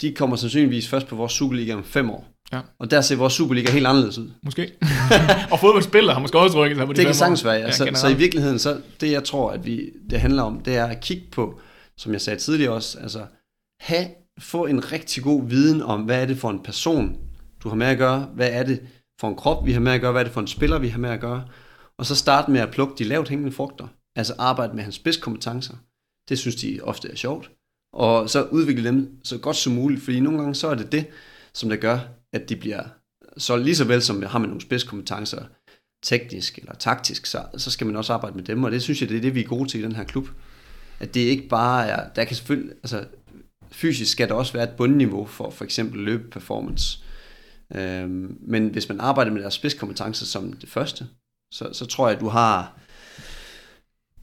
[0.00, 2.34] de kommer sandsynligvis først på vores Superliga om fem år.
[2.52, 2.60] Ja.
[2.78, 4.30] Og der ser vores Superliga helt anderledes ud.
[4.42, 4.72] måske.
[5.52, 7.70] og fodboldspillere har måske også rykket sig på de Det kan sagtens være, ja.
[7.70, 10.86] Så, så i virkeligheden, så det jeg tror, at vi, det handler om, det er
[10.86, 11.60] at kigge på,
[11.96, 13.26] som jeg sagde tidligere også, altså
[13.80, 14.06] have,
[14.38, 17.16] få en rigtig god viden om, hvad er det for en person,
[17.62, 18.80] du har med at gøre, hvad er det
[19.20, 20.88] for en krop, vi har med at gøre, hvad er det for en spiller, vi
[20.88, 21.44] har med at gøre,
[21.98, 25.74] og så starte med at plukke de lavt hængende frugter, altså arbejde med hans spidskompetencer.
[26.28, 27.50] Det synes de ofte er sjovt.
[27.94, 31.06] Og så udvikle dem så godt som muligt, fordi nogle gange så er det det,
[31.54, 31.98] som der gør,
[32.32, 32.82] at de bliver
[33.36, 35.42] så lige så vel som har man nogle spidskompetencer
[36.02, 39.08] teknisk eller taktisk, så, så skal man også arbejde med dem, og det synes jeg,
[39.08, 40.28] det er det, vi er gode til i den her klub.
[41.00, 43.04] At det ikke bare er, der kan selvfølgelig, altså
[43.72, 46.98] fysisk skal der også være et bundniveau for for eksempel løbeperformance.
[47.74, 51.06] Øhm, men hvis man arbejder med deres spidskompetencer som det første,
[51.54, 52.78] så, så tror jeg, at du har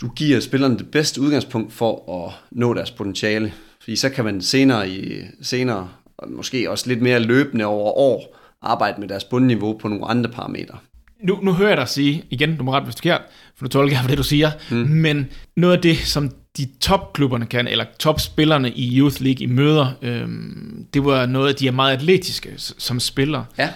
[0.01, 3.53] du giver spillerne det bedste udgangspunkt for at nå deres potentiale.
[3.81, 8.37] Fordi så kan man senere, i, senere og måske også lidt mere løbende over år,
[8.61, 10.77] arbejde med deres bundniveau på nogle andre parametre.
[11.23, 13.17] Nu, nu hører jeg dig sige, igen, du må ret, hvis du
[13.55, 14.77] for du tolker jeg for det, du siger, mm.
[14.77, 15.27] men
[15.57, 20.85] noget af det, som de topklubberne kan, eller topspillerne i Youth League i møder, øhm,
[20.93, 23.45] det var noget, af de er meget atletiske som spillere.
[23.57, 23.69] Ja.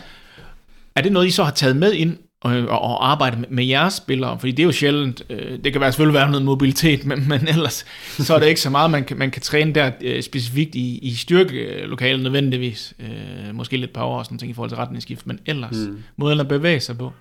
[0.96, 3.94] Er det noget, I så har taget med ind og, og, arbejde med, med jeres
[3.94, 4.40] spillere?
[4.40, 7.48] Fordi det er jo sjældent, øh, det kan være selvfølgelig være noget mobilitet, men, men
[7.48, 7.86] ellers
[8.20, 10.98] så er det ikke så meget, man kan, man kan træne der øh, specifikt i,
[10.98, 12.94] i styrkelokalet nødvendigvis.
[13.00, 16.04] Øh, måske lidt år og sådan ting i forhold til retningsskift, men ellers mm.
[16.18, 17.12] måden at bevæge sig på.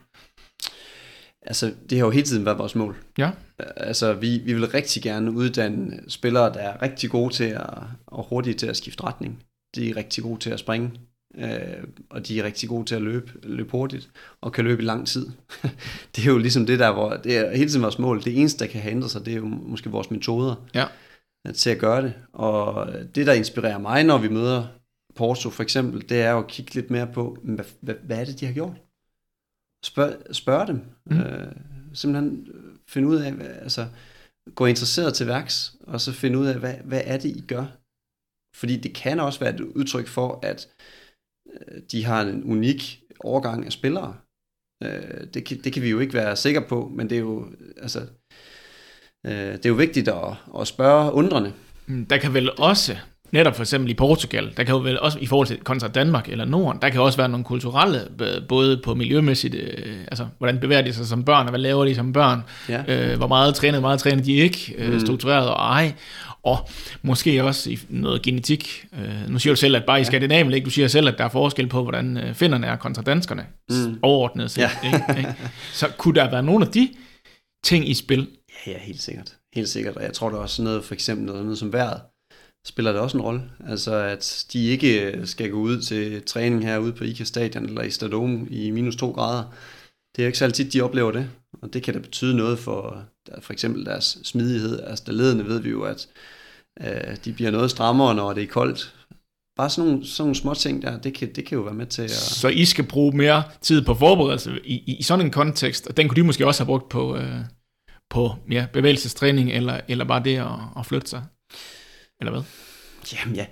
[1.47, 2.97] Altså, det har jo hele tiden været vores mål.
[3.18, 3.31] Ja.
[3.77, 7.70] Altså, vi, vi vil rigtig gerne uddanne spillere, der er rigtig gode til at,
[8.07, 9.43] og hurtige til at skifte retning.
[9.75, 10.91] De er rigtig gode til at springe,
[11.39, 14.11] øh, og de er rigtig gode til at løbe, løbe hurtigt,
[14.41, 15.26] og kan løbe i lang tid.
[16.16, 18.24] det er jo ligesom det der, hvor det er hele tiden vores mål.
[18.24, 20.87] Det eneste, der kan have ændret sig, det er jo måske vores metoder ja.
[21.55, 22.12] til at gøre det.
[22.32, 24.66] Og det, der inspirerer mig, når vi møder
[25.14, 28.24] Porto for eksempel, det er jo at kigge lidt mere på, hvad, hvad, hvad er
[28.24, 28.76] det, de har gjort?
[29.85, 30.80] Spørg, spørg dem.
[31.07, 31.20] Mm.
[31.20, 31.53] Øh,
[31.93, 32.49] simpelthen
[32.89, 33.87] finde ud af, hvad, altså
[34.55, 37.64] gå interesseret til værks, og så finde ud af, hvad, hvad er det, I gør?
[38.55, 41.04] Fordi det kan også være et udtryk for, at øh,
[41.93, 44.15] de har en unik overgang af spillere.
[44.85, 47.47] Øh, det, kan, det kan vi jo ikke være sikre på, men det er jo,
[47.83, 48.01] altså,
[49.27, 51.53] øh, det er jo vigtigt at, at spørge undrende.
[51.87, 52.97] Mm, der kan vel også
[53.33, 56.29] netop for eksempel i Portugal, der kan jo vel også i forhold til kontra Danmark
[56.29, 58.01] eller Norden, der kan også være nogle kulturelle,
[58.49, 61.95] både på miljømæssigt, øh, altså hvordan bevæger de sig som børn, og hvad laver de
[61.95, 62.83] som børn, ja.
[62.89, 65.01] øh, hvor meget træner, meget træner de ikke, øh, mm.
[65.01, 65.93] struktureret og ej,
[66.45, 66.69] og
[67.03, 68.87] måske også i noget genetik.
[68.93, 70.65] Øh, nu siger du selv, at bare i Skandinavien, ikke?
[70.65, 73.99] du siger selv, at der er forskel på, hvordan øh, finderne er kontra danskerne, mm.
[74.03, 74.63] overordnet set.
[74.63, 74.71] Ja.
[74.85, 75.19] Ikke?
[75.19, 75.35] Ikke?
[75.73, 76.89] Så kunne der være nogle af de
[77.65, 78.29] ting i spil?
[78.67, 79.37] Ja, ja, helt sikkert.
[79.55, 82.01] Helt sikkert, og jeg tror der er også noget, for eksempel noget, noget som vejret
[82.67, 83.43] spiller det også en rolle.
[83.69, 87.91] Altså at de ikke skal gå ud til træning herude på IKA Stadion eller i
[87.91, 89.55] Stadome i minus 2 grader.
[90.17, 91.31] Det er jo ikke så altid, de oplever det.
[91.62, 93.05] Og det kan da betyde noget for
[93.41, 94.81] for eksempel deres smidighed.
[94.81, 96.09] Altså der ledende ved vi jo, at
[96.81, 98.95] øh, de bliver noget strammere, når det er koldt.
[99.57, 101.87] Bare sådan nogle, sådan nogle små ting der, det kan, det kan jo være med
[101.87, 102.11] til at...
[102.11, 105.97] Så I skal bruge mere tid på forberedelse i, i, i sådan en kontekst, og
[105.97, 107.41] den kunne de måske også have brugt på, øh,
[108.11, 111.23] på ja, bevægelsestræning, eller, eller bare det at, at flytte sig?
[112.21, 112.43] Eller hvad?
[113.12, 113.47] Jamen ja,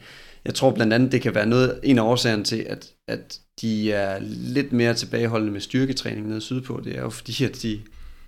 [0.44, 3.92] jeg tror blandt andet, det kan være noget, en af årsagerne til, at, at de
[3.92, 6.80] er lidt mere tilbageholdende med styrketræning nede sydpå.
[6.84, 7.80] Det er jo fordi, at de,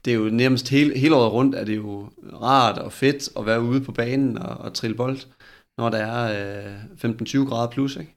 [0.04, 3.46] det er jo nærmest hele, hele året rundt, er det jo rart og fedt at
[3.46, 5.18] være ude på banen og, og trille bold,
[5.78, 6.66] når der er
[7.04, 8.16] øh, 15-20 grader plus, ikke?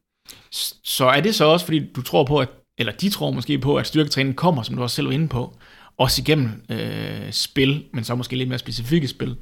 [0.83, 3.75] Så er det så også, fordi du tror på, at, eller de tror måske på,
[3.75, 5.53] at styrketræning kommer, som du også selv var inde på,
[5.97, 9.35] også igennem øh, spil, men så måske lidt mere specifikke spil?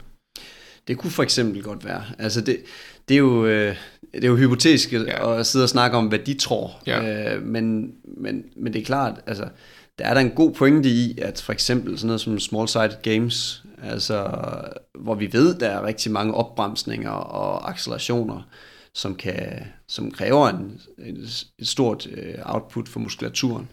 [0.87, 2.03] Det kunne for eksempel godt være.
[2.19, 2.57] Altså det,
[3.09, 3.75] det, er, jo, øh,
[4.15, 5.39] det er jo hypotetisk ja.
[5.39, 6.81] at sidde og snakke om, hvad de tror.
[6.87, 7.33] Ja.
[7.35, 9.47] Øh, men, men, men det er klart, altså,
[9.99, 13.63] der er der en god pointe i, at for eksempel sådan noget som small-sided games,
[13.83, 14.31] altså,
[14.99, 18.41] hvor vi ved, der er rigtig mange opbremsninger og accelerationer,
[18.93, 23.67] som, kan, som kræver en, et, et stort øh, output for muskulaturen,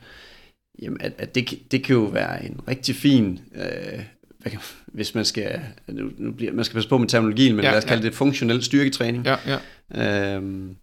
[0.82, 4.05] jamen at, at det, det kan jo være en rigtig fin øh,
[4.43, 7.64] hvad kan, hvis man skal, nu, nu bliver, man skal passe på med terminologien, men
[7.64, 8.09] ja, lad os kalde ja.
[8.09, 9.26] det funktionel styrketræning.
[9.26, 10.36] Ja, ja.
[10.36, 10.76] Øhm,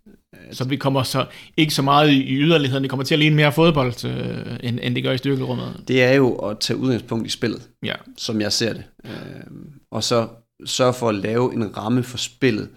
[0.52, 1.26] så vi kommer så
[1.58, 4.96] ikke så meget i yderligheden, det kommer til at ligne mere fodbold, øh, end, end
[4.96, 5.84] det gør i styrkerummet.
[5.88, 7.96] Det er jo at tage udgangspunkt i spillet, ja.
[8.18, 8.84] som jeg ser det.
[9.06, 10.28] Øhm, og så
[10.66, 12.70] sørge for at lave en ramme for spillet,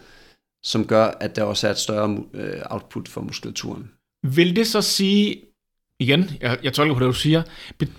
[0.64, 3.90] som gør, at der også er et større øh, output for muskulaturen.
[4.26, 5.36] Vil det så sige,
[6.00, 7.42] igen, jeg, jeg tolker på det, du siger,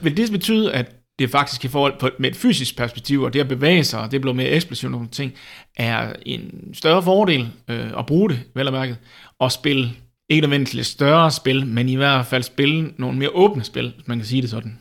[0.01, 3.39] vil det betyde, at det faktisk i forhold på, med et fysisk perspektiv, og det
[3.39, 5.33] at bevæge sig, og det bliver mere eksplosivt nogle ting,
[5.75, 8.97] er en større fordel øh, at bruge det, vel og mærket,
[9.39, 9.91] og spille
[10.29, 14.17] ikke nødvendigvis større spil, men i hvert fald spille nogle mere åbne spil, hvis man
[14.17, 14.79] kan sige det sådan.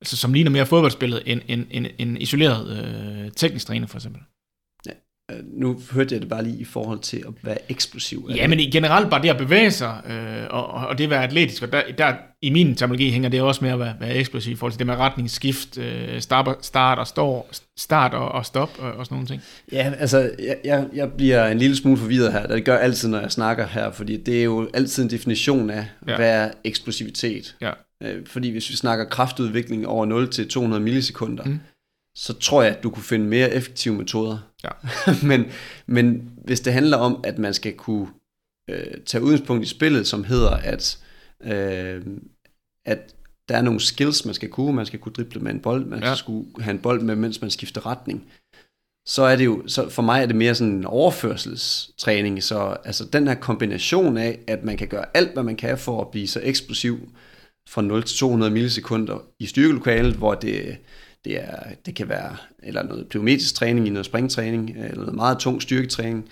[0.00, 4.22] Altså som ligner mere fodboldspillet end en, en, en isoleret øh, teknisk træner for eksempel.
[5.30, 8.30] Øh, nu hørte jeg det bare lige i forhold til at være eksplosiv.
[8.34, 11.24] Ja, men i generelt bare det at bevæge sig, øh, og, og det at være
[11.24, 14.52] atletisk, og der, der, i min terminologi hænger det også med at være, være eksplosiv
[14.52, 18.70] i forhold til det med retningsskift, øh, start, start og står, start og, og stop
[18.78, 19.42] og, og sådan nogle ting.
[19.72, 22.46] Ja, altså, jeg, jeg, jeg bliver en lille smule forvirret her.
[22.46, 25.70] Det gør jeg altid, når jeg snakker her, fordi det er jo altid en definition
[25.70, 26.10] af, Ja.
[26.12, 26.16] ja.
[26.16, 27.56] hvad er eksplosivitet.
[27.60, 27.70] Ja.
[28.02, 31.60] Øh, Fordi hvis vi snakker kraftudvikling over 0 til 200 millisekunder, Mm.
[32.16, 34.38] Så tror jeg, at du kunne finde mere effektive metoder.
[34.64, 34.70] Ja.
[35.28, 35.44] men,
[35.86, 38.08] men hvis det handler om, at man skal kunne
[38.70, 40.98] øh, tage udgangspunkt i spillet, som hedder, at,
[41.44, 42.02] øh,
[42.84, 43.14] at
[43.48, 44.72] der er nogle skills, man skal kunne.
[44.76, 46.14] Man skal kunne drible med en bold, man Ja.
[46.14, 48.24] skal have en bold med, mens man skifter retning.
[49.06, 52.42] Så er det jo, så for mig er det mere sådan en overførselstræning.
[52.42, 56.00] Så altså den her kombination af, at man kan gøre alt, hvad man kan for
[56.00, 57.12] at blive så eksplosiv
[57.68, 60.76] fra 0 til 200 millisekunder i styrkelokalet, hvor det,
[61.24, 61.56] det, er,
[61.86, 66.24] det kan være eller noget plyometrisk træning i noget springtræning, eller noget meget tung styrketræning,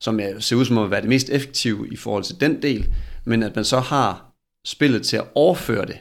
[0.00, 2.86] som er, ser ud som at være det mest effektive i forhold til den del,
[3.24, 4.32] men at man så har
[4.66, 5.96] spillet til at overføre det,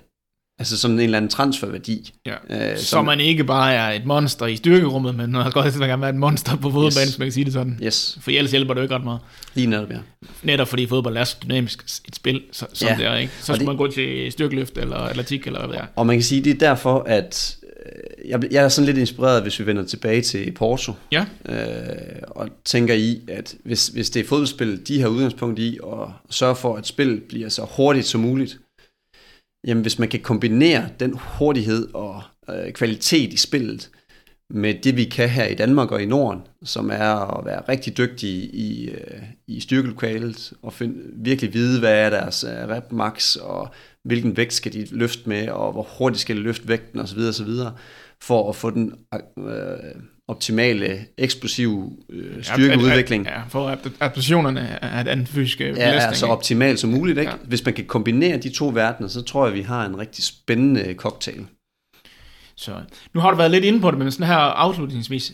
[0.59, 2.13] altså som en eller anden transferværdi.
[2.25, 2.71] Ja.
[2.71, 6.01] Øh, Så man ikke bare er et monster i styrkerummet, men man har godt gerne
[6.01, 7.11] være et monster på fodboldbanen, Yes.
[7.13, 7.19] yes.
[7.19, 7.79] man kan sige det sådan.
[7.83, 9.19] Yes, For ellers hjælper det jo ikke ret meget.
[9.53, 9.97] lige netop, ja.
[10.43, 12.95] Netop fordi fodbold er så dynamisk et spil, så, som Ja.
[12.97, 13.33] det er, ikke?
[13.41, 15.85] Så Og det- man gå til styrkeløft eller atletik eller hvad det er.
[15.95, 17.64] Og man kan sige, det er derfor, at øh,
[18.25, 22.49] jeg, jeg er sådan lidt inspireret, hvis vi vender tilbage til Porto, Ja, øh, og
[22.65, 26.75] tænker i, at hvis, hvis det er fodboldspil, de har udgangspunkt i, at sørge for,
[26.75, 28.59] at spil bliver så hurtigt som muligt,
[29.67, 33.89] jamen hvis man kan kombinere den hurtighed og øh, kvalitet i spillet,
[34.49, 37.97] med det vi kan her i Danmark og i Norden, som er at være rigtig
[37.97, 43.35] dygtige i, øh, i styrkelokalet, og find, virkelig vide, hvad er deres øh, rep max,
[43.35, 43.69] og
[44.05, 47.19] hvilken vægt skal de løfte med, og hvor hurtigt skal de løfte vægten osv.
[47.19, 47.49] osv.
[48.23, 48.93] for at få den
[49.39, 53.25] øh, optimale, eksplosive øh, styrkeudvikling.
[53.25, 56.11] Ja, for at adaptationerne af den fysiske Ja, belastning.
[56.11, 57.17] er så optimalt som muligt.
[57.17, 57.31] Ikke?
[57.31, 57.37] Ja.
[57.43, 60.93] Hvis man kan kombinere de to verdener, så tror jeg, vi har en rigtig spændende
[60.93, 61.45] cocktail.
[62.57, 62.71] Så
[63.13, 65.33] nu har du været lidt inde på det, men sådan her afslutningsvis.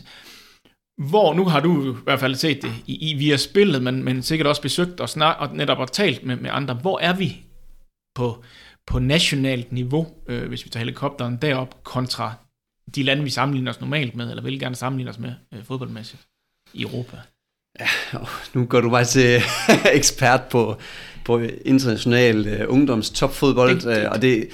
[1.08, 4.22] Hvor, nu har du i hvert fald set det i, i via spillet, men, men
[4.22, 6.74] sikkert også besøgt og, snak, og netop og talt med, med andre.
[6.74, 7.36] Hvor er vi
[8.14, 8.44] på,
[8.86, 12.32] på nationalt niveau, øh, hvis vi tager helikopteren derop, kontra
[12.94, 16.22] de lande, vi sammenligner os normalt med, eller vil gerne sammenligne os med øh, fodboldmæssigt
[16.74, 17.16] i Europa?
[18.54, 19.40] Nu går du bare til
[19.92, 20.76] ekspert på,
[21.24, 24.48] på international øh, ungdoms topfodbold, Det- det- øh, og det,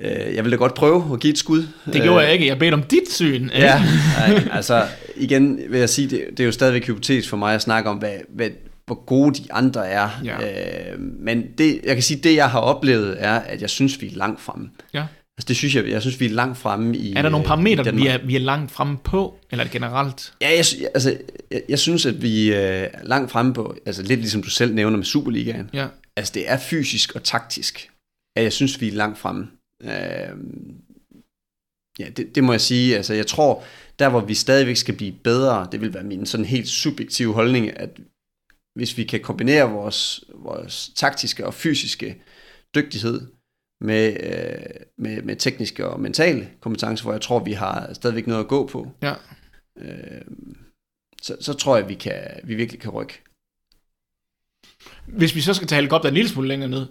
[0.00, 1.66] øh, jeg vil da godt prøve at give et skud.
[1.92, 2.46] Det gjorde jeg ikke.
[2.46, 3.48] Jeg bedte om dit syn.
[3.54, 3.78] Ja,
[4.18, 4.86] nej, altså
[5.16, 7.96] igen vil jeg sige, det, det er jo stadigvæk hypotetisk for mig at snakke om,
[7.96, 8.50] hvad, hvad,
[8.86, 10.08] hvor gode de andre er.
[10.24, 10.92] Ja.
[10.92, 14.06] Øh, men det, jeg kan sige, det jeg har oplevet er, at jeg synes, vi
[14.06, 14.70] er langt fremme.
[14.94, 15.06] Ja.
[15.38, 17.48] Altså det synes jeg, jeg synes, vi er langt fremme i Er der nogle øh,
[17.48, 20.34] parametre, vi er, vi er langt fremme på, eller er generelt?
[20.40, 20.64] Ja, jeg,
[20.94, 21.18] altså,
[21.50, 24.74] jeg, jeg synes, at vi øh, er langt fremme på, altså lidt ligesom du selv
[24.74, 25.70] nævner med Superligaen.
[25.72, 25.86] Ja.
[26.16, 27.90] Altså det er fysisk og taktisk,
[28.36, 29.48] at jeg synes, vi er langt fremme.
[29.82, 29.90] Øh,
[31.98, 32.96] ja, det, det må jeg sige.
[32.96, 33.64] Altså jeg tror,
[33.98, 37.80] der hvor vi stadigvæk skal blive bedre, det vil være min sådan helt subjektive holdning,
[37.80, 37.90] at
[38.74, 42.22] hvis vi kan kombinere vores, vores taktiske og fysiske
[42.74, 43.20] dygtighed
[43.80, 48.40] med, øh, med, med tekniske og mentale kompetencer, hvor jeg tror, vi har stadigvæk noget
[48.40, 49.14] at gå på, Ja.
[49.78, 50.22] øh,
[51.22, 53.22] så, så tror jeg, vi, kan, vi virkelig kan rykke.
[55.06, 56.86] Hvis vi så skal tage helikopteren en lille smule længere ned,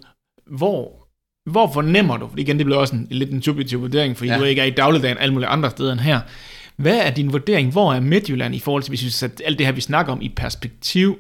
[0.45, 1.07] hvor,
[1.49, 4.39] hvor fornemmer du, for igen, det bliver også en, lidt en subjektiv vurdering, fordi ja.
[4.39, 6.19] Du ikke er i dagligdagen alle mulige andre steder end her.
[6.75, 7.71] Hvad er din vurdering?
[7.71, 10.21] Hvor er Midtjylland i forhold til, hvis vi sætter alt det her, vi snakker om,
[10.21, 11.17] i perspektiv?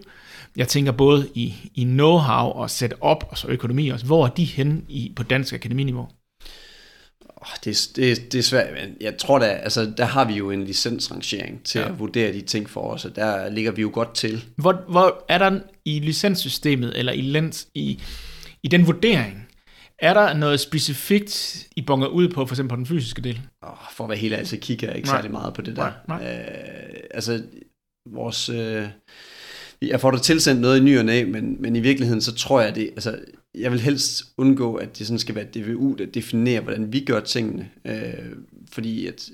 [0.55, 4.05] Jeg tænker både i, i know-how og setup og så økonomi også.
[4.05, 6.07] Hvor er de henne i, på dansk akademiniveau?
[7.25, 10.63] Oh, det, det, det er svært, jeg tror da, altså der har vi jo en
[10.63, 11.87] licensrangering til ja.
[11.87, 14.43] at vurdere de ting for os, og der ligger vi jo godt til.
[14.55, 18.01] Hvor, hvor er der i licenssystemet, eller i, lens, i,
[18.63, 19.47] i den vurdering,
[19.99, 23.41] er der noget specifikt, I bonger ud på, for eksempel på den fysiske del?
[23.61, 25.17] Oh, for at være helt ærlig, så kigger jeg ikke Nej.
[25.17, 25.91] særlig meget på det der.
[26.07, 26.37] Nej, nej.
[26.37, 27.43] Øh, altså,
[28.09, 28.49] vores...
[28.49, 28.87] Øh,
[29.81, 32.61] jeg får da tilsendt noget i ny og næ, men, men i virkeligheden, så tror
[32.61, 33.19] jeg det, altså,
[33.55, 37.19] jeg vil helst undgå, at det sådan skal være DVU, der definerer, hvordan vi gør
[37.19, 37.69] tingene.
[37.85, 37.93] Øh,
[38.71, 39.29] fordi at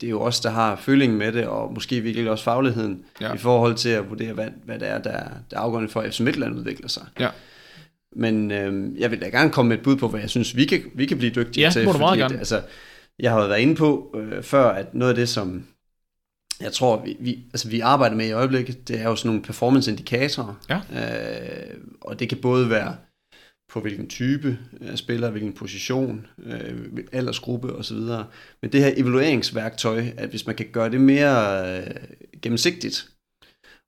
[0.00, 3.26] det er jo os, der har følingen med det, og måske virkelig også fagligheden, Ja.
[3.28, 3.34] ja.
[3.34, 5.12] i forhold til at vurdere, hvad, hvad det er, der,
[5.50, 7.02] der er afgørende for, at FC Midtland udvikler sig.
[7.20, 7.28] Ja.
[8.16, 10.64] Men øh, jeg vil da gerne komme med et bud på, hvad jeg synes, vi
[10.64, 11.84] kan, vi kan blive dygtige Ja, til.
[11.84, 12.38] må du meget at, gerne.
[12.38, 12.62] altså,
[13.18, 15.64] jeg har været inde på øh, før, at noget af det, som
[16.60, 19.42] jeg tror, vi, vi, altså, vi arbejder med i øjeblikket, det er jo sådan nogle
[19.42, 20.54] performance-indikatorer.
[20.68, 20.76] Ja.
[20.76, 22.96] Øh, og det kan både være
[23.72, 27.96] på hvilken type af spiller, hvilken position, øh, aldersgruppe osv.
[28.62, 31.94] Men det her evalueringsværktøj, at hvis man kan gøre det mere øh,
[32.42, 33.10] gennemsigtigt,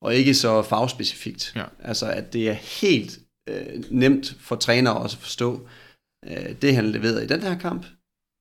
[0.02, 1.52] og ikke så fagspecifikt.
[1.56, 1.64] Ja.
[1.78, 2.52] Altså at det er
[2.82, 5.68] helt øh, nemt for trænere også at forstå,
[6.26, 7.86] øh, det han leverede i den her kamp,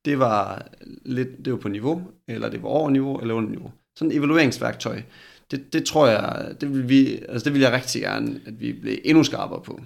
[0.04, 0.68] det var
[1.04, 3.72] lidt det var på niveau, eller det var over niveau, eller under niveau.
[3.96, 5.02] Sådan et evalueringsværktøj.
[5.50, 8.72] Det, det tror jeg, det vil, vi, altså det vil jeg rigtig gerne, at vi
[8.72, 9.80] bliver endnu skarpere på.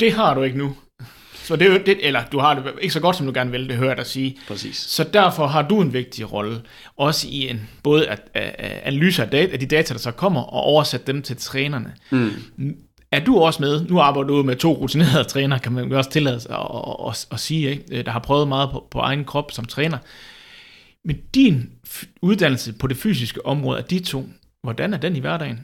[0.00, 0.76] Det har du ikke nu.
[1.46, 3.50] Så det er jo det, eller du har det ikke så godt, som du gerne
[3.50, 4.38] vil, det hører dig sige.
[4.48, 4.76] Præcis.
[4.76, 6.62] Så derfor har du en vigtig rolle,
[6.96, 10.40] også i en både at, at, analyse af, data, af de data, der så kommer,
[10.40, 11.94] og oversætte dem til trænerne.
[12.10, 12.76] Mm.
[13.12, 13.84] Er du også med?
[13.88, 17.26] Nu arbejder du med to rutinerede trænere, kan man også tillade sig at, at, at,
[17.32, 18.02] at sige, ikke?
[18.02, 19.98] der har prøvet meget på, på egen krop som træner.
[21.06, 21.70] Men din
[22.22, 24.28] uddannelse på det fysiske område af de to,
[24.62, 25.60] hvordan er den i hverdagen?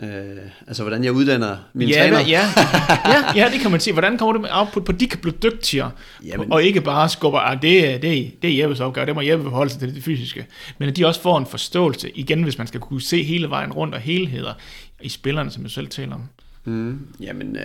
[0.00, 2.20] Øh, altså, hvordan jeg uddanner mine ja, træner.
[2.20, 2.40] ja,
[3.12, 3.92] ja, ja, det kan man sige.
[3.92, 5.90] Hvordan kommer det med output på, at de kan blive dygtigere,
[6.24, 6.52] Jamen.
[6.52, 9.44] og ikke bare skubber, ah, det, er- det, det er Jeppes opgave, det må Jeppe
[9.44, 10.46] forholde sig til det fysiske.
[10.78, 13.72] Men at de også får en forståelse, igen, hvis man skal kunne se hele vejen
[13.72, 14.52] rundt og helheder
[15.02, 16.22] i spillerne, som jeg selv taler om.
[16.64, 17.62] Mm, jamen, øh,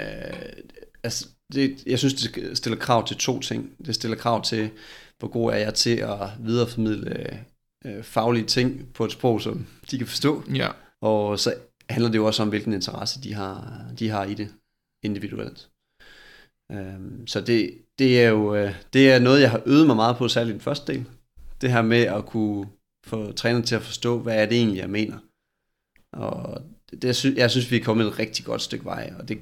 [1.04, 3.70] altså, det, jeg synes, det stiller krav til to ting.
[3.86, 4.70] Det stiller krav til,
[5.20, 7.46] hvor god er jeg til at videreformidle
[7.86, 10.44] øh, faglige ting på et sprog, som de kan forstå.
[10.56, 10.70] Ja.
[11.02, 11.54] Og så
[11.90, 14.50] handler det jo også om, hvilken interesse de har, de har i det
[15.04, 15.70] individuelt.
[16.72, 20.18] Øhm, så det, det er jo øh, det er noget, jeg har øvet mig meget
[20.18, 21.06] på, særligt i den første del.
[21.62, 22.68] Det her med at kunne
[23.06, 25.18] få træneren til at forstå, hvad er det egentlig, jeg mener.
[26.14, 26.62] Og
[26.92, 29.38] det, det, sy- jeg synes, vi er kommet et rigtig godt stykke vej, og det,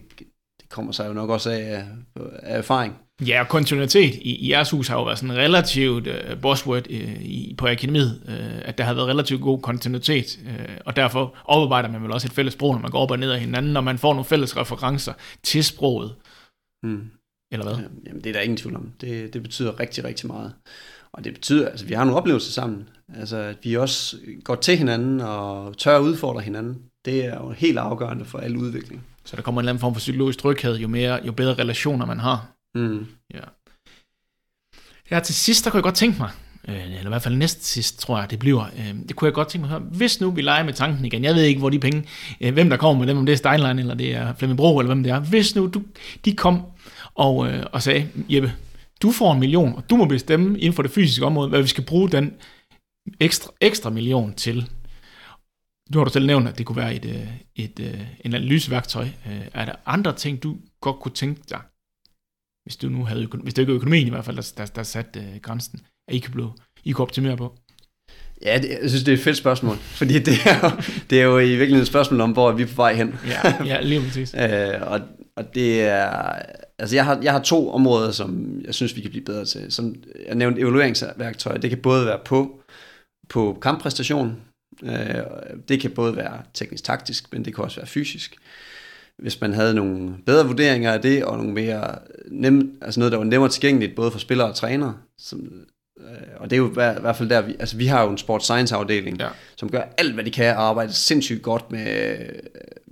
[0.61, 2.95] det kommer sig jo nok også af, af erfaring.
[3.25, 7.21] Ja, og kontinuitet i, i jeres hus har jo været sådan relativt uh, buzzword uh,
[7.21, 11.89] i, på akademiet, uh, at der har været relativt god kontinuitet, uh, og derfor oparbejder
[11.89, 13.83] man vel også et fælles sprog, når man går op og ned af hinanden, og
[13.83, 15.13] man får nogle fælles referencer
[15.43, 16.15] til sproget,
[16.83, 17.09] Mm.
[17.51, 17.75] eller hvad?
[17.75, 18.91] Jamen, Jamen, det er der ingen tvivl om.
[19.01, 20.53] Det, det betyder rigtig, rigtig meget.
[21.13, 22.89] Og det betyder, altså vi har nogle oplevelser sammen.
[23.15, 26.77] Altså at vi også går til hinanden og tør at udfordre hinanden.
[27.05, 29.03] Det er jo helt afgørende for al udvikling.
[29.25, 32.05] Så der kommer en eller anden form for psykologisk tryghed, jo, mere, jo bedre relationer
[32.05, 32.56] man har.
[32.77, 33.05] Mm.
[33.33, 33.43] Ja.
[35.11, 36.29] Ja, til sidst, der kunne jeg godt tænke mig,
[36.67, 39.33] øh, eller i hvert fald næst sidst, tror jeg, det bliver, øh, det kunne jeg
[39.33, 41.59] godt tænke mig at høre, hvis nu vi leger med tanken igen, jeg ved ikke,
[41.59, 42.03] hvor de penge,
[42.41, 44.79] øh, hvem der kommer med dem, om det er Steinlein, eller det er Flemming Bro,
[44.79, 45.83] eller hvem det er, hvis nu du,
[46.25, 46.61] de kom
[47.15, 48.53] og, øh, og sagde, Jeppe,
[49.01, 51.67] du får en million, og du må bestemme inden for det fysiske område, hvad vi
[51.67, 52.33] skal bruge den
[53.19, 54.69] ekstra, ekstra million til.
[55.89, 59.07] Nu har du selv nævnt, at det kunne være et, øh, et, et, en analyseværktøj.
[59.27, 61.59] Øh, er der andre ting, du godt kunne tænke dig,
[62.67, 64.83] hvis du nu havde, hvis det ikke er økonomien i hvert fald, der, der, der
[64.83, 66.51] satte øh, grænsen, at I kunne, blive,
[66.83, 67.55] I kunne optimere på?
[68.41, 69.77] Ja, det, jeg synes, det er et fedt spørgsmål.
[69.99, 70.71] Fordi det er, jo,
[71.09, 73.15] det er jo i virkeligheden et spørgsmål om, hvor er vi på vej hen.
[73.27, 74.35] Ja, ja lige præcis.
[74.43, 74.99] Øh, og,
[75.35, 76.09] og det er,
[76.79, 79.71] altså jeg har, jeg har to områder, som jeg synes, vi kan blive bedre til.
[79.71, 79.95] Som
[80.27, 82.61] jeg nævnte, evalueringsværktøj, det kan både være på,
[83.29, 84.41] på kamppræstation,
[84.83, 85.21] øh,
[85.67, 88.35] det kan både være teknisk-taktisk, men det kan også være fysisk.
[89.21, 91.95] Hvis man havde nogle bedre vurderinger af det, og nogle mere
[92.31, 95.39] nem, altså noget, der var nemmere tilgængeligt, både for spillere og trænere, som,
[95.99, 96.05] øh,
[96.37, 98.09] og det er jo i hver- i hvert fald der, vi, altså vi har jo
[98.11, 99.27] en sport science afdeling, Ja.
[99.57, 102.25] som gør alt, hvad de kan, og arbejder sindssygt godt med øh,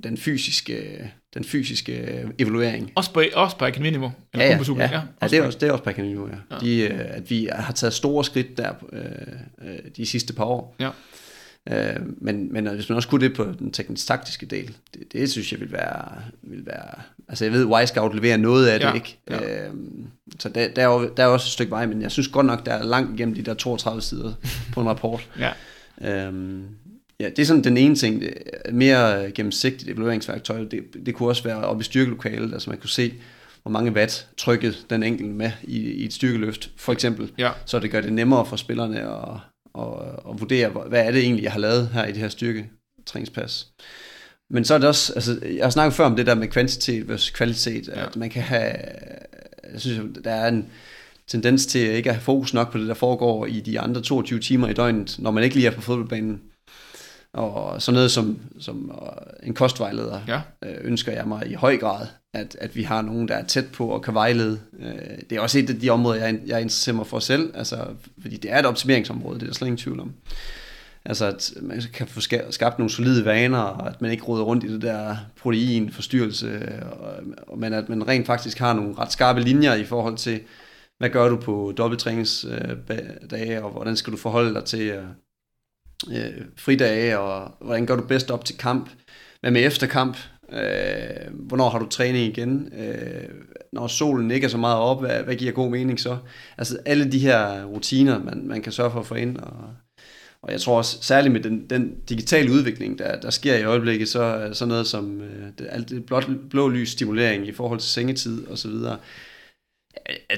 [0.04, 2.92] den fysiske, den fysiske evaluering.
[2.96, 4.12] Også på, også på akademiniveau?
[4.34, 4.92] Eller Ja, ja, ja.
[4.92, 6.56] ja også det, er også, det er også på akademiniveau, ja.
[6.56, 6.60] Ja.
[6.62, 9.02] De, øh, at vi har taget store skridt der øh,
[9.70, 10.76] øh, de sidste par år.
[10.80, 10.90] Ja.
[11.72, 15.52] Øh, men, men hvis man også kunne det på den teknisk-taktiske del, det, det synes
[15.52, 16.12] jeg vil være,
[16.42, 17.02] vil være...
[17.28, 19.18] Altså jeg ved, Y-Scout leverer noget af det, Ja, ikke?
[19.30, 19.66] ja.
[19.68, 19.74] Øh,
[20.40, 22.46] så der, der, er jo, der er også et stykke vej, men jeg synes godt
[22.46, 24.34] nok, der er langt igennem de der 32 sider
[24.74, 25.30] på en rapport.
[25.40, 25.52] Ja.
[26.02, 26.64] Øhm,
[27.20, 28.24] ja, det er sådan den ene ting.
[28.66, 30.60] Er Mere gennemsigtigt evalueringsværktøj.
[30.60, 33.14] Det, det kunne også være oppe i styrkelokalet, altså man kunne se,
[33.62, 37.32] hvor mange watt trykket den enkelte med i, i et styrkeløft, for eksempel.
[37.38, 37.52] Ja.
[37.66, 39.40] Så det gør det nemmere for spillerne at,
[39.80, 43.68] at, at vurdere, hvad er det egentlig, jeg har lavet her i det her styrketræningspas.
[44.50, 47.08] Men så er det også, altså jeg har snakket før om det der med kvantitet
[47.08, 48.06] versus kvalitet, Ja.
[48.06, 48.72] at man kan have,
[49.74, 50.68] jeg synes, der er en
[51.28, 54.40] tendens til ikke at have fokus nok på det, der foregår i de andre 22
[54.40, 56.42] timer i døgnet, når man ikke lige er på fodboldbanen.
[57.36, 60.42] Og sådan noget som, som øh, en kostvejleder Ja.
[60.66, 63.66] øh, ønsker jeg mig i høj grad, at, at vi har nogen, der er tæt
[63.74, 64.60] på og kan vejlede.
[64.80, 67.78] Øh, det er også et af de områder, jeg, jeg interesserer mig for selv, altså,
[68.22, 70.14] fordi det er et optimeringsområde, det er der slet ingen tvivl om.
[71.06, 74.44] Altså, at man kan få ska- skabt nogle solide vaner, og at man ikke råder
[74.44, 76.60] rundt i det der proteinforstyrrelse,
[77.00, 77.14] og,
[77.48, 80.40] og, men at man rent faktisk har nogle ret skarpe linjer i forhold til,
[80.98, 84.94] hvad gør du på dobbelttræningsdage, og hvordan skal du forholde dig til
[86.12, 88.90] øh, fridage, og hvordan gør du bedst op til kamp,
[89.42, 90.18] hvad med efterkamp,
[90.54, 93.30] øh, hvornår har du træning igen, øh,
[93.74, 96.18] når solen ikke er så meget op, hvad, hvad giver god mening så?
[96.58, 99.54] Altså alle de her rutiner, man, man kan sørge for at få ind, og,
[100.42, 104.10] Og jeg tror også, særligt med den, den digitale udvikling, der, der sker i øjeblikket,
[104.10, 107.80] så er sådan noget som øh, det, alt det blå, blå lys stimulering i forhold
[107.80, 108.98] til sengetid og så videre.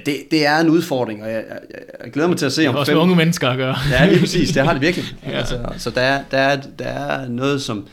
[0.06, 1.60] Det, det er en udfordring, og jeg, jeg,
[2.04, 2.98] jeg glæder mig til at se om fem...
[2.98, 3.76] unge mennesker at gøre.
[3.92, 4.52] Ja, lige præcis.
[4.52, 5.06] Det har det virkelig.
[5.26, 5.32] Ja.
[5.32, 7.88] altså, så der er, der, er, der er noget som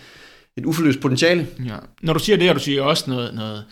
[0.59, 1.47] et uforløst potentiale.
[1.67, 1.77] Ja.
[2.03, 3.65] Når du siger det, og du siger også noget, noget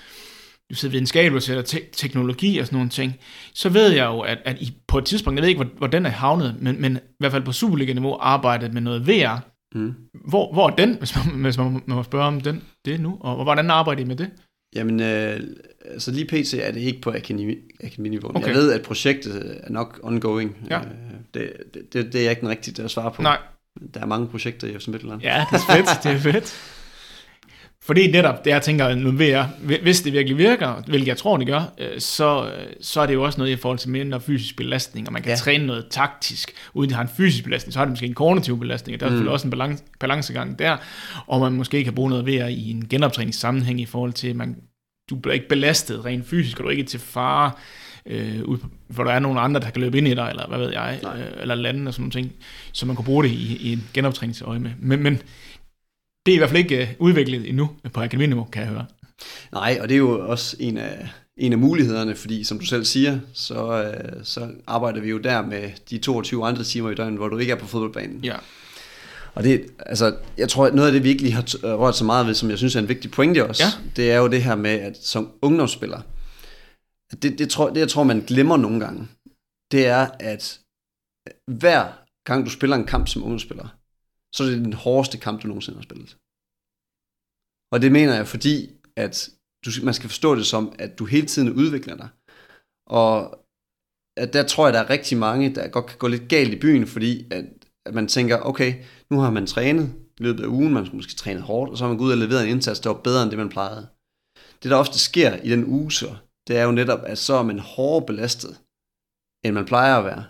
[0.70, 3.16] du siger videnskab, siger te- teknologi og sådan nogle ting,
[3.54, 5.86] så ved jeg jo, at, at I på et tidspunkt, jeg ved ikke, hvor, hvor
[5.86, 9.38] den er havnet, men, men i hvert fald på Superliga-niveau arbejdet med noget VR.
[9.74, 9.94] Mm.
[10.28, 13.18] Hvor, hvor er den, hvis man, hvis man må spørge om den, det nu?
[13.20, 14.30] Og hvordan arbejder I med det?
[14.74, 15.40] Jamen, øh,
[15.84, 16.54] altså lige pt.
[16.54, 18.30] er det ikke på akademi, akademiniveau.
[18.36, 18.46] Okay.
[18.46, 20.56] Jeg ved, at projektet er nok ongoing.
[20.70, 20.78] Ja.
[20.78, 20.84] Øh,
[21.34, 21.52] det,
[21.92, 23.22] det, det, er ikke den rigtige at svare på.
[23.22, 23.38] Nej,
[23.94, 25.22] Der er mange projekter i FC Midtjylland.
[25.22, 26.54] ja, det er fedt, det er fedt.
[27.84, 29.48] Fordi netop, det jeg tænker, nu ved jeg,
[29.82, 33.14] hvis det virkelig virker, hvilket jeg tror, det gør, øh, så, øh, så er det
[33.14, 35.36] jo også noget i forhold til mindre fysisk belastning, og man kan ja.
[35.36, 38.58] Træne noget taktisk, uden det har en fysisk belastning, så har det måske en kognitiv
[38.58, 40.76] belastning, og der er selvfølgelig også en balance, balancegang der,
[41.26, 44.56] og man måske kan bruge noget VR i en genoptræningssammenhæng i forhold til, at man,
[45.10, 47.50] du bliver ikke belastet rent fysisk, og du er ikke til fare,
[48.06, 48.58] øh, ud,
[48.88, 50.98] hvor der er nogle andre, der kan løbe ind i dig, eller hvad ved jeg,
[51.02, 51.20] Nej.
[51.20, 52.32] øh, eller lande og sådan nogle ting,
[52.72, 54.70] så man kan bruge det i, i en genoptræningsøje med.
[54.78, 55.22] Men, men
[56.26, 58.86] det er i hvert fald ikke øh, udviklet endnu på akademiniveau, kan jeg høre.
[59.52, 62.84] Nej, og det er jo også en af, en af mulighederne, fordi som du selv
[62.84, 67.18] siger, så, øh, så arbejder vi jo der med de 22 andre timer i døgnet,
[67.18, 68.20] hvor du ikke er på fodboldbanen.
[68.24, 68.36] Ja.
[69.34, 71.96] Og det, altså, jeg tror, at noget af det, vi ikke lige har øh, rørt
[71.96, 73.70] så meget ved, som jeg synes er en vigtig pointe også, Ja.
[73.96, 76.00] det er jo det her med, at som ungdomsspiller,
[77.12, 79.08] at det, det, tror, det jeg tror, man glemmer nogle gange,
[79.72, 80.58] det er, at
[81.46, 81.86] hver
[82.24, 83.68] gang du spiller en kamp som ungdomsspiller,
[84.34, 86.16] så er det den hårdeste kamp, du nogensinde har spillet.
[87.72, 89.30] Og det mener jeg, fordi at
[89.64, 92.08] du, man skal forstå det som, at du hele tiden udvikler dig.
[92.86, 93.38] Og
[94.16, 96.60] at der tror jeg, der er rigtig mange, der godt kan gå lidt galt i
[96.60, 97.44] byen, fordi at,
[97.86, 101.14] at man tænker, okay, nu har man trænet i løbet af ugen, man skal måske
[101.14, 103.22] trænet hårdt, og så har man gået ud og leveret en indsats, der var bedre
[103.22, 103.88] end det, man plejede.
[104.62, 106.16] Det, der ofte sker i den uge så,
[106.48, 108.60] det er jo netop, at så er man hårdere belastet,
[109.44, 110.24] end man plejer at være.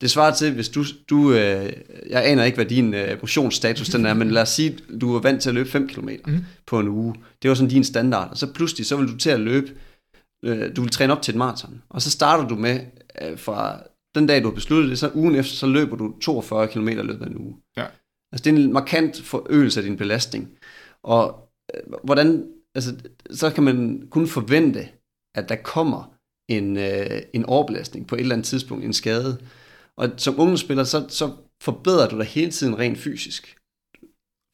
[0.00, 1.72] Det svarer til, hvis du, du øh,
[2.10, 5.20] jeg aner ikke, hvad din øh, motionsstatus den er, men lad os sige, du er
[5.20, 6.38] vant til at løbe 5 km Mm.
[6.66, 7.14] på en uge.
[7.42, 8.30] Det var sådan din standard.
[8.30, 9.70] Og så pludselig, så vil du til at løbe,
[10.44, 11.82] øh, du vil træne op til et maraton.
[11.90, 12.80] Og så starter du med,
[13.22, 13.82] øh, fra
[14.14, 17.22] den dag, du har besluttet det, så ugen efter, så løber du 42 km løbet
[17.22, 17.56] af en uge.
[17.76, 17.84] Ja.
[18.32, 20.48] Altså, det er en markant forøgelse af din belastning.
[21.04, 22.94] Og øh, hvordan, altså,
[23.30, 24.88] så kan man kun forvente,
[25.34, 26.14] at der kommer
[26.48, 29.38] en, øh, en overbelastning på et eller andet tidspunkt, en skade.
[29.98, 31.30] Og som ungdomsspiller, så, så
[31.62, 33.56] forbedrer du dig hele tiden rent fysisk.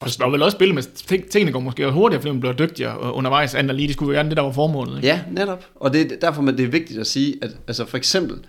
[0.03, 3.15] Og så vel også spille med, ting- tingene går måske hurtigere, fordi man bliver dygtigere
[3.15, 4.97] undervejs, end der lige det skulle være det, der var formålet.
[4.97, 5.09] Ikke?
[5.09, 5.67] Ja, netop.
[5.75, 8.47] Og det er derfor, at det er vigtigt at sige, at altså for eksempel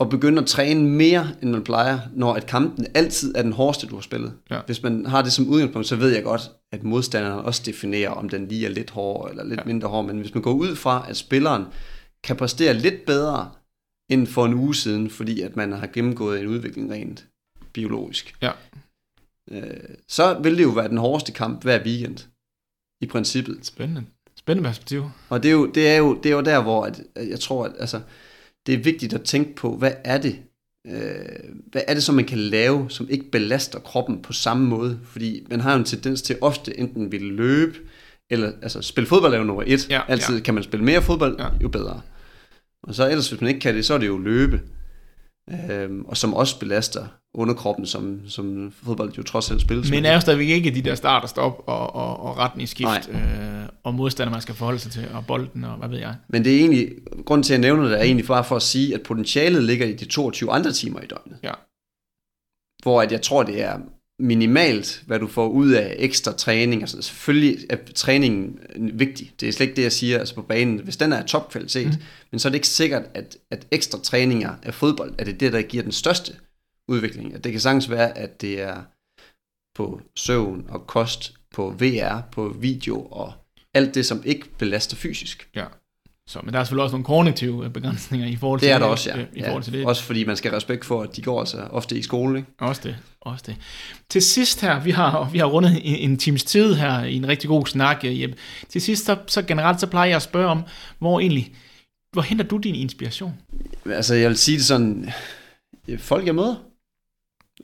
[0.00, 3.86] at begynde at træne mere, end man plejer, når at kampen altid er den hårdeste,
[3.86, 4.32] du har spillet.
[4.50, 4.60] Ja.
[4.66, 8.28] Hvis man har det som udgangspunkt, så ved jeg godt, at modstanderen også definerer, om
[8.28, 9.64] den lige er lidt hårdere eller lidt ja.
[9.64, 10.04] mindre hård.
[10.04, 11.64] Men hvis man går ud fra, at spilleren
[12.24, 13.50] kan præstere lidt bedre
[14.10, 17.26] end for en uge siden, fordi at man har gennemgået en udvikling rent
[17.72, 18.50] biologisk, Ja.
[19.50, 22.16] øh, så vil det jo være den hårdeste kamp hver weekend,
[23.02, 23.58] i princippet.
[23.66, 24.04] Spændende.
[24.38, 25.10] Spændende perspektiv.
[25.28, 27.64] Og det er jo, det er jo, det er jo der, hvor at, jeg tror,
[27.64, 28.00] at altså,
[28.66, 30.38] det er vigtigt at tænke på, hvad er det,
[30.86, 35.00] øh, hvad er det, som man kan lave, som ikke belaster kroppen på samme måde?
[35.04, 37.78] Fordi man har jo en tendens til ofte enten vil løbe,
[38.30, 39.90] eller altså spille fodbold er jo nummer et.
[39.90, 40.42] Ja, Altid ja.
[40.42, 41.48] kan man spille mere fodbold, ja.
[41.62, 42.00] jo bedre.
[42.82, 44.60] Og så ellers, hvis man ikke kan det, så er det jo løbe.
[45.70, 50.14] Øhm, og som også belaster underkroppen, som, som fodbold jo trods alt spilles Men er
[50.14, 54.32] jo stadigvæk ikke de der start og stop og, og, og retningsskift, øh, og modstander,
[54.32, 56.14] man skal forholde sig til, og bolden, og hvad ved jeg.
[56.28, 56.90] Men det er egentlig,
[57.24, 59.86] grunden til at jeg nævner det, er egentlig bare for at sige, at potentialet ligger
[59.86, 61.38] i de 22 andre timer i døgnet.
[61.42, 61.52] Ja.
[62.82, 63.78] Hvor at jeg tror, det er
[64.20, 66.82] minimalt, hvad du får ud af ekstra træning.
[66.82, 68.58] Altså selvfølgelig er træningen
[68.92, 69.32] vigtig.
[69.40, 70.78] Det er slet ikke det, jeg siger altså på banen.
[70.78, 72.02] Hvis den er af topkvalitet, mm.
[72.30, 75.38] men så er det ikke sikkert, at, at ekstra træninger af fodbold, at det er
[75.38, 76.32] det, der giver den største
[76.88, 77.34] udvikling.
[77.34, 78.82] At det kan sagtens være, at det er
[79.74, 83.32] på søvn og kost, på VR, på video og
[83.74, 85.48] alt det, som ikke belaster fysisk.
[85.54, 85.64] Ja.
[86.30, 88.78] Så, men der er selvfølgelig også nogle kognitive øh, begrænsninger i forhold til Det er
[88.78, 89.18] der også, ja.
[89.18, 89.48] øh, I ja.
[89.48, 89.86] forhold til det.
[89.86, 92.50] Også fordi man skal have respekt for, at de går altså ofte i skole, ikke?
[92.60, 93.56] Også det, også det.
[94.10, 97.28] Til sidst her, vi har, vi har rundet en, en times tid her i en
[97.28, 98.36] rigtig god snak, øh, Jeppe.
[98.68, 100.62] Til sidst, så, så generelt, så plejer jeg at spørge om,
[100.98, 101.54] hvor egentlig,
[102.12, 103.34] hvor henter du din inspiration?
[103.86, 105.10] Altså, jeg vil sige det sådan,
[105.98, 106.56] folk jeg møder,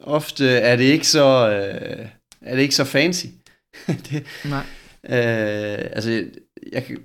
[0.01, 2.07] ofte er det ikke så, øh,
[2.41, 3.27] er det ikke så fancy.
[4.11, 4.65] det, Nej.
[5.05, 6.25] øh, altså,
[6.73, 6.99] jeg, kan-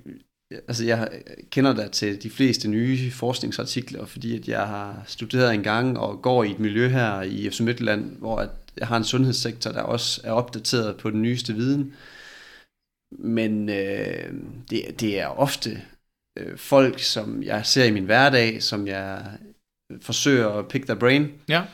[0.68, 1.08] altså jeg
[1.50, 6.22] kender da til de fleste nye forskningsartikler, fordi at jeg har studeret en gang og
[6.22, 9.82] går i et miljø her i FC Midtjylland, hvor at jeg har en sundhedssektor, der
[9.82, 11.94] også er opdateret på den nyeste viden.
[13.18, 14.32] Men øh,
[14.70, 15.82] det, det er ofte
[16.38, 19.26] øh, folk, som jeg ser i min hverdag, som jeg
[20.00, 21.32] forsøger at pick their brain.
[21.48, 21.64] Ja.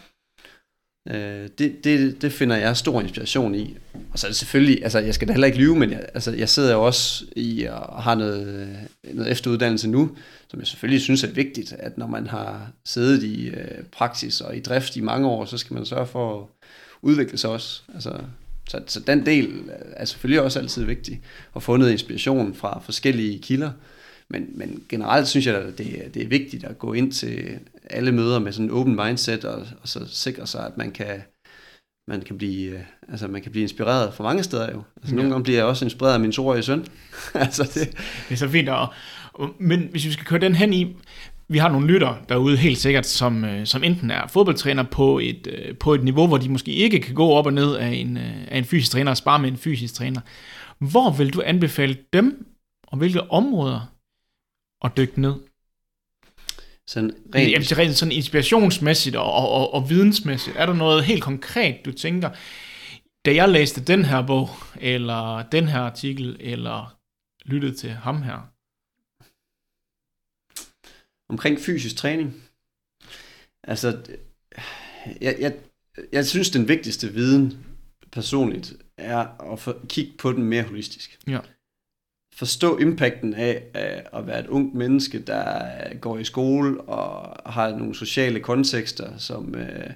[1.11, 3.77] Øh, det, det, det finder jeg stor inspiration i.
[4.13, 6.33] Og så er det selvfølgelig, altså jeg skal da heller ikke lyve, men jeg, altså,
[6.33, 8.69] jeg sidder jo også i og har noget,
[9.13, 10.11] noget efteruddannelse nu,
[10.51, 14.57] som jeg selvfølgelig synes er vigtigt, at når man har siddet i øh, praksis og
[14.57, 16.47] i drift i mange år, så skal man sørge for at
[17.03, 17.83] udvikle sig også.
[17.95, 18.19] Altså,
[18.69, 21.21] så, så den del øh, er selvfølgelig også altid vigtig,
[21.57, 23.71] at få noget inspiration fra forskellige kilder.
[24.31, 27.59] Men, men generelt synes jeg, at det, det er vigtigt at gå ind til
[27.91, 31.23] alle møder med sådan en open mindset, og, og så sikre sig, at man kan,
[32.09, 34.83] man kan blive, øh, altså man kan blive inspireret fra mange steder jo.
[34.97, 35.17] Altså ja.
[35.17, 36.87] nogle gange bliver jeg også inspireret af min toårige søn.
[37.35, 37.97] altså det.
[38.29, 38.69] det er så fint.
[38.69, 38.89] Og,
[39.59, 40.97] men hvis vi skal køre den hen i,
[41.49, 45.47] vi har nogle lytter derude helt sikkert, som, øh, som enten er fodboldtræner på et,
[45.47, 48.17] øh, på et niveau, hvor de måske ikke kan gå op og ned af en,
[48.17, 50.21] af en fysisk træner og spare med en fysisk træner.
[50.79, 52.47] Hvor vil du anbefale dem,
[52.87, 53.93] og hvilke områder
[54.85, 55.35] at dykke ned?
[56.89, 57.51] Sådan rent...
[57.51, 60.57] Jamen, rent sådan inspirationsmæssigt og, og, og, og vidensmæssigt.
[60.57, 62.31] Er der noget helt konkret, du tænker,
[63.25, 64.49] da jeg læste den her bog,
[64.81, 66.99] eller den her artikel, eller
[67.45, 68.53] lyttede til ham her?
[71.29, 72.43] Omkring fysisk træning.
[73.63, 73.99] Altså,
[75.21, 75.57] jeg, jeg,
[76.13, 77.67] jeg synes, den vigtigste viden
[78.13, 81.19] personligt er at kigge på den mere holistisk.
[81.27, 81.39] Ja
[82.39, 83.63] forstå impacten af,
[84.13, 89.19] at være et ungt menneske, der øh, går i skole og har nogle sociale kontekster,
[89.19, 89.91] som, øh,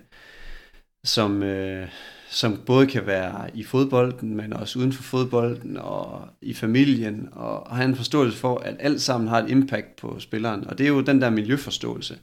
[1.05, 1.89] som, øh,
[2.31, 7.77] som både kan være i fodbolden, men også uden for fodbolden og i familien, og
[7.77, 10.67] have en forståelse for, at alt sammen har et impact på spilleren.
[10.69, 12.19] Og det er jo den der miljøforståelse.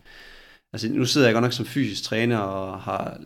[0.74, 3.20] Altså nu sidder jeg godt nok som fysisk træner og har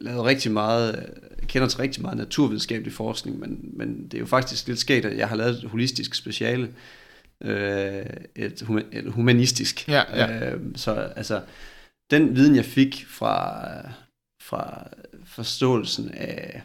[0.00, 1.12] lavet rigtig meget,
[1.46, 5.16] kender til rigtig meget naturvidenskabelig forskning, men, men det er jo faktisk lidt sket, at
[5.16, 6.74] jeg har lavet et holistisk speciale,
[7.40, 8.06] øh,
[8.36, 9.88] et, et humanistisk.
[9.88, 10.50] Ja, ja.
[10.50, 11.42] Øh, så altså,
[12.10, 13.64] den viden jeg fik fra,
[14.42, 14.88] fra
[15.24, 16.62] forståelsen af,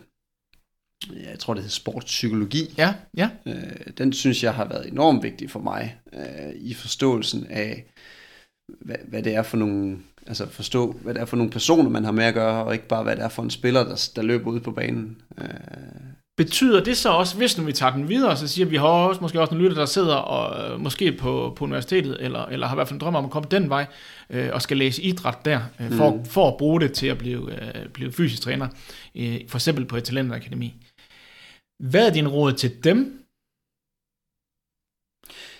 [1.14, 3.30] jeg tror det hedder sportspsykologi, ja, ja.
[3.45, 7.85] Øh, den synes jeg har været enormt vigtig for mig, øh, i forståelsen af,
[8.79, 9.97] hvad, hvad det er for nogle
[10.27, 12.87] altså forstå, hvad det er for nogle personer, man har med at gøre, og ikke
[12.87, 15.17] bare, hvad det er for en spiller, der, der løber ud på banen.
[15.41, 15.47] Øh.
[16.37, 19.21] Betyder det så også, hvis nu vi tager den videre, så siger vi, har også
[19.21, 22.75] måske også nogle lytter, der sidder og, øh, måske på, på universitetet, eller, eller har
[22.75, 23.85] i hvert fald en drøm om at komme den vej,
[24.29, 26.25] øh, og skal læse idræt der, øh, for, mm.
[26.25, 28.67] for at bruge det til at blive, øh, blive fysisk træner,
[29.15, 30.73] øh, for eksempel på et talentakademi.
[31.79, 33.18] Hvad er din råd til dem,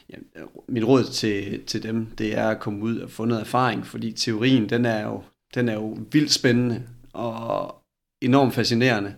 [0.10, 3.88] Ja, mit råd til, til dem, det er at komme ud og få noget erfaring,
[3.88, 5.24] fordi teorien, den er jo,
[5.56, 6.84] den er jo vildt spændende
[7.14, 7.76] og
[8.22, 9.16] enormt fascinerende.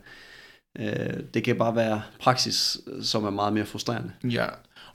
[0.79, 4.11] Øh, det kan bare være praksis, som er meget mere frustrerende.
[4.23, 4.45] Ja,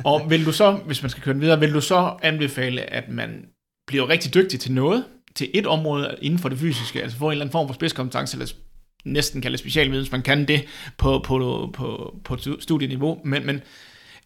[0.04, 3.48] og vil du så, hvis man skal køre videre, vil du så anbefale, at man
[3.86, 5.04] bliver rigtig dygtig til noget,
[5.34, 8.36] til et område inden for det fysiske, altså få en eller anden form for spidskompetence,
[8.36, 8.52] eller
[9.04, 10.64] næsten kalde specialviden, hvis man kan det
[10.98, 13.60] på, på, på, på studieniveau, men, men,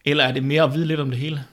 [0.05, 1.43] eller er det mere at vide lidt om det hele?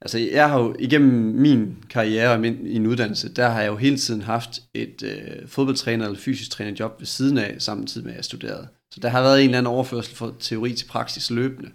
[0.00, 3.68] Altså, jeg har jo igennem min karriere og min, i en uddannelse, der har jeg
[3.68, 8.12] jo hele tiden haft et øh, fodboldtræner eller fysisk trænerjob ved siden af, samtidig med
[8.12, 8.68] at jeg studerede.
[8.94, 11.70] Så der har været en eller anden overførsel fra teori til praksis løbende,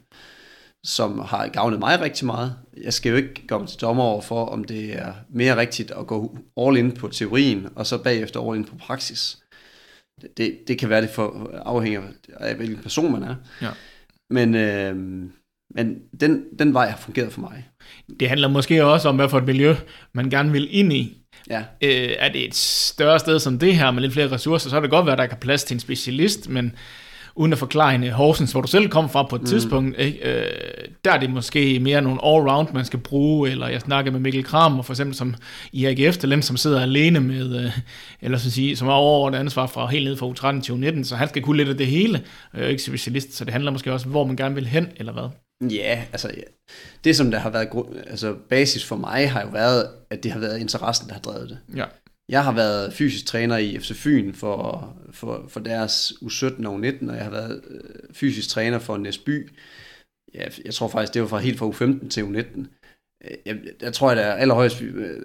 [0.85, 2.56] som har gavnet mig rigtig meget.
[2.84, 6.07] Jeg skal jo ikke komme til dommer over for, om det er mere rigtigt at
[6.07, 9.38] gå all in på teorien, og så bagefter all in på praksis.
[10.22, 12.02] Det, det, det kan være, det for afhænger
[12.39, 13.35] af, hvilken person man er.
[13.61, 13.69] Ja.
[14.30, 15.30] Men, øh,
[15.76, 17.68] men den, den vej har fungeret for mig.
[18.19, 19.76] Det handler måske også om, hvad for et miljø
[20.14, 21.18] man gerne vil ind i.
[21.49, 21.60] Ja.
[21.81, 24.80] Øh, er det et større sted som det her, med lidt flere ressourcer, så er
[24.80, 26.76] det godt være, at der kan plads til en specialist, men
[27.36, 29.48] uden at forklare en Horsens, hvor du selv kom fra på et mm.
[29.48, 30.40] tidspunkt, ikke?
[30.40, 30.45] Øh,
[31.06, 34.44] der er det måske mere nogle all-round, man skal bruge, eller jeg snakker med Mikkel
[34.44, 35.36] Kramer, for eksempel som
[35.72, 37.72] i AGF Talent, som sidder alene med, øh,
[38.22, 41.03] eller så sige, som er over det ansvar fra helt ned fra U13 til U19,
[41.03, 42.22] så han skal kunne lidt af det hele,
[42.53, 45.30] øh, ikke specialist, så det handler måske også, hvor man gerne vil hen, eller hvad?
[45.70, 46.41] Ja, altså ja.
[47.03, 47.70] det som der har været
[48.08, 51.49] altså, basis for mig har jo været, at det har været interessen, der har drevet
[51.49, 51.58] det.
[51.78, 51.86] Ja.
[52.30, 57.10] Jeg har været fysisk træner i FC Fyn for, for, for deres U17 og U19,
[57.10, 57.80] og jeg har været øh,
[58.14, 59.49] fysisk træner for Næsby.
[60.34, 62.65] Ja, jeg tror faktisk, det var fra helt fra U15 til U19.
[63.26, 64.81] Øh, jeg, jeg tror, at jeg allerhøjst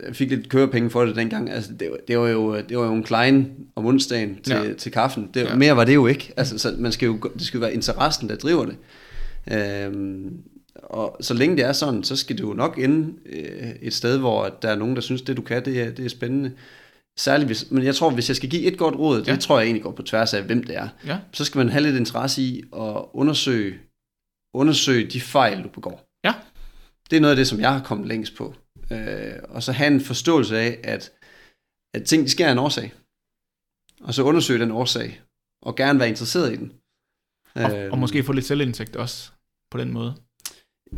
[0.07, 1.51] jeg fik lidt kørepenge for det dengang.
[1.51, 4.73] Altså, det, var, det, var jo, det var jo en klein om onsdagen til, ja.
[4.73, 5.31] til kaffen.
[5.35, 5.57] Det, ja.
[5.57, 6.33] Mere var det jo ikke.
[6.37, 8.77] Altså, så man skal jo, det skal jo være interessen, der driver det.
[9.53, 10.43] Øhm,
[10.75, 14.19] og så længe det er sådan, så skal du jo nok ende øh, et sted,
[14.19, 16.53] hvor der er nogen, der synes, det du kan, det er, det er spændende.
[17.19, 19.37] Særligt hvis, men jeg tror, hvis jeg skal give et godt råd, det Ja.
[19.37, 20.89] tror jeg egentlig går på tværs af, hvem det er.
[21.07, 21.19] Ja.
[21.33, 23.81] Så skal man have lidt interesse i at undersøge,
[24.55, 26.09] undersøge de fejl, du begår.
[26.25, 26.35] Ja.
[27.11, 28.55] Det er noget af det, som jeg har kommet længst på.
[28.91, 31.13] Øh, og så have en forståelse af, at,
[31.95, 32.93] at ting de sker af en årsag.
[34.01, 35.21] Og så undersøge den årsag,
[35.63, 36.73] og gerne være interesseret i den.
[37.55, 39.31] Og, Øh, og måske få lidt selvindsigt også
[39.71, 40.15] på den måde.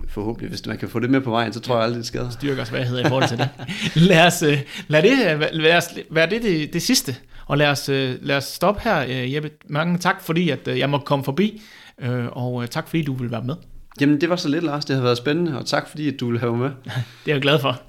[0.09, 2.31] Forhåbentlig, hvis man kan få det med på vejen, så tror jeg aldrig, det skader.
[2.31, 3.49] Styrke os svagheder i forhold til det.
[4.11, 4.59] lad os, øh,
[4.89, 7.17] lad det, øh, lad os være det, det det sidste.
[7.47, 9.51] Og lad os, øh, lad os stoppe her, øh, Jeppe.
[9.69, 11.63] Mange tak, fordi at, øh, jeg må komme forbi.
[12.01, 13.55] Øh, Og øh, tak, fordi du vil være med.
[14.01, 14.85] Jamen, det var så lidt, Lars.
[14.85, 16.71] Det har været spændende, og tak fordi, at du ville have mig med.
[17.25, 17.81] Det er jeg glad for.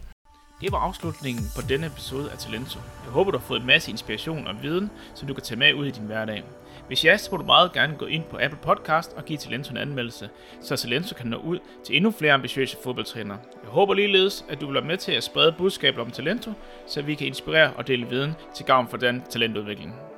[0.62, 2.80] Det var afslutningen på denne episode af Talento.
[3.06, 5.74] Jeg håber, du har fået en masse inspiration og viden, som du kan tage med
[5.74, 6.44] ud i din hverdag.
[6.90, 9.72] Hvis ja, så må du meget gerne gå ind på Apple Podcast og give Talento
[9.72, 10.30] en anmeldelse,
[10.62, 13.38] så Talento kan nå ud til endnu flere ambitiøse fodboldtrænere.
[13.64, 16.54] Jeg håber ligeledes, at du vil være med til at sprede budskabet om Talento,
[16.88, 20.09] så vi kan inspirere og dele viden til gavn for den talentudvikling.